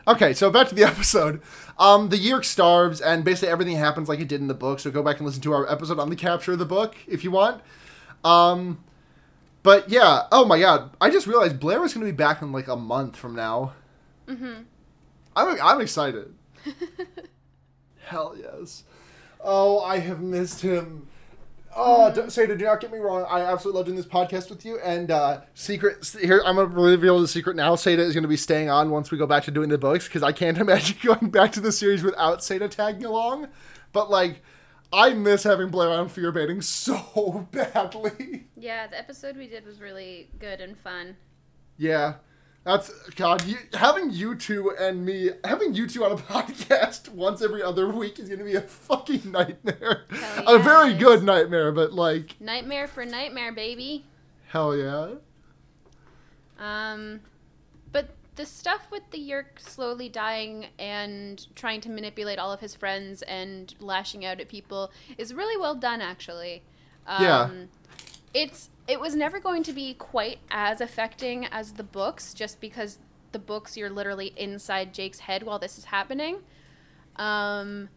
Okay, 0.06 0.32
so 0.32 0.50
back 0.50 0.68
to 0.68 0.74
the 0.74 0.84
episode. 0.86 1.40
Um, 1.78 2.08
the 2.08 2.16
Yeerk 2.16 2.44
starves, 2.44 3.00
and 3.00 3.24
basically 3.24 3.48
everything 3.48 3.76
happens 3.76 4.08
like 4.08 4.20
it 4.20 4.28
did 4.28 4.40
in 4.40 4.48
the 4.48 4.54
book. 4.54 4.80
So 4.80 4.90
go 4.90 5.02
back 5.02 5.18
and 5.18 5.26
listen 5.26 5.42
to 5.42 5.52
our 5.52 5.70
episode 5.70 5.98
on 5.98 6.10
the 6.10 6.16
capture 6.16 6.52
of 6.52 6.58
the 6.58 6.66
book 6.66 6.96
if 7.06 7.24
you 7.24 7.30
want. 7.30 7.62
Um, 8.24 8.82
but 9.62 9.88
yeah. 9.88 10.22
Oh 10.32 10.44
my 10.44 10.58
god, 10.58 10.90
I 11.00 11.10
just 11.10 11.26
realized 11.26 11.60
Blair 11.60 11.84
is 11.84 11.94
gonna 11.94 12.06
be 12.06 12.12
back 12.12 12.42
in 12.42 12.52
like 12.52 12.68
a 12.68 12.76
month 12.76 13.16
from 13.16 13.34
now. 13.34 13.72
Mm-hmm. 14.26 14.62
I'm 15.34 15.60
I'm 15.62 15.80
excited. 15.80 16.34
Hell 18.04 18.36
yes. 18.38 18.84
Oh, 19.40 19.80
I 19.80 19.98
have 19.98 20.20
missed 20.20 20.62
him. 20.62 21.08
Oh, 21.74 22.12
don't, 22.12 22.28
Seda, 22.28 22.58
do 22.58 22.64
not 22.64 22.80
get 22.80 22.92
me 22.92 22.98
wrong. 22.98 23.24
I 23.28 23.40
absolutely 23.40 23.78
love 23.78 23.86
doing 23.86 23.96
this 23.96 24.06
podcast 24.06 24.50
with 24.50 24.64
you. 24.64 24.78
And 24.80 25.10
uh, 25.10 25.40
secret 25.54 26.14
here, 26.20 26.42
I'm 26.44 26.56
gonna 26.56 26.68
reveal 26.68 27.20
the 27.20 27.28
secret 27.28 27.56
now. 27.56 27.76
Seda 27.76 27.98
is 27.98 28.14
gonna 28.14 28.28
be 28.28 28.36
staying 28.36 28.68
on 28.68 28.90
once 28.90 29.10
we 29.10 29.18
go 29.18 29.26
back 29.26 29.44
to 29.44 29.50
doing 29.50 29.68
the 29.70 29.78
books 29.78 30.06
because 30.06 30.22
I 30.22 30.32
can't 30.32 30.58
imagine 30.60 30.98
going 31.02 31.30
back 31.30 31.52
to 31.52 31.60
the 31.60 31.72
series 31.72 32.02
without 32.02 32.40
Seda 32.40 32.68
tagging 32.68 33.04
along. 33.04 33.48
But 33.92 34.10
like, 34.10 34.42
I 34.92 35.14
miss 35.14 35.44
having 35.44 35.70
Blair 35.70 35.90
on 35.90 36.08
fear 36.08 36.30
baiting 36.32 36.60
so 36.60 37.48
badly. 37.52 38.48
Yeah, 38.54 38.86
the 38.86 38.98
episode 38.98 39.36
we 39.36 39.46
did 39.46 39.64
was 39.64 39.80
really 39.80 40.28
good 40.38 40.60
and 40.60 40.76
fun. 40.76 41.16
Yeah. 41.78 42.14
That's 42.64 42.90
God. 43.16 43.44
You, 43.44 43.56
having 43.74 44.10
you 44.12 44.36
two 44.36 44.70
and 44.78 45.04
me, 45.04 45.30
having 45.44 45.74
you 45.74 45.88
two 45.88 46.04
on 46.04 46.12
a 46.12 46.16
podcast 46.32 47.08
once 47.08 47.42
every 47.42 47.62
other 47.62 47.88
week 47.88 48.18
is 48.20 48.28
gonna 48.28 48.44
be 48.44 48.54
a 48.54 48.60
fucking 48.60 49.30
nightmare. 49.32 50.04
Hell 50.10 50.44
A 50.54 50.58
very 50.60 50.94
good 50.94 51.24
nightmare, 51.24 51.72
but 51.72 51.92
like, 51.92 52.40
Nightmare 52.40 52.86
for 52.86 53.04
nightmare, 53.04 53.52
baby. 53.52 54.04
hell 54.48 54.76
yeah. 54.76 55.14
Um, 56.58 57.20
but 57.90 58.10
the 58.36 58.46
stuff 58.46 58.90
with 58.90 59.02
the 59.10 59.18
Yeerk 59.18 59.58
slowly 59.58 60.08
dying 60.08 60.66
and 60.78 61.44
trying 61.56 61.80
to 61.82 61.90
manipulate 61.90 62.38
all 62.38 62.52
of 62.52 62.60
his 62.60 62.74
friends 62.74 63.22
and 63.22 63.74
lashing 63.80 64.24
out 64.24 64.40
at 64.40 64.48
people 64.48 64.92
is 65.18 65.34
really 65.34 65.60
well 65.60 65.74
done, 65.74 66.00
actually. 66.00 66.62
Um, 67.06 67.22
Yeah. 67.24 67.50
It's 68.34 68.70
it 68.88 69.00
was 69.00 69.14
never 69.14 69.38
going 69.38 69.62
to 69.64 69.72
be 69.72 69.94
quite 69.94 70.38
as 70.50 70.80
affecting 70.80 71.46
as 71.46 71.72
the 71.72 71.84
books, 71.84 72.34
just 72.34 72.60
because 72.60 72.98
the 73.32 73.38
books 73.38 73.76
you're 73.76 73.90
literally 73.90 74.32
inside 74.36 74.92
Jake's 74.92 75.20
head 75.20 75.42
while 75.42 75.58
this 75.58 75.78
is 75.78 75.84
happening. 75.84 76.38
Um, 77.16 77.88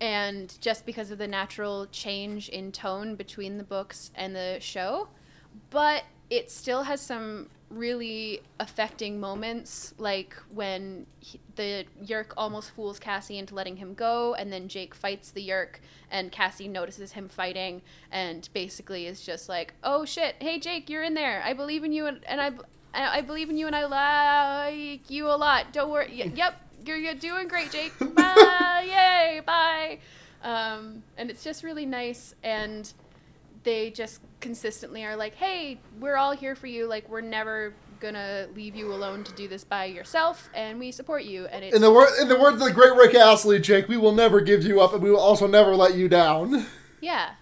and 0.00 0.56
just 0.60 0.84
because 0.84 1.10
of 1.10 1.18
the 1.18 1.28
natural 1.28 1.86
change 1.86 2.48
in 2.48 2.72
tone 2.72 3.14
between 3.14 3.58
the 3.58 3.64
books 3.64 4.10
and 4.14 4.34
the 4.34 4.58
show. 4.60 5.08
But 5.70 6.04
it 6.30 6.50
still 6.50 6.84
has 6.84 7.00
some 7.00 7.50
really 7.72 8.40
affecting 8.60 9.18
moments, 9.20 9.94
like 9.98 10.34
when 10.52 11.06
he, 11.20 11.40
the 11.56 11.84
Yeerk 12.04 12.32
almost 12.36 12.70
fools 12.70 12.98
Cassie 12.98 13.38
into 13.38 13.54
letting 13.54 13.76
him 13.76 13.94
go, 13.94 14.34
and 14.34 14.52
then 14.52 14.68
Jake 14.68 14.94
fights 14.94 15.30
the 15.30 15.46
Yeerk, 15.48 15.80
and 16.10 16.30
Cassie 16.30 16.68
notices 16.68 17.12
him 17.12 17.28
fighting, 17.28 17.82
and 18.10 18.48
basically 18.52 19.06
is 19.06 19.22
just 19.22 19.48
like, 19.48 19.74
"Oh 19.82 20.04
shit! 20.04 20.36
Hey 20.40 20.58
Jake, 20.58 20.88
you're 20.90 21.02
in 21.02 21.14
there. 21.14 21.42
I 21.44 21.52
believe 21.52 21.84
in 21.84 21.92
you, 21.92 22.06
and, 22.06 22.20
and 22.26 22.40
I, 22.40 22.50
I 22.94 23.18
I 23.18 23.20
believe 23.22 23.50
in 23.50 23.56
you, 23.56 23.66
and 23.66 23.74
I 23.76 23.86
like 23.86 25.10
you 25.10 25.28
a 25.28 25.36
lot. 25.36 25.72
Don't 25.72 25.90
worry. 25.90 26.08
Y- 26.24 26.32
yep, 26.36 26.60
you're, 26.84 26.96
you're 26.96 27.14
doing 27.14 27.48
great, 27.48 27.70
Jake. 27.70 27.92
Bye, 27.98 28.84
yay, 28.86 29.40
bye." 29.44 29.98
Um, 30.42 31.04
and 31.16 31.30
it's 31.30 31.44
just 31.44 31.62
really 31.62 31.86
nice 31.86 32.34
and 32.42 32.92
they 33.64 33.90
just 33.90 34.20
consistently 34.40 35.04
are 35.04 35.16
like, 35.16 35.34
"Hey, 35.34 35.80
we're 36.00 36.16
all 36.16 36.32
here 36.32 36.54
for 36.54 36.66
you. 36.66 36.86
Like, 36.86 37.08
we're 37.08 37.20
never 37.20 37.74
gonna 38.00 38.48
leave 38.54 38.74
you 38.74 38.92
alone 38.92 39.22
to 39.22 39.32
do 39.32 39.46
this 39.46 39.62
by 39.62 39.84
yourself, 39.84 40.50
and 40.54 40.78
we 40.78 40.90
support 40.90 41.24
you." 41.24 41.46
And 41.46 41.64
it's 41.64 41.74
In 41.74 41.82
the 41.82 41.92
word, 41.92 42.08
in 42.20 42.28
the 42.28 42.38
words 42.38 42.60
of 42.60 42.64
the 42.68 42.72
great 42.72 42.94
Rick 42.94 43.14
Astley, 43.14 43.60
Jake, 43.60 43.88
we 43.88 43.96
will 43.96 44.12
never 44.12 44.40
give 44.40 44.64
you 44.64 44.80
up, 44.80 44.92
and 44.92 45.02
we 45.02 45.10
will 45.10 45.20
also 45.20 45.46
never 45.46 45.76
let 45.76 45.94
you 45.94 46.08
down. 46.08 46.66
yeah, 47.00 47.34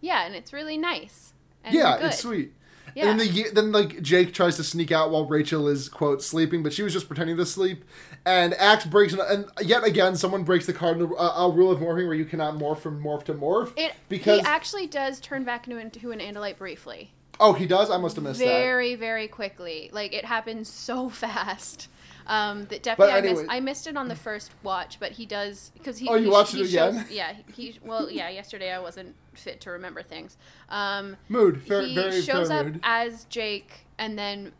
yeah, 0.00 0.24
and 0.24 0.34
it's 0.34 0.52
really 0.52 0.76
nice. 0.78 1.32
And 1.64 1.74
yeah, 1.74 1.98
good. 1.98 2.06
it's 2.06 2.18
sweet. 2.20 2.52
Yeah. 2.94 3.16
The, 3.16 3.50
then 3.52 3.72
like 3.72 4.02
Jake 4.02 4.32
tries 4.34 4.56
to 4.56 4.64
sneak 4.64 4.92
out 4.92 5.10
while 5.10 5.26
Rachel 5.26 5.68
is 5.68 5.88
quote 5.88 6.22
sleeping, 6.22 6.62
but 6.62 6.72
she 6.72 6.82
was 6.82 6.92
just 6.92 7.06
pretending 7.06 7.36
to 7.36 7.46
sleep. 7.46 7.84
And 8.24 8.54
Axe 8.54 8.84
breaks, 8.84 9.14
and 9.14 9.46
yet 9.62 9.84
again, 9.84 10.16
someone 10.16 10.44
breaks 10.44 10.66
the 10.66 10.72
cardinal 10.72 11.18
uh, 11.18 11.48
rule 11.48 11.70
of 11.70 11.80
morphing, 11.80 12.06
where 12.06 12.14
you 12.14 12.24
cannot 12.24 12.54
morph 12.54 12.80
from 12.80 13.02
morph 13.02 13.24
to 13.24 13.34
morph. 13.34 13.72
It 13.76 13.94
because 14.08 14.40
he 14.40 14.46
actually 14.46 14.86
does 14.86 15.20
turn 15.20 15.44
back 15.44 15.66
into, 15.66 15.78
into 15.80 16.10
an 16.12 16.18
Andalite 16.20 16.58
briefly. 16.58 17.12
oh, 17.38 17.52
he 17.54 17.66
does. 17.66 17.90
I 17.90 17.96
must 17.96 18.16
have 18.16 18.24
missed 18.24 18.40
that. 18.40 18.46
very 18.46 18.94
very 18.94 19.26
quickly 19.28 19.88
like 19.92 20.12
it 20.12 20.24
happens 20.26 20.68
so 20.68 21.08
fast 21.24 21.88
um 22.30 22.64
that 22.66 22.82
definitely 22.82 23.12
I, 23.14 23.20
missed, 23.20 23.38
anyway. 23.40 23.46
I 23.56 23.60
missed 23.60 23.86
it 23.86 23.96
on 23.96 24.08
the 24.08 24.14
first 24.16 24.52
watch 24.62 24.98
but 24.98 25.12
he 25.12 25.26
does 25.26 25.70
because 25.74 25.98
he 25.98 26.08
Oh, 26.08 26.14
you 26.14 26.24
he, 26.24 26.30
watched 26.30 26.52
he 26.54 26.62
it 26.62 26.68
again? 26.68 27.06
yeah 27.10 27.34
he 27.54 27.78
well 27.84 28.10
yeah 28.10 28.28
yesterday 28.30 28.70
i 28.72 28.78
wasn't 28.78 29.14
fit 29.34 29.60
to 29.62 29.70
remember 29.72 30.02
things 30.02 30.36
um 30.70 31.16
Mood, 31.28 31.60
fair, 31.62 31.82
he 31.82 31.94
very 31.94 32.22
shows 32.22 32.48
fair 32.48 32.60
up 32.60 32.66
mood. 32.66 32.80
as 32.84 33.24
jake 33.24 33.86
and 33.98 34.18
then 34.18 34.52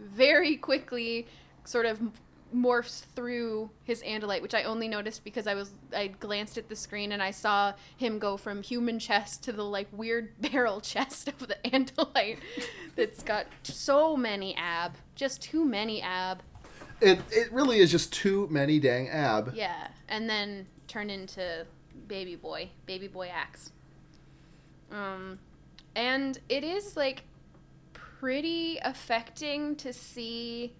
very 0.00 0.56
quickly 0.56 1.26
sort 1.64 1.84
of 1.86 2.00
morphs 2.54 3.04
through 3.16 3.68
his 3.82 4.02
andalite 4.04 4.40
which 4.40 4.54
i 4.54 4.62
only 4.62 4.86
noticed 4.86 5.24
because 5.24 5.48
i 5.48 5.54
was 5.54 5.72
i 5.94 6.06
glanced 6.06 6.56
at 6.56 6.68
the 6.68 6.76
screen 6.76 7.10
and 7.10 7.20
i 7.20 7.30
saw 7.30 7.72
him 7.96 8.20
go 8.20 8.36
from 8.36 8.62
human 8.62 9.00
chest 9.00 9.42
to 9.42 9.52
the 9.52 9.64
like 9.64 9.88
weird 9.90 10.30
barrel 10.40 10.80
chest 10.80 11.26
of 11.28 11.38
the 11.48 11.56
andalite 11.64 12.38
that's 12.96 13.22
got 13.24 13.46
so 13.64 14.16
many 14.16 14.54
ab 14.56 14.92
just 15.16 15.42
too 15.42 15.64
many 15.64 16.00
ab 16.00 16.40
It 17.00 17.20
it 17.30 17.52
really 17.52 17.78
is 17.78 17.90
just 17.90 18.12
too 18.12 18.48
many 18.50 18.80
dang 18.80 19.08
ab. 19.08 19.52
yeah 19.54 19.88
and 20.08 20.28
then 20.28 20.66
turn 20.88 21.10
into 21.10 21.66
baby 22.08 22.36
boy 22.36 22.70
baby 22.86 23.08
boy 23.08 23.28
axe 23.28 23.72
um 24.90 25.38
and 25.94 26.38
it 26.48 26.62
is 26.62 26.96
like 26.96 27.24
pretty 27.92 28.78
affecting 28.82 29.76
to 29.76 29.92
see 29.92 30.72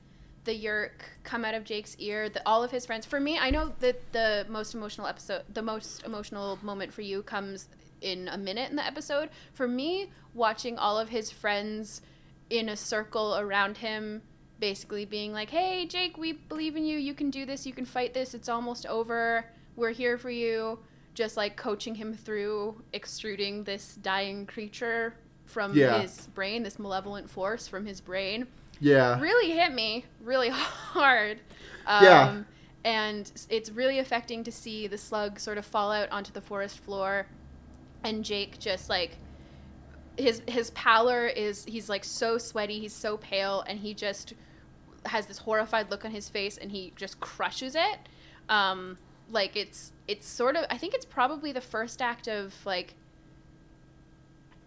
the 0.45 0.55
yeerk 0.55 1.03
come 1.25 1.45
out 1.45 1.55
of 1.55 1.65
Jake's 1.65 1.97
ear. 1.99 2.29
The, 2.29 2.41
all 2.47 2.63
of 2.65 2.71
his 2.71 2.87
friends. 2.87 3.05
For 3.05 3.21
me, 3.21 3.39
I 3.39 3.51
know 3.51 3.73
that 3.81 4.13
the 4.13 4.47
most 4.49 4.75
emotional 4.75 5.07
episode, 5.07 5.43
the 5.53 5.63
most 5.63 6.05
emotional 6.05 6.59
moment 6.63 6.93
for 6.93 7.03
you 7.03 7.23
comes 7.23 7.69
in 8.01 8.29
a 8.29 8.39
minute 8.39 8.71
in 8.71 8.77
the 8.77 8.87
episode. 8.87 9.29
For 9.53 9.67
me, 9.67 10.11
watching 10.35 10.79
all 10.79 10.99
of 10.99 11.09
his 11.09 11.31
friends 11.31 12.01
in 12.49 12.69
a 12.69 12.77
circle 12.77 13.37
around 13.37 13.79
him, 13.79 14.23
basically 14.61 15.05
being 15.05 15.33
like, 15.33 15.51
"Hey, 15.51 15.87
Jake, 15.87 16.17
we 16.19 16.33
believe 16.33 16.77
in 16.77 16.85
you. 16.85 16.99
You 16.99 17.15
can 17.15 17.31
do 17.31 17.45
this. 17.47 17.67
You 17.67 17.73
can 17.73 17.85
fight 17.85 18.15
this. 18.15 18.35
It's 18.35 18.49
almost 18.49 18.87
over. 18.87 19.45
We're 19.77 19.91
here 19.93 20.19
for 20.19 20.31
you." 20.31 20.79
Just 21.15 21.37
like 21.37 21.57
coaching 21.57 21.95
him 21.95 22.13
through 22.15 22.83
extruding 22.93 23.65
this 23.65 23.95
dying 24.03 24.45
creature 24.47 25.15
from 25.47 25.75
Yeah. 25.75 26.01
his 26.01 26.27
brain, 26.35 26.63
this 26.63 26.79
malevolent 26.79 27.31
force 27.31 27.67
from 27.69 27.87
his 27.87 28.01
brain 28.03 28.47
Yeah. 28.81 29.19
really 29.21 29.53
hit 29.53 29.73
me 29.73 30.05
really 30.21 30.49
hard. 30.53 31.41
Um, 31.87 32.05
Yeah. 32.05 32.43
And 32.85 33.33
it's 33.49 33.71
really 33.71 33.99
affecting 33.99 34.45
to 34.45 34.53
see 34.53 34.87
the 34.89 34.99
slug 34.99 35.41
sort 35.41 35.57
of 35.57 35.65
fall 35.65 35.91
out 35.91 36.11
onto 36.13 36.33
the 36.33 36.41
forest 36.43 36.79
floor, 36.81 37.27
and 38.05 38.23
Jake 38.25 38.59
just 38.59 38.89
like 38.91 39.17
his 40.19 40.43
his 40.47 40.71
pallor 40.71 41.27
is 41.27 41.65
he's 41.65 41.89
like 41.89 42.05
so 42.05 42.39
sweaty, 42.39 42.79
he's 42.81 42.93
so 42.93 43.17
pale, 43.17 43.65
and 43.67 43.79
he 43.79 43.93
just 43.95 44.35
has 45.09 45.27
this 45.27 45.39
horrified 45.39 45.91
look 45.91 46.05
on 46.05 46.11
his 46.11 46.29
face, 46.29 46.57
and 46.59 46.71
he 46.71 46.93
just 46.97 47.21
crushes 47.21 47.75
it. 47.75 47.99
Um, 48.49 48.99
like 49.31 49.57
it's 49.57 49.93
it's 50.07 50.27
sort 50.27 50.55
of 50.57 50.65
I 50.71 50.79
think 50.79 50.95
it's 50.95 51.05
probably 51.05 51.51
the 51.53 51.61
first 51.61 52.01
act 52.01 52.29
of 52.29 52.55
like 52.65 52.95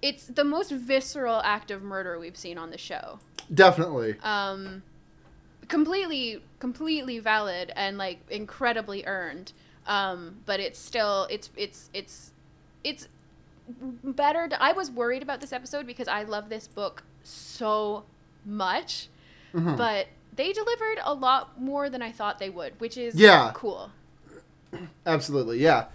it's 0.01 0.25
the 0.27 0.43
most 0.43 0.71
visceral 0.71 1.41
act 1.43 1.71
of 1.71 1.81
murder 1.81 2.17
we've 2.19 2.37
seen 2.37 2.57
on 2.57 2.69
the 2.71 2.77
show 2.77 3.19
Definitely. 3.53 4.15
um 4.23 4.83
completely 5.67 6.41
completely 6.59 7.19
valid 7.19 7.71
and 7.75 7.97
like 7.97 8.19
incredibly 8.29 9.05
earned 9.05 9.51
um 9.87 10.37
but 10.45 10.59
it's 10.59 10.79
still 10.79 11.27
it's 11.29 11.49
it's 11.55 11.89
it's 11.93 12.31
it's 12.83 13.07
better 14.03 14.47
to, 14.47 14.61
i 14.61 14.71
was 14.71 14.89
worried 14.89 15.21
about 15.21 15.41
this 15.41 15.53
episode 15.53 15.85
because 15.85 16.07
i 16.07 16.23
love 16.23 16.49
this 16.49 16.67
book 16.67 17.03
so 17.23 18.03
much 18.45 19.07
Mhm. 19.53 19.77
but 19.77 20.07
they 20.39 20.53
delivered 20.53 20.99
a 21.03 21.13
lot 21.13 21.59
more 21.61 21.89
than 21.89 22.01
i 22.01 22.11
thought 22.11 22.39
they 22.39 22.49
would 22.49 22.79
which 22.79 22.97
is 22.97 23.13
Yeah. 23.15 23.51
cool 23.53 23.91
Absolutely. 25.05 25.57
Yeah. 25.59 25.85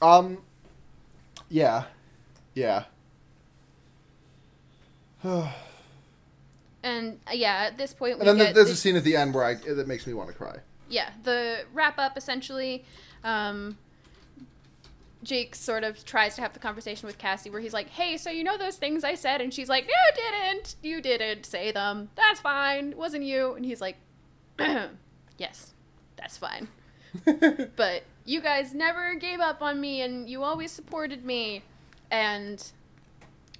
Um. 0.00 0.38
Yeah. 1.48 1.84
Yeah. 2.54 2.84
and 5.24 5.48
and 6.84 7.18
uh, 7.26 7.32
yeah 7.34 7.64
at 7.68 7.76
this 7.76 7.92
point 7.92 8.18
we 8.18 8.24
then 8.24 8.38
there's 8.38 8.70
a 8.70 8.76
scene 8.76 8.94
at 8.96 9.04
the 9.04 9.16
end 9.16 9.34
where 9.34 9.44
I 9.44 9.54
that 9.54 9.88
makes 9.88 10.06
me 10.06 10.14
want 10.14 10.28
to 10.28 10.34
cry. 10.34 10.58
yeah, 10.88 11.10
the 11.24 11.64
wrap 11.74 11.98
up 11.98 12.16
essentially. 12.16 12.84
Um, 13.24 13.78
Jake 15.26 15.54
sort 15.54 15.84
of 15.84 16.04
tries 16.04 16.36
to 16.36 16.40
have 16.40 16.52
the 16.54 16.58
conversation 16.58 17.06
with 17.06 17.18
Cassie 17.18 17.50
where 17.50 17.60
he's 17.60 17.72
like, 17.74 17.90
"Hey, 17.90 18.16
so 18.16 18.30
you 18.30 18.44
know 18.44 18.56
those 18.56 18.76
things 18.76 19.04
I 19.04 19.14
said?" 19.16 19.40
And 19.40 19.52
she's 19.52 19.68
like, 19.68 19.86
"You 19.86 19.94
didn't. 20.14 20.76
You 20.82 21.00
didn't 21.02 21.44
say 21.44 21.72
them. 21.72 22.08
That's 22.14 22.40
fine. 22.40 22.90
It 22.92 22.96
wasn't 22.96 23.24
you." 23.24 23.54
And 23.54 23.64
he's 23.64 23.80
like, 23.80 23.96
"Yes, 25.38 25.74
that's 26.16 26.38
fine. 26.38 26.68
But 27.76 28.02
you 28.24 28.40
guys 28.40 28.74
never 28.74 29.14
gave 29.14 29.40
up 29.40 29.62
on 29.62 29.80
me 29.80 30.00
and 30.02 30.28
you 30.28 30.42
always 30.42 30.70
supported 30.72 31.24
me." 31.24 31.62
And 32.10 32.64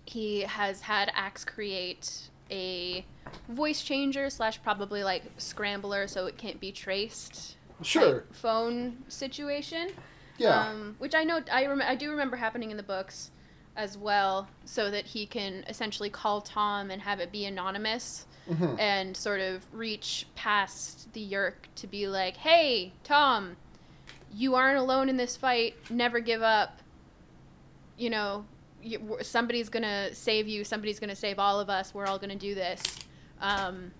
he 0.05 0.43
has 0.43 0.83
had 0.83 1.11
Axe 1.15 1.45
create 1.45 2.29
a 2.51 3.05
voice 3.49 3.83
changer 3.83 4.31
slash 4.31 4.63
probably 4.63 5.03
like 5.03 5.25
scrambler 5.37 6.07
so 6.07 6.27
it 6.27 6.39
can't 6.39 6.61
be 6.61 6.71
traced 6.71 7.57
Sure. 7.83 8.25
phone 8.31 8.99
situation. 9.09 9.91
Yeah. 10.39 10.69
Um, 10.71 10.97
which 10.99 11.15
I 11.15 11.25
know 11.25 11.41
I 11.53 11.67
rem- 11.67 11.83
I 11.83 11.95
do 11.95 12.11
remember 12.11 12.37
happening 12.37 12.71
in 12.71 12.77
the 12.77 12.83
books 12.83 13.31
as 13.77 13.97
well, 13.99 14.49
so 14.65 14.91
that 14.91 15.07
he 15.07 15.27
can 15.27 15.65
essentially 15.69 16.09
call 16.11 16.41
Tom 16.41 16.91
and 16.91 17.03
have 17.03 17.21
it 17.21 17.31
be 17.31 17.45
anonymous 17.45 18.25
Mhm. 18.51 18.79
and 18.81 19.17
sort 19.17 19.41
of 19.41 19.67
reach 19.73 20.27
past 20.35 21.13
the 21.13 21.21
Yeerk 21.31 21.67
to 21.77 21.87
be 21.87 22.07
like, 22.09 22.37
"Hey, 22.39 22.93
Tom, 23.05 23.57
you 24.33 24.55
aren't 24.55 24.79
alone 24.79 25.09
in 25.09 25.17
this 25.19 25.37
fight. 25.37 25.75
Never 25.91 26.21
give 26.21 26.43
up. 26.43 26.81
You 27.99 28.11
know, 28.11 28.45
you, 28.83 29.19
somebody's 29.23 29.69
gonna 29.69 30.15
save 30.15 30.49
you. 30.49 30.65
Somebody's 30.65 31.01
gonna 31.01 31.17
save 31.17 31.39
all 31.39 31.59
of 31.61 31.69
us. 31.71 31.93
We're 31.95 32.07
all 32.07 32.19
gonna 32.19 32.37
do 32.37 32.55
this." 32.55 32.83
Um, 33.41 33.93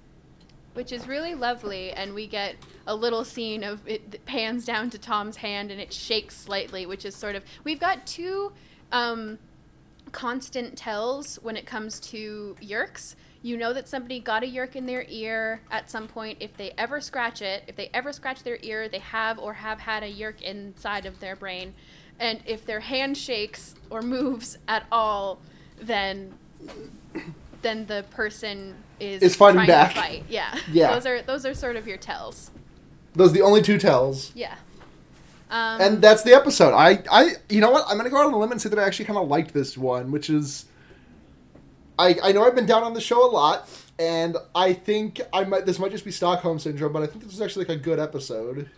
which 0.77 0.93
is 0.93 1.09
really 1.09 1.35
lovely, 1.35 1.91
and 1.93 2.13
we 2.13 2.27
get 2.27 2.55
a 2.87 2.95
little 2.95 3.25
scene 3.25 3.65
of 3.65 3.81
it 3.89 4.25
pans 4.27 4.67
down 4.67 4.91
to 4.91 4.99
Tom's 4.99 5.37
hand 5.37 5.71
and 5.71 5.81
it 5.81 5.91
shakes 5.91 6.37
slightly, 6.37 6.85
which 6.85 7.07
is 7.07 7.17
sort 7.17 7.35
of 7.35 7.43
we've 7.65 7.81
got 7.81 8.07
two 8.07 8.53
um, 8.93 9.39
constant 10.13 10.77
tells 10.77 11.37
when 11.37 11.57
it 11.57 11.65
comes 11.65 11.99
to 12.01 12.57
yeerks. 12.61 13.17
You 13.43 13.57
know 13.57 13.73
that 13.73 13.89
somebody 13.89 14.21
got 14.21 14.43
a 14.43 14.47
yeerk 14.47 14.77
in 14.77 14.85
their 14.85 15.07
ear 15.09 15.63
at 15.71 15.91
some 15.91 16.09
point. 16.09 16.39
If 16.41 16.55
they 16.59 16.73
ever 16.77 17.01
scratch 17.01 17.41
it, 17.41 17.63
if 17.69 17.77
they 17.77 17.89
ever 17.95 18.13
scratch 18.13 18.43
their 18.43 18.59
ear, 18.61 18.89
they 18.89 18.99
have 18.99 19.39
or 19.39 19.55
have 19.55 19.81
had 19.81 20.03
a 20.03 20.13
yeerk 20.13 20.43
inside 20.43 21.07
of 21.07 21.21
their 21.21 21.37
brain. 21.37 21.73
And 22.19 22.41
if 22.45 22.67
their 22.67 22.81
hand 22.81 23.17
shakes 23.17 23.75
or 23.89 24.03
moves 24.03 24.59
at 24.69 24.85
all, 24.93 25.39
then 25.81 26.35
then 27.63 27.87
the 27.87 28.05
person 28.11 28.75
is 29.01 29.23
Is 29.23 29.37
fighting 29.37 29.67
back. 29.67 29.95
Fight. 29.95 30.25
Yeah. 30.29 30.59
Yeah. 30.73 30.95
Those 30.95 31.07
are 31.07 31.23
those 31.23 31.47
are 31.47 31.55
sort 31.55 31.77
of 31.77 31.87
your 31.87 31.97
tells. 31.97 32.51
Those 33.15 33.31
are 33.31 33.35
the 33.35 33.43
only 33.43 33.63
two 33.63 33.79
tells. 33.79 34.35
Yeah. 34.35 34.57
Um, 35.49 35.81
and 35.81 36.03
that's 36.03 36.23
the 36.23 36.35
episode. 36.35 36.75
I, 36.75 37.05
I, 37.11 37.35
you 37.49 37.61
know 37.61 37.71
what? 37.71 37.85
I'm 37.89 37.97
gonna 37.97 38.11
go 38.11 38.19
out 38.19 38.27
on 38.27 38.33
a 38.33 38.39
limb 38.39 38.51
and 38.51 38.61
say 38.61 38.69
that 38.69 38.79
I 38.79 38.85
actually 38.85 39.05
kind 39.05 39.19
of 39.19 39.29
liked 39.29 39.55
this 39.55 39.79
one, 39.79 40.11
which 40.11 40.29
is, 40.29 40.67
I, 41.99 42.17
I 42.23 42.33
know 42.33 42.45
I've 42.45 42.57
been 42.57 42.67
down 42.67 42.83
on 42.83 42.95
the 42.95 43.01
show 43.01 43.25
a 43.25 43.31
lot, 43.31 43.69
and 43.99 44.37
I 44.55 44.73
think 44.73 45.21
I 45.33 45.45
might. 45.45 45.65
This 45.65 45.79
might 45.79 45.93
just 45.93 46.05
be 46.05 46.11
Stockholm 46.11 46.59
syndrome, 46.59 46.93
but 46.93 47.03
I 47.03 47.07
think 47.07 47.23
this 47.23 47.33
was 47.33 47.41
actually 47.41 47.67
like 47.67 47.79
a 47.79 47.81
good 47.81 48.01
episode. 48.01 48.69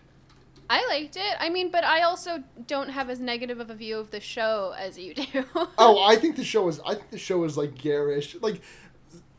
I 0.71 0.87
liked 0.87 1.17
it. 1.17 1.37
I 1.41 1.49
mean, 1.49 1.71
but 1.71 1.85
I 1.85 2.03
also 2.03 2.43
don't 2.67 2.91
have 2.91 3.09
as 3.09 3.21
negative 3.21 3.59
of 3.61 3.71
a 3.71 3.75
view 3.75 3.99
of 3.99 4.11
the 4.11 4.21
show 4.21 4.75
as 4.79 4.99
you 4.99 5.15
do. 5.15 5.45
Oh, 5.79 6.03
I 6.05 6.17
think 6.17 6.37
the 6.37 6.45
show 6.45 6.69
is. 6.69 6.81
I 6.87 6.95
think 6.95 7.11
the 7.11 7.19
show 7.19 7.45
is 7.45 7.57
like 7.57 7.75
garish. 7.77 8.37
Like, 8.41 8.61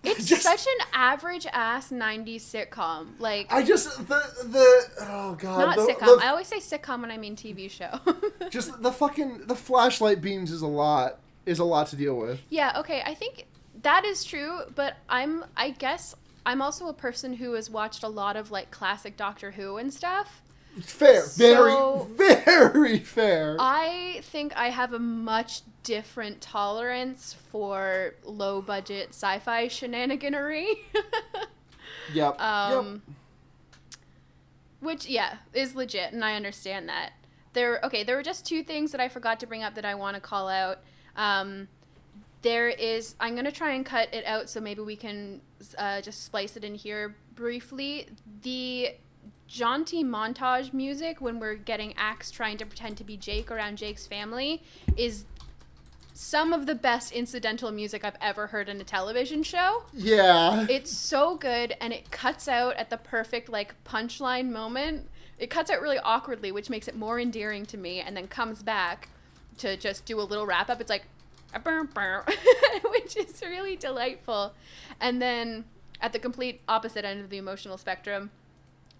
it's 0.03 0.25
just- 0.29 0.41
such 0.43 0.65
an 0.65 0.87
average 0.93 1.45
ass 1.51 1.91
'90s 1.91 2.37
sitcom. 2.41 3.19
Like, 3.19 3.51
I 3.51 3.63
just 3.63 3.97
the 4.07 4.21
the 4.43 4.89
oh 5.01 5.35
god. 5.39 5.59
not 5.59 5.75
the, 5.75 5.93
sitcom. 5.93 6.19
the- 6.19 6.25
I 6.25 6.29
always 6.29 6.47
say 6.47 6.57
sitcom 6.57 7.01
when 7.01 7.11
I 7.11 7.17
mean 7.17 7.35
TV 7.35 7.69
show. 7.69 7.99
just 8.49 8.81
the 8.81 8.91
fucking 8.91 9.45
the 9.47 9.55
flashlight 9.55 10.21
beams 10.21 10.51
is 10.51 10.61
a 10.61 10.67
lot. 10.67 11.19
is 11.45 11.59
a 11.59 11.65
lot 11.65 11.87
to 11.87 11.95
deal 11.95 12.15
with. 12.17 12.41
Yeah, 12.49 12.73
okay. 12.79 13.03
I 13.05 13.13
think 13.13 13.45
that 13.83 14.03
is 14.05 14.23
true, 14.23 14.61
but 14.73 14.95
I'm 15.09 15.45
I 15.55 15.69
guess 15.71 16.15
I'm 16.45 16.61
also 16.61 16.87
a 16.87 16.93
person 16.93 17.33
who 17.35 17.53
has 17.53 17.69
watched 17.69 18.01
a 18.03 18.07
lot 18.07 18.35
of 18.35 18.49
like 18.49 18.71
classic 18.71 19.15
Doctor 19.17 19.51
Who 19.51 19.77
and 19.77 19.93
stuff. 19.93 20.41
Fair, 20.81 21.25
very, 21.35 21.71
So- 21.71 22.09
very 22.15 22.99
fair. 22.99 23.57
I 23.59 24.21
think 24.23 24.55
I 24.55 24.69
have 24.69 24.93
a 24.93 24.99
much 24.99 25.61
different 25.83 26.41
tolerance 26.41 27.35
for 27.51 28.15
low 28.23 28.61
budget 28.61 29.09
sci-fi 29.09 29.67
shenaniganery. 29.67 30.67
yep. 32.13 32.39
um 32.39 33.01
which 34.79 35.07
yeah, 35.07 35.37
is 35.53 35.75
legit 35.75 36.13
and 36.13 36.23
I 36.23 36.35
understand 36.35 36.87
that. 36.89 37.11
There 37.53 37.79
okay, 37.83 38.03
there 38.03 38.15
were 38.15 38.23
just 38.23 38.45
two 38.45 38.63
things 38.63 38.91
that 38.91 39.01
I 39.01 39.09
forgot 39.09 39.39
to 39.41 39.47
bring 39.47 39.63
up 39.63 39.75
that 39.75 39.85
I 39.85 39.95
want 39.95 40.15
to 40.15 40.21
call 40.21 40.47
out. 40.47 40.79
Um 41.15 41.67
there 42.41 42.69
is 42.69 43.15
i'm 43.19 43.33
going 43.33 43.45
to 43.45 43.51
try 43.51 43.71
and 43.71 43.85
cut 43.85 44.13
it 44.13 44.25
out 44.25 44.49
so 44.49 44.59
maybe 44.61 44.81
we 44.81 44.95
can 44.95 45.41
uh, 45.77 46.01
just 46.01 46.23
splice 46.23 46.55
it 46.55 46.63
in 46.63 46.73
here 46.73 47.15
briefly 47.35 48.07
the 48.43 48.91
jaunty 49.49 50.03
montage 50.03 50.73
music 50.73 51.19
when 51.19 51.39
we're 51.39 51.55
getting 51.55 51.93
axe 51.97 52.29
trying 52.29 52.55
to 52.55 52.65
pretend 52.65 52.95
to 52.95 53.03
be 53.03 53.17
jake 53.17 53.49
around 53.49 53.77
jake's 53.77 54.05
family 54.05 54.61
is 54.95 55.25
some 56.13 56.51
of 56.51 56.65
the 56.65 56.75
best 56.75 57.13
incidental 57.13 57.71
music 57.71 58.03
i've 58.03 58.17
ever 58.19 58.47
heard 58.47 58.67
in 58.67 58.81
a 58.81 58.83
television 58.83 59.41
show. 59.41 59.83
Yeah. 59.93 60.67
it's 60.69 60.91
so 60.91 61.35
good 61.35 61.73
and 61.79 61.93
it 61.93 62.11
cuts 62.11 62.49
out 62.49 62.75
at 62.75 62.89
the 62.89 62.97
perfect 62.97 63.47
like 63.47 63.73
punchline 63.85 64.49
moment. 64.49 65.07
It 65.37 65.49
cuts 65.49 65.71
out 65.71 65.81
really 65.81 65.97
awkwardly 65.97 66.51
which 66.51 66.69
makes 66.69 66.89
it 66.89 66.95
more 66.97 67.21
endearing 67.21 67.65
to 67.67 67.77
me 67.77 68.01
and 68.01 68.17
then 68.17 68.27
comes 68.27 68.61
back 68.61 69.07
to 69.59 69.77
just 69.77 70.05
do 70.05 70.19
a 70.19 70.23
little 70.23 70.45
wrap 70.45 70.69
up 70.69 70.81
it's 70.81 70.89
like 70.89 71.05
a 71.53 71.59
burr, 71.59 71.85
burr, 71.85 72.25
which 72.91 73.15
is 73.15 73.41
really 73.41 73.77
delightful. 73.77 74.53
And 74.99 75.21
then 75.21 75.63
at 76.01 76.11
the 76.11 76.19
complete 76.19 76.59
opposite 76.67 77.05
end 77.05 77.21
of 77.21 77.29
the 77.29 77.37
emotional 77.37 77.77
spectrum 77.77 78.29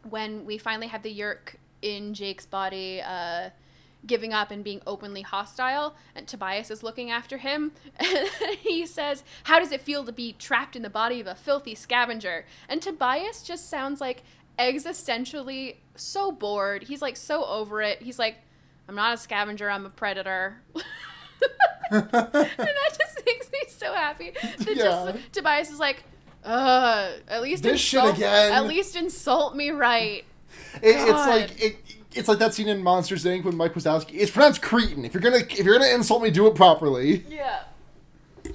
when 0.08 0.46
we 0.46 0.58
finally 0.58 0.88
have 0.88 1.04
the 1.04 1.10
yeerk 1.14 1.56
in 1.82 2.14
jake's 2.14 2.46
body 2.46 3.02
uh, 3.02 3.50
giving 4.06 4.34
up 4.34 4.50
and 4.52 4.64
being 4.64 4.82
openly 4.88 5.22
hostile 5.22 5.96
and 6.16 6.28
tobias 6.28 6.72
is 6.72 6.84
looking 6.84 7.10
after 7.12 7.38
him 7.38 7.72
and 8.00 8.30
he 8.60 8.86
says 8.86 9.24
how 9.44 9.60
does 9.60 9.72
it 9.72 9.82
feel 9.82 10.06
to 10.06 10.12
be 10.12 10.34
trapped 10.34 10.76
in 10.76 10.82
the 10.84 10.90
body 10.90 11.20
of 11.20 11.28
a 11.28 11.36
filthy 11.36 11.76
scavenger? 11.76 12.46
And 12.70 12.82
tobias 12.82 13.44
just 13.44 13.70
sounds 13.70 14.00
like 14.00 14.24
existentially 14.58 15.76
so 15.96 16.32
bored. 16.32 16.84
He's 16.84 17.02
like 17.02 17.18
so 17.18 17.46
over 17.46 17.82
it. 17.82 18.02
He's 18.02 18.20
like 18.20 18.38
i'm 18.88 18.96
not 18.96 19.14
a 19.14 19.18
scavenger 19.18 19.70
i'm 19.70 19.86
a 19.86 19.90
predator. 19.90 20.62
And 21.92 22.12
that 22.12 22.98
just 22.98 23.26
makes 23.26 23.50
me 23.52 23.60
so 23.68 23.94
happy. 23.94 24.32
That 24.42 24.76
Yeah. 24.76 25.14
just 25.16 25.34
tobias 25.34 25.70
is 25.72 25.80
like 25.80 26.04
uh 26.44 27.12
at 27.28 27.42
least 27.42 27.64
This 27.64 27.80
shit 27.82 28.00
insult, 28.00 28.18
again." 28.18 28.52
at 28.54 28.66
least 28.66 28.96
insult 28.96 29.56
me 29.56 29.72
right 29.72 30.24
It, 30.82 30.96
it's 30.96 31.10
like 31.12 31.62
it, 31.62 31.78
it's 32.14 32.28
like 32.28 32.40
that 32.40 32.54
scene 32.54 32.68
in 32.68 32.82
Monsters 32.84 33.26
Inc. 33.26 33.44
when 33.44 33.56
Mike 33.56 33.74
Wazowski. 33.74 34.14
It's 34.14 34.32
pronounced 34.32 34.62
Cretan. 34.62 35.06
If 35.06 35.14
you're 35.14 35.22
gonna 35.22 35.38
if 35.38 35.60
you're 35.66 35.78
gonna 35.78 35.94
insult 35.94 36.22
me, 36.24 36.32
do 36.32 36.48
it 36.48 36.56
properly. 36.56 37.24
Yeah. 37.30 37.64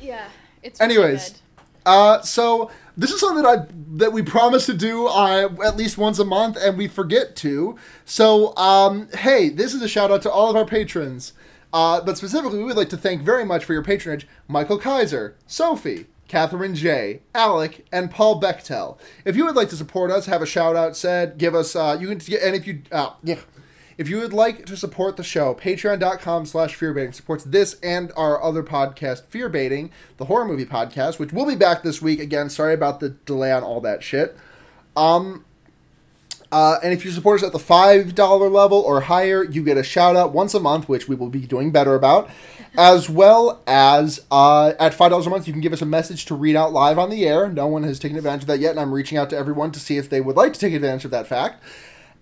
Yeah. 0.00 0.28
It's 0.62 0.80
Anyways, 0.80 1.40
uh, 1.84 2.20
so 2.22 2.70
this 2.96 3.10
is 3.10 3.20
something 3.20 3.42
that 3.42 3.48
I 3.58 3.66
that 3.96 4.12
we 4.12 4.22
promise 4.22 4.66
to 4.66 4.74
do 4.74 5.06
uh, 5.06 5.48
at 5.64 5.76
least 5.76 5.98
once 5.98 6.18
a 6.18 6.24
month, 6.24 6.56
and 6.56 6.78
we 6.78 6.88
forget 6.88 7.36
to. 7.36 7.76
So, 8.04 8.56
um, 8.56 9.08
hey, 9.14 9.50
this 9.50 9.74
is 9.74 9.82
a 9.82 9.88
shout 9.88 10.10
out 10.10 10.22
to 10.22 10.30
all 10.30 10.48
of 10.50 10.56
our 10.56 10.64
patrons. 10.64 11.32
Uh, 11.72 12.00
but 12.00 12.16
specifically, 12.16 12.58
we 12.58 12.64
would 12.64 12.76
like 12.76 12.88
to 12.90 12.96
thank 12.96 13.22
very 13.22 13.44
much 13.44 13.64
for 13.64 13.72
your 13.72 13.82
patronage 13.82 14.26
Michael 14.48 14.78
Kaiser, 14.78 15.36
Sophie, 15.46 16.06
Catherine 16.34 16.74
J, 16.74 17.20
Alec, 17.32 17.86
and 17.92 18.10
Paul 18.10 18.40
Bechtel. 18.40 18.98
If 19.24 19.36
you 19.36 19.44
would 19.44 19.54
like 19.54 19.68
to 19.68 19.76
support 19.76 20.10
us, 20.10 20.26
have 20.26 20.42
a 20.42 20.46
shout 20.46 20.74
out 20.74 20.96
said, 20.96 21.38
give 21.38 21.54
us, 21.54 21.76
uh, 21.76 21.96
you 22.00 22.08
can 22.08 22.18
get, 22.18 22.42
and 22.42 22.56
if 22.56 22.66
you, 22.66 22.82
uh, 22.90 23.10
yeah. 23.22 23.38
If 23.96 24.08
you 24.08 24.18
would 24.18 24.32
like 24.32 24.66
to 24.66 24.76
support 24.76 25.16
the 25.16 25.22
show, 25.22 25.54
patreon.com 25.54 26.46
slash 26.46 26.76
fearbaiting 26.76 27.14
supports 27.14 27.44
this 27.44 27.78
and 27.84 28.10
our 28.16 28.42
other 28.42 28.64
podcast, 28.64 29.26
Fearbaiting, 29.26 29.90
the 30.16 30.24
horror 30.24 30.44
movie 30.44 30.66
podcast, 30.66 31.20
which 31.20 31.32
will 31.32 31.46
be 31.46 31.54
back 31.54 31.84
this 31.84 32.02
week. 32.02 32.18
Again, 32.18 32.50
sorry 32.50 32.74
about 32.74 32.98
the 32.98 33.10
delay 33.10 33.52
on 33.52 33.62
all 33.62 33.80
that 33.82 34.02
shit. 34.02 34.36
Um, 34.96 35.44
uh, 36.50 36.78
and 36.82 36.92
if 36.92 37.04
you 37.04 37.12
support 37.12 37.40
us 37.40 37.46
at 37.46 37.52
the 37.52 37.58
$5 37.58 38.50
level 38.50 38.78
or 38.78 39.02
higher, 39.02 39.44
you 39.44 39.62
get 39.62 39.76
a 39.76 39.84
shout 39.84 40.16
out 40.16 40.32
once 40.32 40.52
a 40.54 40.60
month, 40.60 40.88
which 40.88 41.06
we 41.08 41.14
will 41.14 41.30
be 41.30 41.46
doing 41.46 41.70
better 41.70 41.94
about. 41.94 42.28
As 42.76 43.08
well 43.08 43.62
as 43.66 44.20
uh, 44.32 44.72
at 44.80 44.94
$5 44.94 45.26
a 45.26 45.30
month, 45.30 45.46
you 45.46 45.52
can 45.52 45.62
give 45.62 45.72
us 45.72 45.82
a 45.82 45.86
message 45.86 46.24
to 46.26 46.34
read 46.34 46.56
out 46.56 46.72
live 46.72 46.98
on 46.98 47.08
the 47.08 47.24
air. 47.26 47.48
No 47.48 47.68
one 47.68 47.84
has 47.84 48.00
taken 48.00 48.16
advantage 48.16 48.42
of 48.42 48.46
that 48.48 48.58
yet, 48.58 48.72
and 48.72 48.80
I'm 48.80 48.92
reaching 48.92 49.16
out 49.16 49.30
to 49.30 49.36
everyone 49.36 49.70
to 49.72 49.80
see 49.80 49.96
if 49.96 50.10
they 50.10 50.20
would 50.20 50.36
like 50.36 50.52
to 50.54 50.60
take 50.60 50.74
advantage 50.74 51.04
of 51.04 51.12
that 51.12 51.28
fact. 51.28 51.62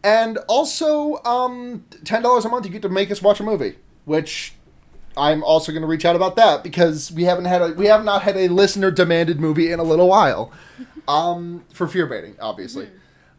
And 0.05 0.39
also, 0.49 1.23
um, 1.25 1.85
$10 2.05 2.45
a 2.45 2.49
month, 2.49 2.67
you 2.67 2.73
get 2.73 2.83
to 2.83 2.89
make 2.91 3.11
us 3.11 3.23
watch 3.23 3.41
a 3.41 3.45
movie, 3.45 3.77
which 4.05 4.55
I'm 5.17 5.43
also 5.43 5.73
going 5.73 5.83
to 5.83 5.89
reach 5.89 6.05
out 6.05 6.17
about 6.17 6.37
that 6.37 6.63
because 6.63 7.11
we 7.13 7.25
haven't 7.25 7.47
had 7.47 7.63
a, 7.63 7.69
we 7.69 7.87
have 7.87 8.05
not 8.05 8.23
had 8.23 8.37
a 8.37 8.49
listener 8.49 8.91
demanded 8.91 9.41
movie 9.41 9.71
in 9.71 9.79
a 9.79 9.85
little 9.85 10.09
while. 10.09 10.53
Um, 11.09 11.65
for 11.73 11.89
fear 11.89 12.07
baiting, 12.07 12.37
obviously. 12.41 12.89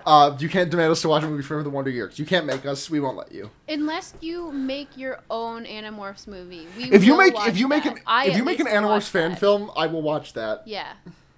Uh, 0.06 0.36
you 0.40 0.50
can't 0.50 0.70
demand 0.70 0.92
us 0.92 1.02
to 1.02 1.10
watch 1.10 1.24
a 1.24 1.28
movie 1.28 1.44
for 1.44 1.64
the 1.64 1.70
Wonder 1.70 1.90
Years. 1.90 2.20
You 2.20 2.26
can't 2.26 2.46
make 2.46 2.66
us. 2.66 2.90
We 2.90 3.00
won't 3.00 3.16
let 3.18 3.32
you. 3.32 3.50
Unless 3.70 4.14
you 4.22 4.52
make 4.52 4.98
your 4.98 5.20
own 5.30 5.66
Animorphs 5.66 6.28
movie, 6.28 6.68
we 6.78 6.86
If 6.92 7.04
you 7.04 7.18
make 7.18 7.34
if 7.48 7.58
you 7.58 7.68
make 7.68 7.84
that. 7.86 7.94
an 7.98 8.02
I 8.06 8.26
if 8.28 8.36
you 8.38 8.44
make 8.44 8.60
an 8.60 8.68
Animorphs 8.68 9.08
fan 9.10 9.32
that. 9.32 9.40
film, 9.40 9.72
I 9.78 9.88
will 9.88 10.02
watch 10.02 10.34
that. 10.34 10.64
yeah, 10.68 10.94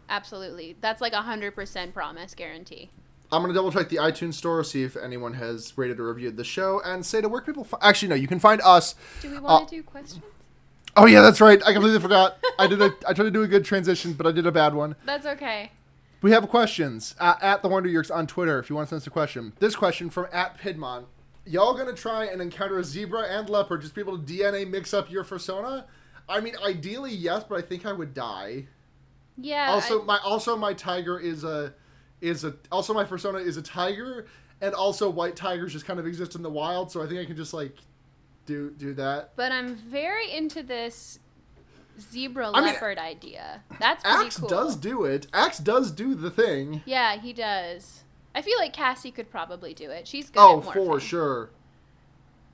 absolutely. 0.09 0.75
That's 0.81 1.01
like 1.01 1.13
a 1.13 1.21
hundred 1.21 1.53
percent 1.55 1.93
promise 1.93 2.33
guarantee. 2.33 2.89
I'm 3.31 3.41
gonna 3.41 3.53
double 3.53 3.71
check 3.71 3.89
the 3.89 3.97
iTunes 3.97 4.35
store, 4.35 4.63
see 4.63 4.83
if 4.83 4.95
anyone 4.95 5.33
has 5.33 5.73
rated 5.77 5.99
or 5.99 6.03
reviewed 6.05 6.37
the 6.37 6.43
show, 6.43 6.81
and 6.85 7.05
say 7.05 7.21
to 7.21 7.29
where 7.29 7.41
can 7.41 7.53
people. 7.53 7.63
Fi- 7.63 7.77
Actually, 7.81 8.09
no. 8.09 8.15
You 8.15 8.27
can 8.27 8.39
find 8.39 8.61
us. 8.63 8.95
Do 9.21 9.29
we 9.31 9.37
Uh, 9.37 9.41
want 9.41 9.69
to 9.69 9.75
do 9.77 9.83
questions? 9.83 10.23
Oh 10.97 11.05
yeah, 11.05 11.21
that's 11.21 11.41
right. 11.41 11.61
I 11.65 11.73
completely 11.73 11.99
forgot. 11.99 12.37
I 12.57 12.67
did 12.67 12.81
a. 12.81 12.85
I 13.07 13.13
tried 13.13 13.25
to 13.25 13.31
do 13.31 13.41
a 13.43 13.47
good 13.47 13.65
transition, 13.65 14.13
but 14.13 14.25
I 14.25 14.31
did 14.31 14.45
a 14.45 14.51
bad 14.51 14.73
one. 14.73 14.95
That's 15.05 15.25
okay. 15.25 15.71
We 16.25 16.31
have 16.31 16.49
questions 16.49 17.13
uh, 17.19 17.35
at 17.39 17.61
the 17.61 17.69
Wonder 17.69 17.87
Yeerks 17.87 18.09
on 18.09 18.25
Twitter 18.25 18.57
if 18.57 18.67
you 18.67 18.75
want 18.75 18.87
to 18.87 18.95
send 18.95 19.01
us 19.03 19.05
a 19.05 19.11
question. 19.11 19.53
This 19.59 19.75
question 19.75 20.09
from 20.09 20.25
at 20.33 20.57
Pidmon. 20.57 21.05
Y'all 21.45 21.75
gonna 21.77 21.93
try 21.93 22.25
and 22.25 22.41
encounter 22.41 22.79
a 22.79 22.83
zebra 22.83 23.27
and 23.29 23.47
leopard, 23.47 23.81
just 23.81 23.93
be 23.93 24.01
able 24.01 24.17
to 24.17 24.23
DNA 24.23 24.67
mix 24.67 24.91
up 24.91 25.11
your 25.11 25.23
persona? 25.23 25.85
I 26.27 26.39
mean, 26.39 26.55
ideally 26.65 27.13
yes, 27.13 27.43
but 27.47 27.59
I 27.59 27.61
think 27.61 27.85
I 27.85 27.93
would 27.93 28.15
die. 28.15 28.65
Yeah. 29.37 29.67
Also, 29.69 30.01
I- 30.01 30.05
my 30.05 30.17
also 30.23 30.57
my 30.57 30.73
tiger 30.73 31.19
is 31.19 31.43
a 31.43 31.75
is 32.21 32.43
a 32.43 32.55
also 32.71 32.91
my 32.95 33.03
persona 33.03 33.37
is 33.37 33.57
a 33.57 33.61
tiger, 33.61 34.25
and 34.61 34.73
also 34.73 35.07
white 35.11 35.35
tigers 35.35 35.73
just 35.73 35.85
kind 35.85 35.99
of 35.99 36.07
exist 36.07 36.33
in 36.33 36.41
the 36.41 36.49
wild, 36.49 36.91
so 36.91 37.03
I 37.03 37.07
think 37.07 37.19
I 37.19 37.25
can 37.25 37.35
just 37.35 37.53
like 37.53 37.77
do 38.47 38.71
do 38.71 38.95
that. 38.95 39.35
but 39.35 39.51
I'm 39.51 39.75
very 39.75 40.31
into 40.31 40.63
this 40.63 41.19
zebra 41.99 42.51
I 42.53 42.61
mean, 42.61 42.73
leopard 42.73 42.97
idea. 42.97 43.63
That's 43.79 44.03
pretty 44.03 44.27
Axe 44.27 44.37
cool. 44.37 44.47
does 44.49 44.75
do 44.75 45.03
it. 45.05 45.27
Axe 45.33 45.59
does 45.59 45.91
do 45.91 46.15
the 46.15 46.31
thing. 46.31 46.81
Yeah, 46.85 47.17
he 47.19 47.33
does. 47.33 48.03
I 48.33 48.41
feel 48.41 48.57
like 48.57 48.73
Cassie 48.73 49.11
could 49.11 49.29
probably 49.29 49.73
do 49.73 49.89
it. 49.91 50.07
She's 50.07 50.29
good 50.29 50.39
Oh, 50.39 50.61
for 50.61 50.99
sure. 50.99 51.49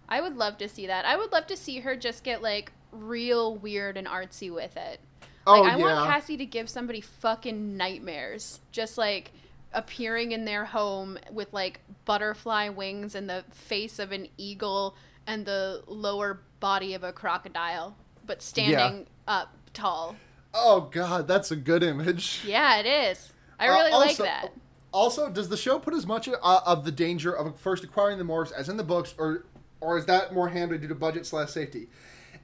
I 0.10 0.22
would 0.22 0.36
love 0.36 0.58
to 0.60 0.68
see 0.70 0.88
that. 0.88 1.06
I 1.06 1.16
would 1.16 1.32
love 1.32 1.48
to 1.48 1.58
see 1.58 1.80
her 1.80 1.96
just 1.96 2.24
get 2.24 2.42
like 2.42 2.74
real 2.92 3.56
weird 3.56 3.98
and 3.98 4.08
artsy 4.08 4.54
with 4.54 4.76
it. 4.78 5.00
Oh 5.48 5.62
Like 5.62 5.74
I 5.74 5.78
yeah. 5.78 5.84
want 5.84 6.10
Cassie 6.10 6.38
to 6.38 6.46
give 6.46 6.70
somebody 6.70 7.02
fucking 7.02 7.78
nightmares. 7.78 8.60
Just 8.72 8.98
like 8.98 9.32
appearing 9.74 10.34
in 10.34 10.46
their 10.46 10.66
home 10.66 11.18
with 11.32 11.54
like 11.54 11.80
butterfly 12.06 12.70
wings 12.70 13.16
and 13.16 13.30
the 13.30 13.46
face 13.52 14.00
of 14.00 14.12
an 14.12 14.28
eagle 14.38 14.96
and 15.26 15.46
the 15.46 15.84
lower 15.88 16.42
body 16.60 16.94
of 16.94 17.04
a 17.04 17.14
crocodile, 17.14 17.96
but 18.26 18.42
standing 18.42 19.08
up 19.28 19.54
tall. 19.74 20.16
Oh 20.54 20.90
god, 20.92 21.28
that's 21.28 21.52
a 21.52 21.56
good 21.56 21.84
image. 21.84 22.42
Yeah, 22.46 22.78
it 22.80 22.86
is. 22.86 23.32
I 23.60 23.68
Uh, 23.70 23.74
really 23.74 23.92
like 23.92 24.18
that. 24.18 24.50
Also, 24.92 25.30
does 25.30 25.48
the 25.50 25.56
show 25.58 25.80
put 25.80 25.94
as 25.94 26.06
much 26.06 26.28
uh, 26.28 26.60
of 26.66 26.84
the 26.84 26.92
danger 26.92 27.32
of 27.32 27.58
first 27.60 27.84
acquiring 27.84 28.18
the 28.18 28.26
morphs 28.26 28.52
as 28.52 28.68
in 28.68 28.78
the 28.78 28.84
books, 28.84 29.14
or 29.18 29.46
or 29.80 29.98
is 29.98 30.06
that 30.08 30.34
more 30.34 30.50
handled 30.50 30.82
due 30.82 30.88
to 30.88 30.96
budget 30.96 31.26
slash 31.26 31.50
safety? 31.52 31.88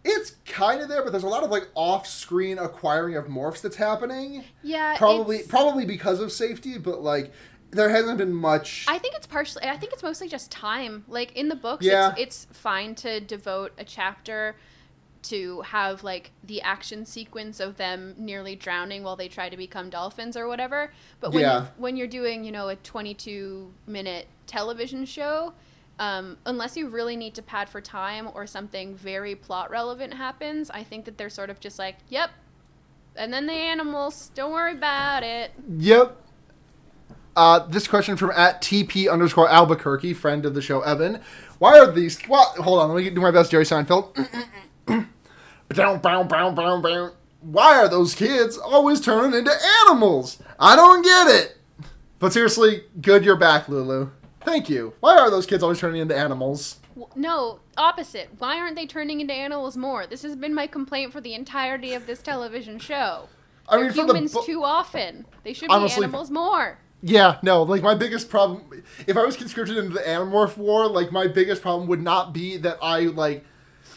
It's 0.06 0.36
kind 0.46 0.80
of 0.82 0.88
there, 0.88 1.04
but 1.04 1.12
there's 1.12 1.24
a 1.26 1.28
lot 1.28 1.44
of 1.44 1.50
like 1.52 1.68
off-screen 1.76 2.58
acquiring 2.60 3.16
of 3.16 3.26
morphs 3.26 3.62
that's 3.62 3.76
happening. 3.76 4.46
Yeah, 4.64 4.96
Probably, 4.98 5.38
it's- 5.38 5.50
probably 5.50 5.86
because 5.86 6.22
of 6.22 6.32
safety, 6.32 6.78
but 6.78 7.02
like 7.02 7.34
there 7.72 7.90
hasn't 7.90 8.18
been 8.18 8.34
much. 8.34 8.86
I 8.88 8.98
think 9.00 9.16
it's 9.16 9.28
partially. 9.28 9.66
I 9.66 9.76
think 9.76 9.92
it's 9.92 10.04
mostly 10.04 10.30
just 10.30 10.50
time. 10.50 11.04
Like 11.10 11.34
in 11.34 11.50
the 11.50 11.56
books, 11.56 11.86
Yeah. 11.86 12.12
it's, 12.16 12.46
it's 12.46 12.58
fine 12.58 12.96
to 12.96 13.20
devote 13.20 13.74
a 13.78 13.84
chapter 13.84 14.56
to 15.30 15.62
have 15.62 16.04
like 16.04 16.32
the 16.44 16.62
action 16.62 17.06
sequence 17.06 17.60
of 17.60 17.78
them 17.78 18.14
nearly 18.18 18.56
drowning 18.56 19.04
while 19.04 19.16
they 19.16 19.28
try 19.28 19.50
to 19.50 19.58
become 19.58 19.90
dolphins 19.90 20.36
or 20.38 20.48
whatever. 20.48 20.92
But 21.20 21.32
when 21.34 21.42
Yeah. 21.42 21.54
you're, 21.62 21.72
when 21.78 21.98
you're 21.98 22.08
doing, 22.08 22.44
you 22.44 22.52
know, 22.52 22.70
a 22.70 22.76
22 22.76 23.72
minute 23.88 24.28
television 24.46 25.06
show, 25.06 25.54
um, 26.00 26.38
unless 26.46 26.78
you 26.78 26.88
really 26.90 27.16
need 27.16 27.34
to 27.36 27.42
pad 27.42 27.70
for 27.70 27.82
time 27.82 28.30
or 28.34 28.46
something 28.46 28.96
very 28.96 29.36
plot 29.36 29.70
relevant 29.72 30.14
happens, 30.14 30.70
I 30.70 30.84
think 30.84 31.06
that 31.06 31.18
they're 31.18 31.30
sort 31.30 31.50
of 31.50 31.60
just 31.60 31.80
like, 31.80 31.96
yep. 32.10 32.30
And 33.16 33.34
then 33.34 33.48
the 33.48 33.54
animals, 33.54 34.30
don't 34.36 34.52
worry 34.52 34.74
about 34.74 35.24
it. 35.24 35.52
Yep. 35.80 36.16
Uh, 37.36 37.60
this 37.68 37.88
question 37.88 38.16
from 38.18 38.32
at 38.32 38.62
TP 38.62 39.12
underscore 39.12 39.48
Albuquerque, 39.50 40.14
friend 40.14 40.46
of 40.46 40.54
the 40.56 40.62
show, 40.62 40.82
Evan. 40.82 41.22
Why 41.60 41.78
are 41.80 41.92
these. 41.92 42.20
Well, 42.28 42.46
hold 42.60 42.80
on, 42.80 42.90
let 42.94 43.04
me 43.04 43.10
do 43.10 43.22
my 43.22 43.32
best, 43.32 43.52
Jerry 43.52 43.64
Seinfeld. 43.64 44.16
Why 47.42 47.78
are 47.80 47.88
those 47.90 48.16
kids 48.16 48.58
always 48.58 49.02
turning 49.02 49.38
into 49.38 49.52
animals? 49.86 50.42
I 50.60 50.76
don't 50.76 51.04
get 51.04 51.28
it. 51.28 51.58
But 52.20 52.34
seriously, 52.34 52.84
good 53.02 53.24
you're 53.24 53.36
back, 53.36 53.70
Lulu. 53.70 54.10
Thank 54.42 54.70
you. 54.70 54.94
Why 55.02 55.18
are 55.18 55.30
those 55.30 55.46
kids 55.46 55.62
always 55.62 55.80
turning 55.80 56.02
into 56.02 56.16
animals? 56.18 56.78
No, 57.16 57.60
opposite. 57.78 58.30
Why 58.40 58.58
aren't 58.58 58.76
they 58.76 58.88
turning 58.88 59.22
into 59.22 59.34
animals 59.34 59.78
more? 59.78 60.08
This 60.08 60.24
has 60.24 60.36
been 60.36 60.54
my 60.56 60.66
complaint 60.66 61.14
for 61.14 61.22
the 61.22 61.34
entirety 61.36 61.94
of 61.94 62.08
this 62.08 62.22
television 62.22 62.80
show. 62.80 63.28
I 63.70 63.76
They're 63.76 63.86
mean, 63.86 63.94
for 63.94 64.02
the 64.08 64.14
humans 64.14 64.34
bu- 64.34 64.46
too 64.46 64.64
often. 64.64 65.26
They 65.44 65.54
should 65.54 65.70
Honestly- 65.70 66.00
be 66.00 66.04
animals 66.06 66.32
more. 66.32 66.80
Yeah, 67.04 67.38
no, 67.44 67.62
like 67.62 67.84
my 67.84 67.94
biggest 67.94 68.28
problem 68.32 68.64
if 69.06 69.16
I 69.16 69.24
was 69.24 69.38
conscripted 69.38 69.78
into 69.78 69.92
the 69.94 70.00
Animorph 70.00 70.58
War, 70.58 70.88
like 70.88 71.12
my 71.12 71.28
biggest 71.28 71.62
problem 71.62 71.88
would 71.90 72.02
not 72.02 72.34
be 72.34 72.58
that 72.58 72.80
I 72.82 73.02
like 73.02 73.46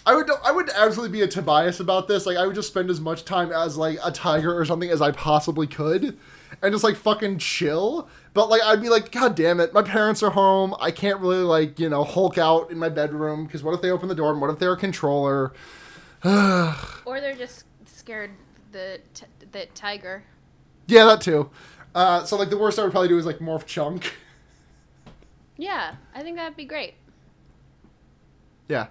I 0.07 0.15
would 0.15 0.31
I 0.45 0.53
would 0.53 0.71
absolutely 0.71 1.19
be 1.19 1.23
a 1.23 1.29
Tobias 1.29 1.81
about 1.81 2.09
this. 2.09 2.27
Like 2.27 2.37
I 2.37 2.47
would 2.47 2.55
just 2.55 2.69
spend 2.69 2.91
as 2.91 3.01
much 3.01 3.25
time 3.25 3.53
as 3.53 3.77
like 3.77 3.99
a 4.03 4.11
tiger 4.11 4.57
or 4.57 4.65
something 4.65 4.91
as 4.91 5.03
I 5.03 5.11
possibly 5.13 5.67
could 5.67 6.17
and 6.63 6.73
just 6.73 6.85
like 6.85 6.97
fucking 6.97 7.39
chill. 7.39 8.09
But 8.33 8.49
like 8.49 8.63
I'd 8.63 8.81
be 8.81 8.89
like, 8.89 9.13
God 9.13 9.35
damn 9.35 9.61
it, 9.61 9.73
my 9.73 9.83
parents 9.83 10.23
are 10.23 10.31
home. 10.31 10.75
I 10.81 10.91
can't 10.91 11.21
really 11.21 11.43
like, 11.43 11.79
you 11.79 11.89
know, 11.89 12.05
hulk 12.05 12.39
out 12.39 12.71
in 12.71 12.79
my 12.79 12.89
bedroom 12.89 13.45
because 13.45 13.63
what 13.63 13.75
if 13.75 13.83
they 13.83 13.91
open 13.91 14.09
the 14.09 14.15
door 14.15 14.33
and 14.33 14.41
what 14.41 14.51
if 14.51 14.59
they're 14.59 14.73
a 14.73 14.77
controller? 14.77 15.53
Or 17.07 17.21
they're 17.21 17.35
just 17.35 17.65
scared 17.87 18.31
the 18.73 19.01
t- 19.15 19.27
the 19.53 19.67
tiger. 19.75 20.25
Yeah, 20.87 21.07
that 21.07 21.21
too. 21.21 21.51
Uh, 21.95 22.25
so 22.25 22.37
like 22.37 22.51
the 22.51 22.59
worst 22.59 22.79
I 22.79 22.83
would 22.83 22.93
probably 22.93 23.09
do 23.09 23.19
is 23.19 23.27
like 23.27 23.39
morph 23.39 23.67
chunk. 23.67 24.15
Yeah, 25.57 25.97
I 26.15 26.23
think 26.23 26.37
that'd 26.37 26.57
be 26.57 26.65
great. 26.65 26.95
Yeah. 28.69 28.89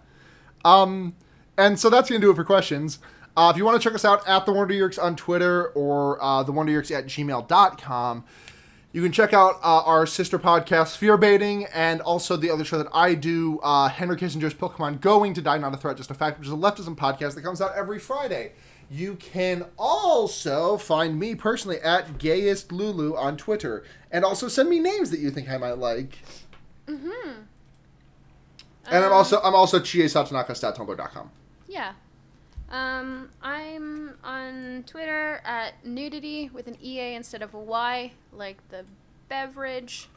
Um, 0.66 1.16
and 1.58 1.80
so 1.80 1.90
that's 1.90 2.10
going 2.10 2.22
to 2.22 2.26
do 2.28 2.32
it 2.32 2.36
for 2.36 2.44
questions. 2.44 3.00
Uh, 3.36 3.52
if 3.52 3.58
you 3.58 3.64
want 3.64 3.82
to 3.82 3.84
check 3.88 3.96
us 3.96 4.04
out 4.04 4.28
at 4.28 4.46
The 4.46 4.54
Wonder 4.54 4.74
Yeerks 4.74 5.02
on 5.02 5.16
Twitter 5.16 5.68
or 5.70 6.22
uh, 6.24 6.44
The 6.44 6.52
Wonder 6.52 6.74
Yeerks 6.74 6.96
at 6.96 7.06
gmail.com, 7.06 8.26
you 8.92 9.04
can 9.04 9.12
check 9.12 9.34
out 9.34 9.56
uh, 9.62 9.84
our 9.84 10.08
sister 10.08 10.40
podcast, 10.40 10.98
Fear 10.98 11.18
Baiting, 11.18 11.66
and 11.74 12.02
also 12.02 12.36
the 12.36 12.50
other 12.50 12.66
show 12.66 12.80
that 12.80 12.88
I 12.92 13.14
do, 13.14 13.60
uh, 13.62 13.88
Henry 13.88 14.18
Kissinger's 14.18 14.56
Pokemon 14.56 15.00
Going 15.00 15.34
to 15.36 15.42
Die 15.42 15.58
Not 15.60 15.76
a 15.76 15.78
Threat, 15.78 15.98
Just 15.98 16.10
a 16.10 16.16
Fact, 16.16 16.40
which 16.40 16.48
is 16.48 16.54
a 16.54 16.58
leftism 16.58 16.96
podcast 16.96 17.36
that 17.36 17.44
comes 17.44 17.62
out 17.62 17.76
every 17.76 18.00
Friday. 18.00 18.54
You 18.90 19.16
can 19.16 19.68
also 19.78 20.78
find 20.78 21.20
me 21.20 21.36
personally 21.36 21.80
at 21.82 22.18
Gayest 22.18 22.72
Lulu 22.72 23.16
on 23.16 23.38
Twitter, 23.38 23.84
and 24.12 24.26
also 24.26 24.48
send 24.48 24.70
me 24.70 24.80
names 24.80 25.12
that 25.12 25.20
you 25.20 25.30
think 25.30 25.48
I 25.50 25.58
might 25.58 25.78
like. 25.78 26.18
Mm-hmm. 26.88 27.44
And 28.92 29.04
I'm 29.06 29.12
Um, 29.12 29.18
also 29.18 29.40
I'm 29.42 29.56
also 29.56 29.80
chiesatanaka.tumblr.com. 29.80 31.32
Yeah. 31.68 31.94
Um, 32.72 33.30
I'm 33.42 34.16
on 34.24 34.84
Twitter 34.86 35.42
at 35.44 35.84
nudity 35.86 36.50
with 36.54 36.68
an 36.68 36.78
EA 36.82 37.16
instead 37.16 37.42
of 37.42 37.54
a 37.56 37.60
Y, 37.60 38.12
like 38.32 38.58
the 38.70 38.86
beverage. 39.28 40.08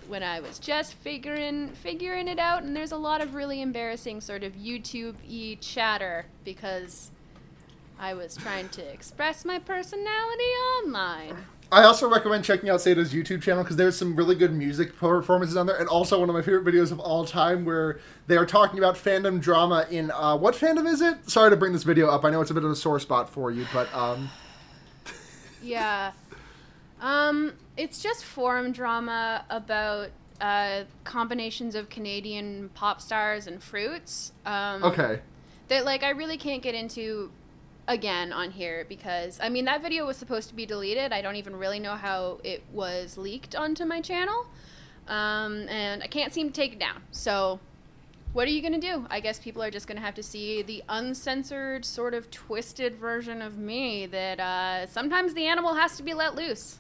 when 0.07 0.23
I 0.23 0.41
was 0.41 0.59
just 0.59 0.95
figuring 0.95 1.69
figuring 1.69 2.29
it 2.29 2.39
out 2.39 2.63
and 2.63 2.75
there's 2.75 2.93
a 2.93 2.97
lot 2.97 3.21
of 3.21 3.35
really 3.35 3.61
embarrassing 3.61 4.21
sort 4.21 4.43
of 4.43 4.55
YouTube 4.55 5.17
y 5.29 5.59
chatter 5.61 6.27
because 6.45 7.11
I 7.99 8.15
was 8.15 8.37
trying 8.37 8.69
to 8.71 8.83
express 8.83 9.45
my 9.45 9.59
personality 9.59 10.51
online. 10.85 11.37
I 11.71 11.85
also 11.85 12.09
recommend 12.09 12.45
checking 12.45 12.71
out 12.71 12.81
Sada's 12.81 13.13
YouTube 13.13 13.43
channel 13.43 13.63
because 13.63 13.77
there's 13.77 13.97
some 13.97 14.17
really 14.17 14.35
good 14.35 14.55
music 14.55 14.97
performances 14.97 15.57
on 15.57 15.67
there, 15.67 15.77
and 15.77 15.87
also 15.89 16.19
one 16.19 16.31
of 16.31 16.35
my 16.35 16.41
favorite 16.41 16.65
videos 16.65 16.91
of 16.91 16.99
all 16.99 17.27
time 17.27 17.67
where 17.67 18.01
they 18.27 18.39
are 18.39 18.47
talking 18.47 18.79
about 18.79 18.95
fandom 18.95 19.39
drama 19.39 19.87
in 19.91 20.11
uh, 20.11 20.35
what 20.37 20.55
fandom 20.55 20.87
is 20.87 21.03
it? 21.03 21.29
Sorry 21.29 21.51
to 21.51 21.57
bring 21.57 21.75
this 21.75 21.83
video 21.83 22.09
up. 22.09 22.25
I 22.25 22.31
know 22.31 22.41
it's 22.41 22.51
a 22.51 22.55
bit 22.55 22.65
of 22.65 22.71
a 22.71 22.77
sore 22.77 22.99
spot 22.99 23.29
for 23.29 23.51
you, 23.51 23.67
but 23.73 23.93
um, 23.95 24.31
Yeah. 25.63 26.13
Um, 27.01 27.53
it's 27.77 28.03
just 28.03 28.25
forum 28.25 28.73
drama 28.73 29.45
about 29.51 30.09
uh, 30.41 30.85
combinations 31.05 31.75
of 31.75 31.89
Canadian 31.91 32.71
pop 32.75 33.01
stars 33.01 33.47
and 33.47 33.63
fruits. 33.63 34.33
Um, 34.47 34.83
okay. 34.85 35.21
That 35.69 35.85
like 35.85 36.03
I 36.03 36.11
really 36.11 36.39
can't 36.39 36.63
get 36.63 36.75
into 36.75 37.31
again 37.89 38.33
on 38.33 38.51
here 38.51 38.87
because 38.89 39.41
I 39.43 39.49
mean 39.49 39.65
that 39.65 39.83
video 39.83 40.07
was 40.07 40.17
supposed 40.17 40.49
to 40.51 40.55
be 40.55 40.67
deleted. 40.67 41.13
I 41.13 41.23
don't 41.23 41.37
even 41.37 41.57
really 41.57 41.81
know 41.81 41.95
how 41.95 42.39
it 42.45 42.63
was 42.73 43.19
leaked 43.19 43.57
onto 43.57 43.85
my 43.85 44.01
channel, 44.01 44.47
um, 45.09 45.67
and 45.69 46.03
I 46.03 46.07
can't 46.07 46.33
seem 46.33 46.49
to 46.49 46.55
take 46.55 46.75
it 46.75 46.79
down. 46.79 47.03
So. 47.11 47.59
What 48.35 48.47
are 48.47 48.51
you 48.51 48.61
gonna 48.61 48.79
do? 48.79 49.07
I 49.09 49.21
guess 49.21 49.39
people 49.39 49.63
are 49.63 49.71
just 49.71 49.87
gonna 49.87 50.03
have 50.03 50.15
to 50.17 50.23
see 50.23 50.61
the 50.61 50.85
uncensored, 50.91 51.83
sort 51.83 52.13
of 52.13 52.31
twisted 52.31 52.95
version 52.95 53.41
of 53.41 53.57
me. 53.57 54.05
That 54.05 54.39
uh, 54.39 54.87
sometimes 54.87 55.33
the 55.33 55.47
animal 55.47 55.75
has 55.75 55.97
to 55.97 56.03
be 56.03 56.13
let 56.13 56.35
loose. 56.35 56.79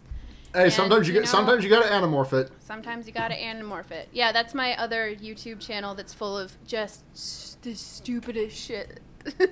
Hey, 0.52 0.64
And, 0.64 0.72
sometimes 0.72 1.08
you, 1.08 1.14
you 1.14 1.20
get 1.20 1.28
sometimes 1.28 1.64
you 1.64 1.70
gotta 1.70 1.88
animorph 1.88 2.34
it. 2.34 2.50
Sometimes 2.60 3.06
you 3.06 3.14
gotta 3.14 3.34
anamorph 3.34 3.90
it. 3.90 4.10
Yeah, 4.12 4.30
that's 4.30 4.52
my 4.52 4.76
other 4.76 5.16
YouTube 5.16 5.58
channel 5.58 5.94
that's 5.94 6.12
full 6.12 6.36
of 6.36 6.52
just 6.66 7.62
the 7.62 7.74
stupidest 7.74 8.54
shit. 8.54 9.00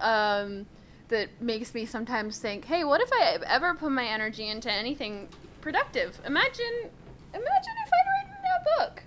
um, 0.00 0.66
that 1.08 1.28
makes 1.40 1.74
me 1.74 1.86
sometimes 1.86 2.38
think, 2.38 2.66
hey, 2.66 2.84
what 2.84 3.00
if 3.00 3.10
I 3.12 3.38
ever 3.46 3.74
put 3.74 3.90
my 3.90 4.06
energy 4.06 4.48
into 4.48 4.70
anything 4.70 5.28
productive? 5.60 6.20
Imagine, 6.24 6.90
imagine 7.32 7.74
if 7.84 7.90
I'd 7.92 8.26
written 8.26 8.38
a 8.56 8.78
book. 8.78 9.02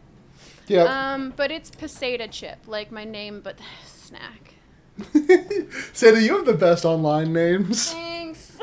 Yeah. 0.68 1.14
Um, 1.14 1.34
but 1.36 1.52
it's 1.52 1.70
Posada 1.70 2.28
Chip, 2.28 2.60
like 2.68 2.92
my 2.92 3.04
name, 3.04 3.42
but 3.42 3.60
snack. 3.86 4.56
Sada, 5.94 6.22
you 6.22 6.38
have 6.38 6.46
the 6.46 6.58
best 6.58 6.86
online 6.86 7.34
names. 7.34 7.92
Thanks. 7.92 8.58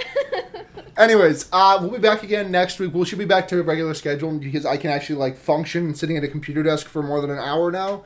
Anyways, 0.97 1.49
uh, 1.53 1.79
we'll 1.81 1.93
be 1.93 1.99
back 1.99 2.23
again 2.23 2.51
next 2.51 2.79
week. 2.79 2.93
We 2.93 3.05
should 3.05 3.19
be 3.19 3.25
back 3.25 3.47
to 3.49 3.61
a 3.61 3.63
regular 3.63 3.95
schedule 3.95 4.37
because 4.39 4.67
I 4.67 4.77
can 4.77 4.91
actually 4.91 5.17
like 5.17 5.37
function 5.37 5.95
sitting 5.95 6.17
at 6.17 6.25
a 6.25 6.29
computer 6.29 6.63
desk 6.63 6.89
for 6.89 7.03
more 7.03 7.21
than 7.21 7.31
an 7.31 7.39
hour 7.39 7.71
now. 7.71 8.05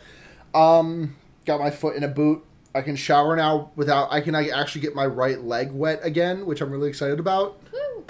Um, 0.55 1.16
got 1.47 1.61
my 1.61 1.70
foot 1.70 1.97
in 1.97 2.03
a 2.03 2.09
boot. 2.09 2.45
I 2.75 2.83
can 2.83 2.97
shower 2.97 3.37
now 3.37 3.70
without. 3.77 4.12
I 4.12 4.20
can 4.20 4.35
actually 4.35 4.81
get 4.81 4.95
my 4.95 5.07
right 5.07 5.41
leg 5.43 5.73
wet 5.73 6.01
again, 6.03 6.47
which 6.47 6.61
I'm 6.61 6.70
really 6.70 6.89
excited 6.89 7.20
about. 7.20 7.61
Woo. 7.73 8.05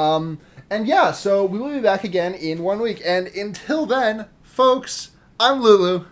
Um, 0.00 0.38
and 0.70 0.86
yeah, 0.86 1.12
so 1.12 1.44
we 1.44 1.58
will 1.58 1.72
be 1.72 1.80
back 1.80 2.04
again 2.04 2.34
in 2.34 2.62
one 2.62 2.80
week. 2.80 3.02
And 3.04 3.26
until 3.28 3.86
then, 3.86 4.26
folks, 4.42 5.10
I'm 5.40 5.60
Lulu, 5.60 6.04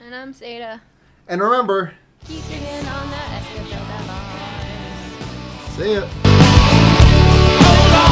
And 0.00 0.14
I'm 0.14 0.34
Seda. 0.34 0.80
and 1.28 1.40
remember, 1.40 1.94
Keep 2.24 2.46
digging 2.48 2.86
on 2.88 3.10
that 3.10 3.36
see 5.76 5.92
ya. 5.92 6.08
Oh, 7.68 8.05